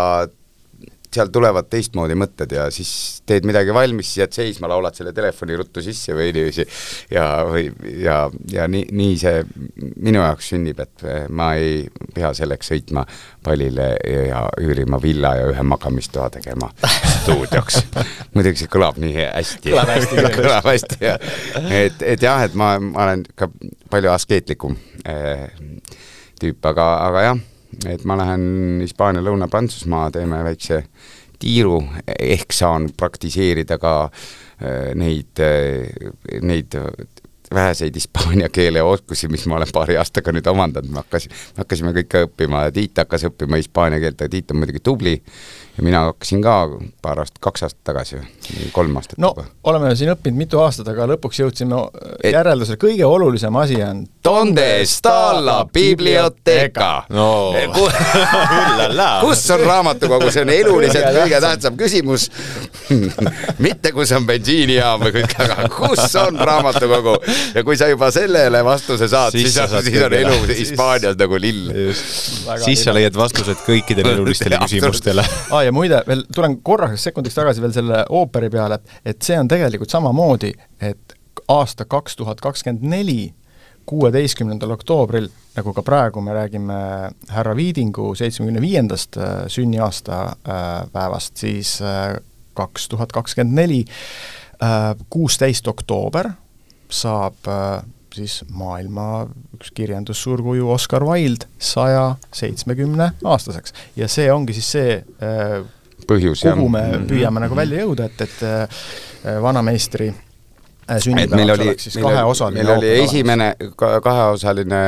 sealt 1.17 1.33
tulevad 1.33 1.69
teistmoodi 1.71 2.17
mõtted 2.19 2.53
ja 2.57 2.67
siis 2.75 2.91
teed 3.27 3.47
midagi 3.49 3.75
valmis, 3.75 4.09
siis 4.11 4.23
jääd 4.23 4.37
seisma, 4.37 4.69
laulad 4.71 4.97
selle 4.97 5.13
telefoni 5.17 5.57
ruttu 5.59 5.83
sisse 5.85 6.15
või 6.17 6.31
niiviisi 6.35 6.67
ja, 7.13 7.27
või 7.49 7.67
ja, 8.03 8.19
ja 8.53 8.67
nii, 8.71 8.87
nii 8.97 9.19
see 9.21 9.43
minu 10.05 10.21
jaoks 10.21 10.51
sünnib, 10.53 10.81
et 10.83 11.07
ma 11.33 11.53
ei 11.61 11.85
pea 12.15 12.33
selleks 12.37 12.73
sõitma 12.73 13.07
pallile 13.47 13.93
ja 14.29 14.45
üürima 14.63 15.01
villa 15.03 15.35
ja 15.39 15.51
ühe 15.53 15.67
magamistoa 15.67 16.29
tegema 16.37 16.71
stuudioks. 17.23 17.83
muidugi 18.35 18.65
see 18.65 18.73
kõlab 18.73 19.01
nii 19.03 19.17
hästi. 19.25 19.73
kõlab 19.73 19.95
hästi 19.95 20.27
kõlab 20.41 20.73
hästi 20.73 21.01
ja 21.07 21.17
et, 21.71 22.03
et 22.03 22.29
jah, 22.29 22.45
et 22.47 22.59
ma, 22.59 22.77
ma 22.83 23.09
olen 23.09 23.25
ka 23.39 23.51
palju 23.93 24.13
askeetlikum 24.13 24.77
eh, 25.07 25.49
tüüp, 26.41 26.65
aga, 26.69 26.87
aga 27.07 27.23
jah, 27.31 27.45
et 27.93 28.05
ma 28.09 28.17
lähen 28.21 28.83
Hispaania, 28.85 29.25
Lõuna-Prantsusmaa, 29.25 30.11
teeme 30.15 30.43
väikse 30.47 30.83
tiiru, 31.41 31.81
ehk 32.07 32.55
saan 32.57 32.89
praktiseerida 32.97 33.79
ka 33.81 33.95
äh, 34.07 34.93
neid, 34.99 35.43
äh, 35.43 36.11
neid 36.43 36.77
väheseid 37.55 37.95
hispaania 37.95 38.49
keele 38.49 38.83
oskusi, 38.83 39.29
mis 39.29 39.47
ma 39.47 39.57
olen 39.57 39.69
paari 39.73 39.97
aastaga 39.97 40.33
nüüd 40.35 40.47
omandanud, 40.51 40.91
me 40.91 41.03
hakkasime, 41.03 41.35
me 41.35 41.63
hakkasime 41.63 41.93
kõik 42.01 42.19
õppima, 42.25 42.65
Tiit 42.75 42.99
hakkas 42.99 43.29
õppima 43.31 43.61
hispaania 43.61 44.01
keelt, 44.03 44.21
aga 44.21 44.33
Tiit 44.33 44.51
on 44.51 44.61
muidugi 44.63 44.83
tubli. 44.83 45.21
Ja 45.77 45.85
mina 45.85 46.01
hakkasin 46.07 46.41
ka 46.41 46.55
paar 47.05 47.19
aastat, 47.21 47.37
kaks 47.45 47.67
aastat 47.67 47.83
tagasi 47.85 48.17
või 48.17 48.71
kolm 48.73 48.95
aastat 48.97 49.19
no, 49.21 49.35
juba. 49.37 49.45
oleme 49.69 49.91
siin 49.97 50.09
õppinud 50.15 50.39
mitu 50.41 50.61
aastat, 50.63 50.89
aga 50.89 51.05
lõpuks 51.11 51.43
jõudsime 51.43 51.83
Et... 52.23 52.31
järeldusele, 52.33 52.79
kõige 52.81 53.05
olulisem 53.05 53.59
asi 53.61 53.83
on 53.85 54.01
Donde 54.25 54.65
sta 54.89 55.37
la 55.37 55.59
biblioteca 55.69 56.89
no. 57.13 57.53
kus 59.27 59.45
on 59.53 59.67
raamatukogu, 59.69 60.31
see 60.33 60.47
on 60.47 60.55
eluliselt 60.55 61.13
kõige 61.21 61.43
tähtsam 61.45 61.77
küsimus. 61.77 62.31
Mitte 63.67 63.93
kus 63.93 64.17
on 64.17 64.25
bensiinijaam 64.27 65.05
või 65.05 65.13
kõik, 65.21 65.37
aga 65.45 65.69
kus 65.77 66.17
on 66.25 66.41
raamatukogu 66.41 67.19
ja 67.55 67.65
kui 67.67 67.77
sa 67.79 67.89
juba 67.91 68.11
sellele 68.15 68.63
vastuse 68.65 69.09
saad, 69.11 69.37
siis, 69.37 69.55
siis, 69.55 69.77
siis 69.89 70.07
on 70.07 70.17
elu 70.19 70.39
Hispaanias 70.51 71.19
nagu 71.21 71.41
lill. 71.41 71.71
siis 72.65 72.85
sa 72.87 72.95
leiad 72.97 73.17
vastused 73.17 73.63
kõikidele 73.67 74.17
elulistele 74.17 74.61
küsimustele. 74.65 75.25
Ah, 75.51 75.63
ja 75.67 75.75
muide, 75.75 76.03
veel 76.09 76.27
tulen 76.35 76.59
korraks 76.67 77.09
sekundiks 77.09 77.37
tagasi 77.39 77.65
veel 77.65 77.75
selle 77.77 78.05
ooperi 78.09 78.51
peale, 78.53 78.81
et, 78.81 79.01
et 79.15 79.31
see 79.31 79.39
on 79.39 79.49
tegelikult 79.51 79.93
samamoodi, 79.93 80.53
et 80.81 81.17
aasta 81.49 81.85
kaks 81.85 82.17
tuhat 82.17 82.41
kakskümmend 82.41 82.87
neli, 82.91 83.35
kuueteistkümnendal 83.87 84.75
oktoobril, 84.75 85.29
nagu 85.57 85.73
ka 85.73 85.83
praegu 85.87 86.21
me 86.21 86.35
räägime 86.35 86.79
härra 87.31 87.55
Viidingu 87.57 88.15
seitsmekümne 88.19 88.61
viiendast 88.61 89.17
äh, 89.17 89.45
sünniaasta 89.47 90.23
äh, 90.25 90.65
päevast, 90.93 91.37
siis 91.37 91.79
äh, 91.83 92.17
kaks 92.55 92.89
tuhat 92.89 93.13
kakskümmend 93.13 93.55
neli, 93.57 93.85
kuusteist 95.13 95.69
oktoober 95.69 96.31
saab 96.91 97.49
siis 98.17 98.41
maailma 98.53 99.27
üks 99.57 99.73
kirjandussuurkuju 99.77 100.71
Oscar 100.73 101.05
Wilde 101.05 101.49
saja 101.59 102.17
seitsmekümne 102.35 103.11
aastaseks. 103.25 103.75
ja 103.97 104.09
see 104.09 104.29
ongi 104.33 104.57
siis 104.57 104.71
see 104.77 104.93
äh, 105.23 105.65
põhjus, 106.09 106.45
kuhu 106.47 106.69
me 106.69 106.83
mm 106.83 106.93
-hmm. 106.93 107.09
püüame 107.11 107.43
nagu 107.45 107.57
välja 107.57 107.83
jõuda, 107.85 108.09
et, 108.11 108.21
et 108.21 108.43
äh, 108.43 109.43
vanameistri 109.43 110.09
äh, 110.09 110.99
sünnipäevaks 110.99 111.61
oleks 111.67 111.89
siis 111.89 111.99
kaheosaline 112.03 112.63
meil 112.63 112.79
oli 112.79 112.93
esimene 113.05 113.55
ka, 113.77 114.01
kaheosaline 114.01 114.83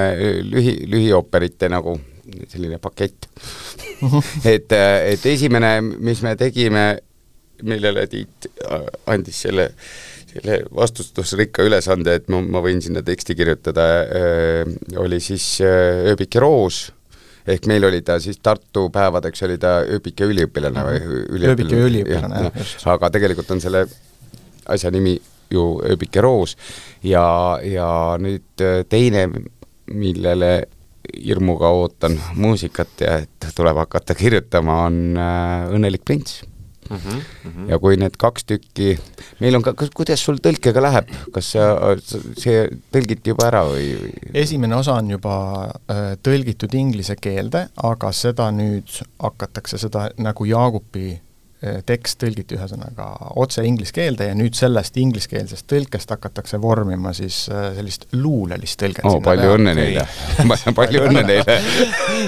lühi, 0.53 0.77
lühiooperite 0.87 1.69
nagu 1.69 1.99
selline 2.49 2.79
pakett 2.79 3.29
mhm. 4.01 4.19
et, 4.45 4.73
et 5.13 5.27
esimene, 5.27 5.81
mis 5.81 6.23
me 6.23 6.37
tegime, 6.37 6.99
millele 7.63 8.07
Tiit 8.07 8.53
andis 9.07 9.41
selle 9.43 9.65
äh, 9.65 10.18
selle 10.29 10.61
vastutusrikka 10.75 11.65
ülesande, 11.67 12.19
et 12.19 12.29
ma, 12.33 12.41
ma 12.43 12.63
võin 12.65 12.83
sinna 12.85 13.03
teksti 13.05 13.37
kirjutada 13.39 13.87
oli 15.01 15.21
siis 15.25 15.47
ööbike 15.65 16.43
Roos, 16.43 16.89
ehk 17.49 17.69
meil 17.71 17.87
oli 17.89 18.03
ta 18.05 18.19
siis 18.23 18.41
Tartu 18.45 18.89
päevadeks 18.95 19.43
oli 19.47 19.59
ta 19.61 19.79
ööbike 19.87 20.29
üliõpilane 20.29 20.85
või 20.85 21.01
üliõpilane. 21.01 21.53
ööbike 21.55 21.83
üliõpilane, 21.89 22.45
jah, 22.49 22.61
just. 22.61 22.87
aga 22.93 23.13
tegelikult 23.17 23.53
on 23.57 23.65
selle 23.65 23.87
asja 24.69 24.93
nimi 24.93 25.17
ju 25.53 25.69
ööbike 25.89 26.21
Roos 26.25 26.57
ja, 27.03 27.25
ja 27.65 27.89
nüüd 28.21 28.67
teine, 28.93 29.29
millele 29.89 30.53
hirmuga 31.17 31.71
ootan 31.73 32.19
muusikat 32.37 33.01
ja 33.01 33.17
et 33.25 33.49
tuleb 33.57 33.81
hakata 33.81 34.17
kirjutama, 34.19 34.83
on 34.91 35.01
Õnnelik 35.73 36.05
prints 36.05 36.43
Mm 36.89 36.97
-hmm. 36.97 37.69
ja 37.69 37.79
kui 37.79 37.97
need 38.01 38.17
kaks 38.19 38.45
tükki, 38.45 38.99
meil 39.41 39.55
on 39.55 39.63
ka, 39.63 39.75
kas, 39.77 39.91
kuidas 39.95 40.25
sul 40.25 40.41
tõlkega 40.45 40.83
läheb, 40.83 41.13
kas 41.35 41.53
sa, 41.53 41.69
see 42.39 42.65
tõlgiti 42.95 43.35
juba 43.35 43.49
ära 43.51 43.65
või, 43.69 43.93
või...? 44.01 44.13
esimene 44.35 44.77
osa 44.77 44.97
on 44.97 45.11
juba 45.11 45.37
äh, 45.69 46.17
tõlgitud 46.23 46.75
inglise 46.75 47.17
keelde, 47.21 47.69
aga 47.77 48.13
seda 48.13 48.51
nüüd 48.55 49.01
hakatakse 49.19 49.79
seda 49.79 50.09
nagu 50.17 50.49
Jaagupi 50.49 51.13
äh, 51.13 51.83
tekst 51.87 52.23
tõlgiti 52.25 52.57
ühesõnaga 52.57 53.11
otse 53.37 53.65
inglise 53.69 53.93
keelde 53.93 54.31
ja 54.31 54.35
nüüd 54.39 54.57
sellest 54.57 54.97
ingliskeelsest 54.97 55.69
tõlkest 55.69 56.11
hakatakse 56.17 56.61
vormima 56.63 57.13
siis 57.13 57.45
äh, 57.53 57.73
sellist 57.77 58.09
luulelist 58.17 58.81
tõlget 58.81 59.05
oh,. 59.05 59.21
palju 59.23 59.57
õnne 59.59 59.77
neile 59.77 60.09
palju 60.81 61.05
õnne 61.11 61.27
neile 61.35 61.61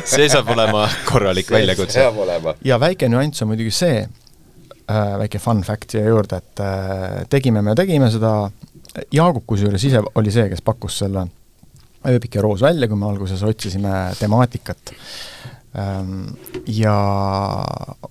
see 0.05 0.29
saab 0.29 0.53
olema 0.53 0.89
korralik 1.09 1.51
väljakutse. 1.51 2.11
ja 2.65 2.81
väike 2.81 3.09
nüanss 3.09 3.43
on 3.43 3.55
muidugi 3.55 3.73
see, 3.73 4.09
väike 5.21 5.39
fun 5.39 5.63
fact 5.67 5.95
siia 5.95 6.09
juurde, 6.09 6.41
et 6.41 6.63
äh, 6.65 7.21
tegime 7.31 7.63
me, 7.63 7.75
tegime 7.79 8.11
seda, 8.13 8.51
Jaagup 9.15 9.45
kusjuures 9.47 9.85
ise 9.87 10.01
oli 10.19 10.33
see, 10.35 10.49
kes 10.51 10.63
pakkus 10.67 10.97
selle 11.05 11.29
ööbik 12.11 12.35
ja 12.35 12.43
roos 12.43 12.63
välja, 12.65 12.89
kui 12.91 12.99
me 12.99 13.07
alguses 13.07 13.43
otsisime 13.47 14.11
temaatikat. 14.19 14.95
Ähm,. 15.79 16.33
Ja 16.67 16.95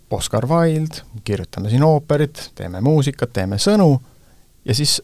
Oscar 0.10 0.48
Wilde, 0.48 1.04
kirjutame 1.28 1.70
siin 1.70 1.84
ooperit, 1.84 2.52
teeme 2.56 2.82
muusikat, 2.82 3.34
teeme 3.36 3.60
sõnu 3.60 3.92
ja 4.66 4.76
siis 4.76 5.02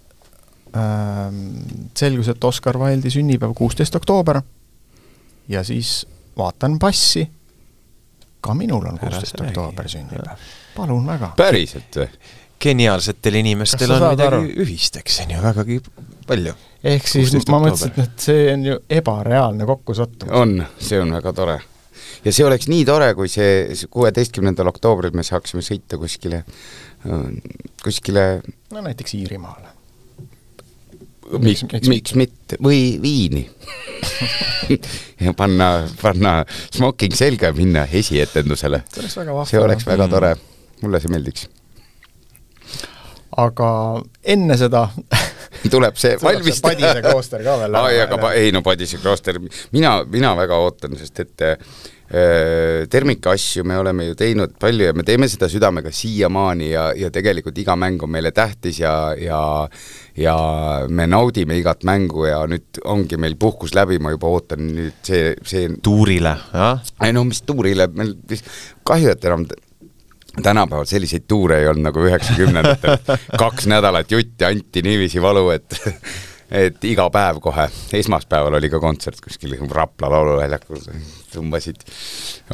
ähm, 0.76 1.91
selgus, 1.97 2.32
et 2.32 2.43
Oscar 2.43 2.80
Wilde'i 2.80 3.11
sünnipäev 3.11 3.53
kuusteist 3.57 3.95
oktoober. 3.95 4.41
Ja 5.51 5.63
siis 5.63 6.05
vaatan 6.38 6.80
passi, 6.80 7.28
ka 8.41 8.55
minul 8.55 8.88
on 8.88 9.01
kuusteist 9.01 9.41
oktoober 9.43 9.91
sünnipäev 9.91 10.39
palun 10.76 11.07
väga. 11.07 11.34
päriselt 11.38 12.01
või? 12.01 12.09
geniaalsetel 12.65 13.36
inimestel 13.41 13.91
on 13.91 14.03
midagi 14.09 14.28
aru? 14.30 14.41
ühist, 14.65 14.97
eks 15.01 15.19
see 15.19 15.28
on 15.28 15.36
ju 15.36 15.43
vägagi 15.43 15.78
palju. 16.28 16.55
ehk 16.95 17.07
siis 17.09 17.36
ma 17.51 17.61
mõtlesin, 17.63 17.93
et 18.01 18.28
see 18.28 18.49
on 18.53 18.65
ju 18.69 18.80
ebareaalne 18.99 19.67
kokkusattumus. 19.69 20.34
on, 20.36 20.57
see 20.80 20.99
on 21.01 21.13
väga 21.17 21.34
tore. 21.38 21.59
ja 22.26 22.34
see 22.34 22.47
oleks 22.47 22.69
nii 22.71 22.86
tore, 22.88 23.13
kui 23.17 23.32
see 23.32 23.88
kuueteistkümnendal 23.91 24.71
oktoobril 24.73 25.15
me 25.17 25.26
saaksime 25.28 25.63
sõita 25.65 25.99
kuskile, 26.01 26.43
kuskile 27.84 28.26
no 28.71 28.86
näiteks 28.86 29.17
Iirimaale. 29.19 29.73
miks, 31.41 31.65
miks, 31.71 31.91
miks 31.91 32.17
mitte, 32.17 32.61
või 32.63 32.97
Viini 33.01 33.45
ja 35.26 35.34
panna, 35.38 35.69
panna 36.01 36.36
smoking 36.73 37.13
selga 37.17 37.49
ja 37.49 37.57
minna 37.57 37.88
esietendusele. 37.91 38.84
see 38.89 39.01
oleks 39.03 39.17
väga, 39.21 39.47
see 39.49 39.63
oleks 39.67 39.89
väga 39.93 40.09
tore 40.09 40.36
mulle 40.82 40.99
see 41.03 41.13
meeldiks. 41.13 41.47
aga 43.45 43.69
enne 44.36 44.57
seda 44.57 44.88
tuleb 45.73 45.97
see 45.99 46.15
valmis 46.21 46.61
teha. 46.61 46.76
Padise 46.76 47.03
klooster 47.05 47.43
ka 47.45 47.57
veel. 47.63 47.82
ai, 47.82 47.97
aga 48.05 48.32
ei 48.38 48.53
no 48.55 48.63
Padise 48.65 49.01
klooster, 49.01 49.41
mina, 49.76 49.97
mina 50.11 50.34
väga 50.38 50.61
ootan, 50.61 50.95
sest 50.99 51.21
et 51.23 51.45
äh, 51.45 52.86
termika 52.91 53.34
asju 53.34 53.65
me 53.67 53.80
oleme 53.82 54.09
ju 54.09 54.17
teinud 54.19 54.55
palju 54.61 54.89
ja 54.89 54.95
me 54.95 55.05
teeme 55.07 55.30
seda 55.32 55.49
südamega 55.49 55.91
siiamaani 55.95 56.69
ja, 56.69 56.86
ja 56.97 57.09
tegelikult 57.13 57.57
iga 57.61 57.78
mäng 57.80 58.03
on 58.05 58.13
meile 58.13 58.32
tähtis 58.36 58.80
ja, 58.84 58.93
ja 59.17 59.41
ja 60.15 60.36
me 60.88 61.07
naudime 61.09 61.57
igat 61.59 61.84
mängu 61.88 62.28
ja 62.30 62.43
nüüd 62.47 62.82
ongi 62.86 63.17
meil 63.19 63.36
puhkus 63.39 63.73
läbi, 63.76 63.99
ma 63.99 64.13
juba 64.13 64.32
ootan 64.32 64.69
nüüd 64.69 65.01
see, 65.03 65.34
see 65.43 65.69
tuurile, 65.84 66.38
jah? 66.53 66.84
ei 67.03 67.15
no 67.15 67.26
mis 67.28 67.41
tuurile, 67.47 67.89
meil 67.91 68.15
kahju, 68.86 69.15
et 69.15 69.26
enam 69.26 69.47
tänapäeval 70.43 70.86
selliseid 70.86 71.25
tuure 71.27 71.59
ei 71.61 71.67
olnud 71.67 71.89
nagu 71.89 72.05
üheksakümnendatel. 72.05 72.97
Kaks 73.43 73.67
nädalat 73.71 74.11
jutti 74.11 74.45
anti 74.45 74.81
niiviisi 74.86 75.21
valu, 75.21 75.49
et 75.55 75.79
et 76.51 76.83
iga 76.86 77.07
päev 77.09 77.39
kohe, 77.43 77.65
esmaspäeval 77.97 78.59
oli 78.59 78.69
ka 78.69 78.79
kontsert 78.79 79.21
kuskil 79.23 79.55
Rapla 79.71 80.09
lauluväljakul, 80.13 80.81
tõmbasid, 81.33 81.81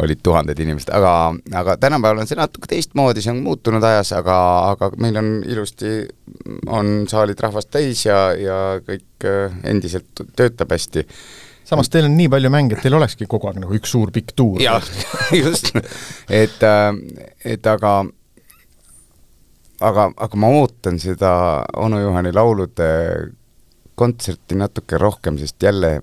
olid 0.01 0.21
tuhanded 0.23 0.59
inimesed, 0.63 0.93
aga, 0.95 1.13
aga 1.59 1.75
tänapäeval 1.81 2.23
on 2.23 2.29
see 2.29 2.39
natuke 2.39 2.71
teistmoodi, 2.71 3.23
see 3.23 3.33
on 3.33 3.43
muutunud 3.45 3.83
ajas, 3.83 4.13
aga, 4.17 4.37
aga 4.71 4.91
meil 5.01 5.19
on 5.19 5.31
ilusti, 5.43 5.93
on 6.71 7.05
saalid 7.11 7.43
rahvast 7.43 7.71
täis 7.73 8.05
ja, 8.07 8.29
ja 8.37 8.59
kõik 8.87 9.27
äh, 9.27 9.61
endiselt 9.73 10.25
töötab 10.39 10.71
hästi 10.71 11.05
samas 11.71 11.91
teil 11.91 12.07
on 12.09 12.17
nii 12.17 12.29
palju 12.31 12.51
mänge, 12.51 12.75
et 12.75 12.83
teil 12.85 12.97
olekski 12.97 13.27
kogu 13.31 13.47
aeg 13.49 13.61
nagu 13.63 13.75
üks 13.77 13.93
suur 13.95 14.11
pikk 14.13 14.33
tuur. 14.35 14.59
jah, 14.63 14.83
just, 15.43 15.71
et, 16.27 16.59
äh, 16.67 16.89
et 17.55 17.67
aga 17.71 18.01
aga, 19.81 20.09
aga 20.11 20.39
ma 20.39 20.51
ootan 20.59 20.99
seda 21.01 21.33
onu 21.79 22.01
Juhani 22.03 22.33
laulude 22.35 22.89
kontserti 23.95 24.57
natuke 24.57 24.99
rohkem, 25.01 25.37
sest 25.41 25.61
jälle 25.63 25.99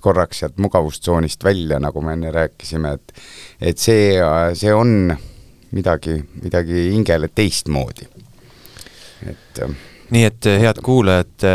korraks 0.00 0.38
sealt 0.40 0.56
mugavustsoonist 0.62 1.44
välja, 1.44 1.76
nagu 1.82 2.00
me 2.00 2.14
enne 2.16 2.30
rääkisime, 2.32 2.94
et 2.96 3.12
et 3.72 3.78
see, 3.78 4.14
see 4.56 4.72
on 4.72 5.12
midagi, 5.76 6.16
midagi 6.42 6.86
hingele 6.94 7.28
teistmoodi. 7.34 8.08
et 9.28 9.64
äh, 9.64 9.76
nii 10.10 10.24
et 10.28 10.52
head 10.60 10.80
kuulajad, 10.82 11.50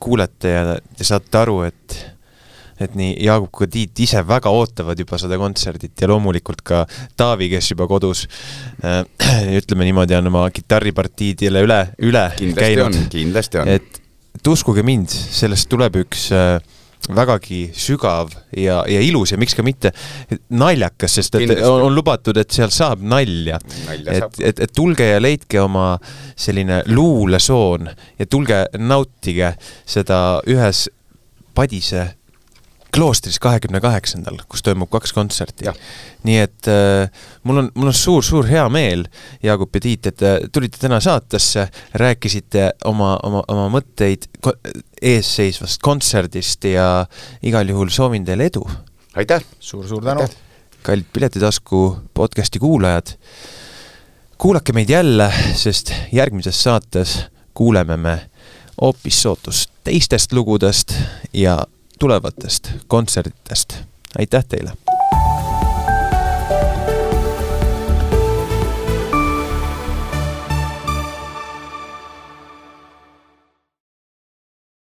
kuulete 0.00 0.52
ja 0.52 0.76
te 0.76 1.04
saate 1.04 1.38
aru, 1.40 1.62
et 1.66 1.96
et 2.80 2.96
nii 2.98 3.14
Jaagup 3.24 3.52
kui 3.56 3.68
Tiit 3.72 4.04
ise 4.06 4.22
väga 4.26 4.52
ootavad 4.52 4.98
juba 5.00 5.18
seda 5.20 5.38
kontserdit 5.40 6.00
ja 6.00 6.10
loomulikult 6.10 6.62
ka 6.66 6.84
Taavi, 7.16 7.50
kes 7.52 7.72
juba 7.72 7.88
kodus 7.90 8.26
äh, 8.84 9.02
ütleme 9.60 9.88
niimoodi, 9.88 10.16
on 10.18 10.32
oma 10.32 10.46
kitarripartiidele 10.54 11.64
üle, 11.66 11.82
üle 12.04 12.26
kindlasti 12.38 12.64
käinud. 12.64 12.98
kindlasti 13.12 13.62
on. 13.62 13.74
et, 13.76 14.02
uskuge 14.46 14.84
mind, 14.86 15.10
sellest 15.10 15.68
tuleb 15.72 15.96
üks 16.04 16.28
äh, 16.36 16.58
vägagi 17.14 17.70
sügav 17.76 18.32
ja, 18.56 18.80
ja 18.88 19.00
ilus 19.04 19.32
ja 19.32 19.38
miks 19.38 19.54
ka 19.54 19.62
mitte 19.66 19.92
naljakas, 20.50 21.16
sest 21.18 21.38
et 21.38 21.52
on, 21.60 21.86
on 21.86 21.94
lubatud, 21.94 22.36
et 22.40 22.50
seal 22.50 22.72
saab 22.74 23.02
nalja. 23.04 23.58
et, 24.10 24.40
et, 24.40 24.60
et 24.66 24.74
tulge 24.74 25.06
ja 25.06 25.20
leidke 25.22 25.60
oma 25.62 25.94
selline 26.36 26.82
luulesoon 26.90 27.90
ja 28.18 28.26
tulge 28.26 28.64
nautige 28.78 29.54
seda 29.86 30.42
ühes 30.50 30.86
Padise 31.56 32.02
kloostris 32.94 33.38
kahekümne 33.42 33.80
kaheksandal, 33.80 34.38
kus 34.48 34.62
toimub 34.64 34.90
kaks 34.90 35.12
kontserti. 35.12 35.68
nii 36.26 36.38
et 36.42 36.68
äh, 36.70 37.10
mul 37.44 37.62
on, 37.62 37.70
mul 37.74 37.90
on 37.92 37.96
suur-suur 37.96 38.48
hea 38.50 38.64
meel, 38.72 39.06
Jaagup 39.42 39.74
ja 39.76 39.80
Tiit, 39.80 40.06
et 40.06 40.22
äh, 40.22 40.38
tulite 40.52 40.80
täna 40.80 41.00
saatesse, 41.00 41.68
rääkisite 41.94 42.70
oma, 42.84 43.16
oma, 43.22 43.44
oma 43.48 43.68
mõtteid 43.78 44.28
eesseisvast 45.02 45.82
kontserdist 45.82 46.64
ja 46.70 47.06
igal 47.42 47.68
juhul 47.68 47.92
soovin 47.92 48.24
teile 48.24 48.50
edu. 48.52 48.64
aitäh 49.16 49.44
suur,! 49.58 49.86
suur-suur 49.86 50.04
tänu! 50.04 50.28
kallid 50.86 51.06
Piletitasku 51.12 51.98
podcasti 52.14 52.58
kuulajad, 52.58 53.16
kuulake 54.38 54.72
meid 54.72 54.90
jälle, 54.90 55.32
sest 55.54 55.92
järgmises 56.12 56.62
saates 56.62 57.18
kuuleme 57.54 57.96
me 57.96 58.30
hoopis 58.80 59.22
sootust 59.22 59.70
teistest 59.84 60.32
lugudest 60.32 60.92
ja 61.32 61.66
tulevatest 61.98 62.70
kontsertidest. 62.86 63.74
aitäh 64.18 64.44
teile! 64.44 64.72